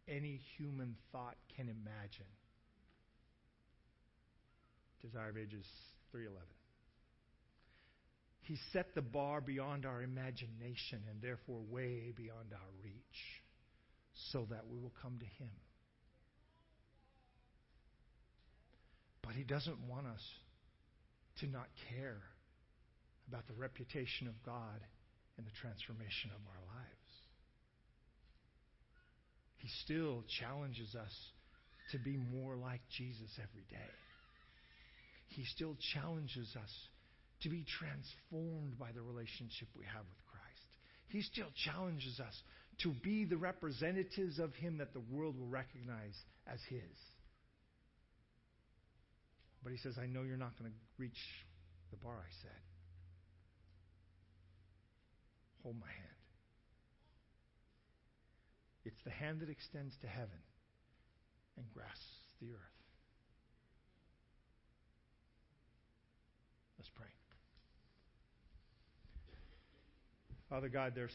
any 0.08 0.42
human 0.58 0.96
thought 1.12 1.36
can 1.56 1.70
imagine. 1.70 2.26
Desire 5.02 5.30
of 5.30 5.38
Ages 5.38 5.66
311. 6.12 6.48
He 8.42 8.58
set 8.74 8.96
the 8.96 9.02
bar 9.02 9.42
beyond 9.42 9.86
our 9.86 10.02
imagination 10.02 11.04
and 11.10 11.22
therefore 11.22 11.62
way 11.70 12.12
beyond 12.16 12.52
our 12.52 12.84
reach 12.84 13.44
so 14.32 14.48
that 14.50 14.66
we 14.68 14.80
will 14.80 14.94
come 15.02 15.20
to 15.20 15.26
Him. 15.26 15.52
But 19.22 19.36
He 19.36 19.44
doesn't 19.44 19.78
want 19.88 20.08
us 20.08 20.24
to 21.42 21.48
not 21.48 21.68
care 21.96 22.22
about 23.28 23.48
the 23.48 23.54
reputation 23.54 24.28
of 24.28 24.34
God 24.44 24.82
and 25.38 25.46
the 25.46 25.52
transformation 25.62 26.32
of 26.34 26.42
our 26.50 26.76
lives. 26.76 26.99
He 29.60 29.68
still 29.84 30.24
challenges 30.40 30.96
us 30.96 31.14
to 31.92 32.00
be 32.00 32.18
more 32.18 32.56
like 32.56 32.82
Jesus 32.98 33.30
every 33.38 33.66
day. 33.70 33.92
He 35.30 35.46
still 35.46 35.76
challenges 35.94 36.56
us 36.56 36.74
to 37.42 37.50
be 37.50 37.66
transformed 37.80 38.78
by 38.80 38.92
the 38.92 39.02
relationship 39.02 39.68
we 39.78 39.86
have 39.86 40.04
with 40.04 40.26
Christ. 40.28 40.70
He 41.10 41.22
still 41.22 41.52
challenges 41.66 42.20
us 42.20 42.34
to 42.84 42.94
be 43.04 43.26
the 43.26 43.38
representatives 43.38 44.40
of 44.40 44.54
Him 44.56 44.78
that 44.78 44.94
the 44.94 45.04
world 45.12 45.38
will 45.38 45.48
recognize 45.48 46.16
as 46.48 46.60
His. 46.70 46.98
But 49.64 49.72
He 49.72 49.78
says, 49.80 49.96
I 50.02 50.08
know 50.08 50.24
you're 50.24 50.38
not 50.38 50.58
going 50.58 50.72
to 50.72 50.78
reach 50.98 51.20
the 51.92 51.98
bar 51.98 52.16
I 52.16 52.32
said. 52.42 52.62
Hold 55.64 55.76
my 55.80 55.88
hand. 55.88 56.19
It's 58.90 59.04
the 59.04 59.12
hand 59.12 59.42
that 59.42 59.50
extends 59.50 59.96
to 60.02 60.08
heaven 60.08 60.42
and 61.58 61.66
grasps 61.76 62.02
the 62.42 62.48
earth. 62.48 62.78
Let's 66.80 66.90
pray. 66.96 67.06
Father 70.50 70.70
God, 70.70 70.94
there's 70.96 71.14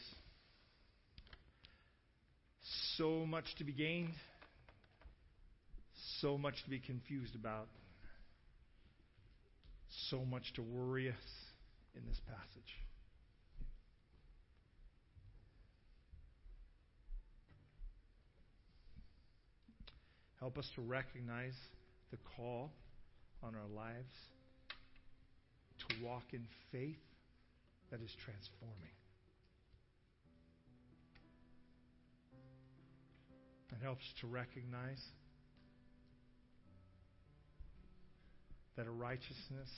so 2.95 3.25
much 3.25 3.43
to 3.57 3.65
be 3.65 3.73
gained, 3.73 4.13
so 6.21 6.37
much 6.37 6.63
to 6.63 6.69
be 6.69 6.79
confused 6.79 7.35
about, 7.35 7.67
so 10.09 10.23
much 10.23 10.53
to 10.53 10.61
worry 10.61 11.09
us 11.09 11.15
in 11.93 12.07
this 12.07 12.21
passage. 12.25 12.84
Help 20.45 20.59
us 20.59 20.69
to 20.75 20.81
recognize 20.81 21.55
the 22.11 22.17
call 22.37 22.69
on 23.41 23.55
our 23.55 23.67
lives 23.75 24.13
to 25.79 26.05
walk 26.05 26.21
in 26.33 26.45
faith 26.71 27.01
that 27.89 27.99
is 27.99 28.11
transforming. 28.23 28.93
And 33.71 33.81
helps 33.81 34.03
to 34.21 34.27
recognize 34.27 35.01
that 38.77 38.85
a 38.85 38.91
righteousness 38.91 39.71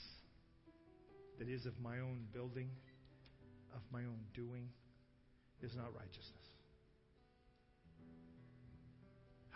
that 1.38 1.48
is 1.48 1.64
of 1.64 1.80
my 1.82 1.98
own 2.00 2.26
building, 2.34 2.68
of 3.74 3.80
my 3.90 4.00
own 4.00 4.20
doing, 4.34 4.68
is 5.62 5.74
not 5.74 5.94
righteousness. 5.94 6.47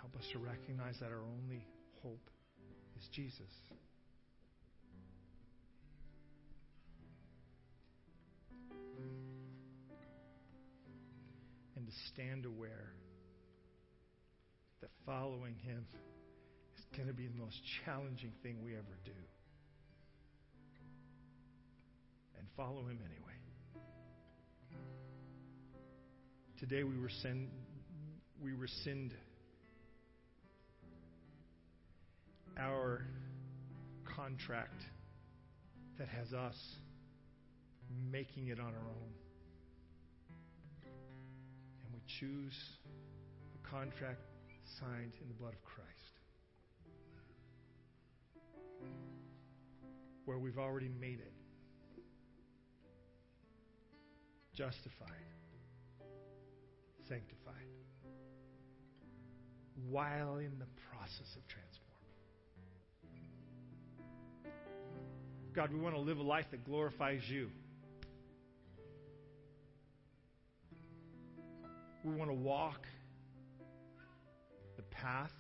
Help 0.03 0.17
us 0.17 0.25
to 0.33 0.39
recognize 0.41 0.97
that 0.99 1.13
our 1.13 1.23
only 1.23 1.65
hope 2.03 2.29
is 2.99 3.09
Jesus. 3.13 3.47
And 11.77 11.87
to 11.87 11.93
stand 12.13 12.47
aware 12.47 12.93
that 14.81 14.91
following 15.07 15.55
Him 15.65 15.87
is 16.77 16.85
going 16.97 17.07
to 17.07 17.15
be 17.15 17.29
the 17.29 17.39
most 17.39 17.61
challenging 17.85 18.33
thing 18.43 18.57
we 18.65 18.73
ever 18.73 18.99
do. 19.05 19.13
And 22.41 22.49
follow 22.57 22.81
Him 22.81 22.99
anyway. 23.05 23.39
Today 26.59 26.83
we 26.83 26.97
rescind, 26.97 27.51
we 28.43 28.51
rescind 28.51 29.15
our 32.59 33.05
contract 34.05 34.83
that 35.99 36.09
has 36.09 36.33
us 36.33 36.57
making 38.11 38.49
it 38.49 38.59
on 38.59 38.67
our 38.67 38.89
own. 38.89 39.13
And 41.85 41.95
we 41.95 42.01
choose 42.07 42.59
the 43.53 43.69
contract 43.69 44.21
signed 44.81 45.13
in 45.21 45.29
the 45.29 45.35
blood 45.35 45.55
of 45.55 45.63
Christ. 45.65 45.89
Where 50.25 50.39
we've 50.39 50.59
already 50.59 50.89
made 50.89 51.21
it. 51.21 51.33
Justified. 54.55 55.09
Sanctified. 57.09 57.55
While 59.89 60.37
in 60.37 60.59
the 60.59 60.67
process 60.91 61.37
of 61.37 61.47
transformation. 61.49 61.72
God, 65.55 65.71
we 65.71 65.79
want 65.79 65.95
to 65.95 66.01
live 66.01 66.17
a 66.17 66.23
life 66.23 66.47
that 66.51 66.65
glorifies 66.65 67.21
you. 67.29 67.51
We 72.05 72.15
want 72.15 72.31
to 72.31 72.37
walk 72.37 72.81
the 74.77 74.83
path 74.83 75.31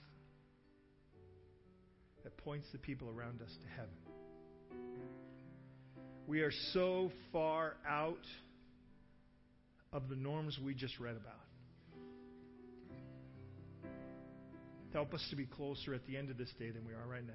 that 2.24 2.36
points 2.36 2.66
the 2.72 2.78
people 2.78 3.08
around 3.08 3.40
us 3.40 3.50
to 3.62 3.68
heaven. 3.68 3.94
We 6.26 6.40
are 6.40 6.52
so 6.72 7.10
far 7.32 7.76
out 7.88 8.26
of 9.94 10.08
the 10.10 10.16
norms 10.16 10.58
we 10.62 10.74
just 10.74 11.00
read 11.00 11.16
about. 11.16 11.34
Help 14.92 15.14
us 15.14 15.26
to 15.30 15.36
be 15.36 15.46
closer 15.46 15.94
at 15.94 16.06
the 16.06 16.18
end 16.18 16.30
of 16.30 16.36
this 16.36 16.52
day 16.58 16.70
than 16.70 16.86
we 16.86 16.92
are 16.92 17.08
right 17.08 17.26
now. 17.26 17.32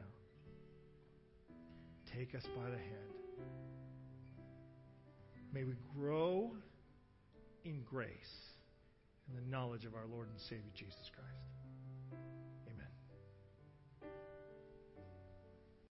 Take 2.18 2.34
us 2.34 2.47
by 2.55 2.63
the 2.63 2.78
hand. 2.78 3.13
May 5.53 5.63
we 5.65 5.74
grow 5.95 6.51
in 7.63 7.84
grace 7.84 8.55
and 9.28 9.38
the 9.38 9.47
knowledge 9.51 9.86
of 9.86 9.93
our 9.93 10.07
Lord 10.11 10.28
and 10.30 10.39
Savior 10.39 10.72
Jesus 10.74 11.11
Christ. 11.13 11.47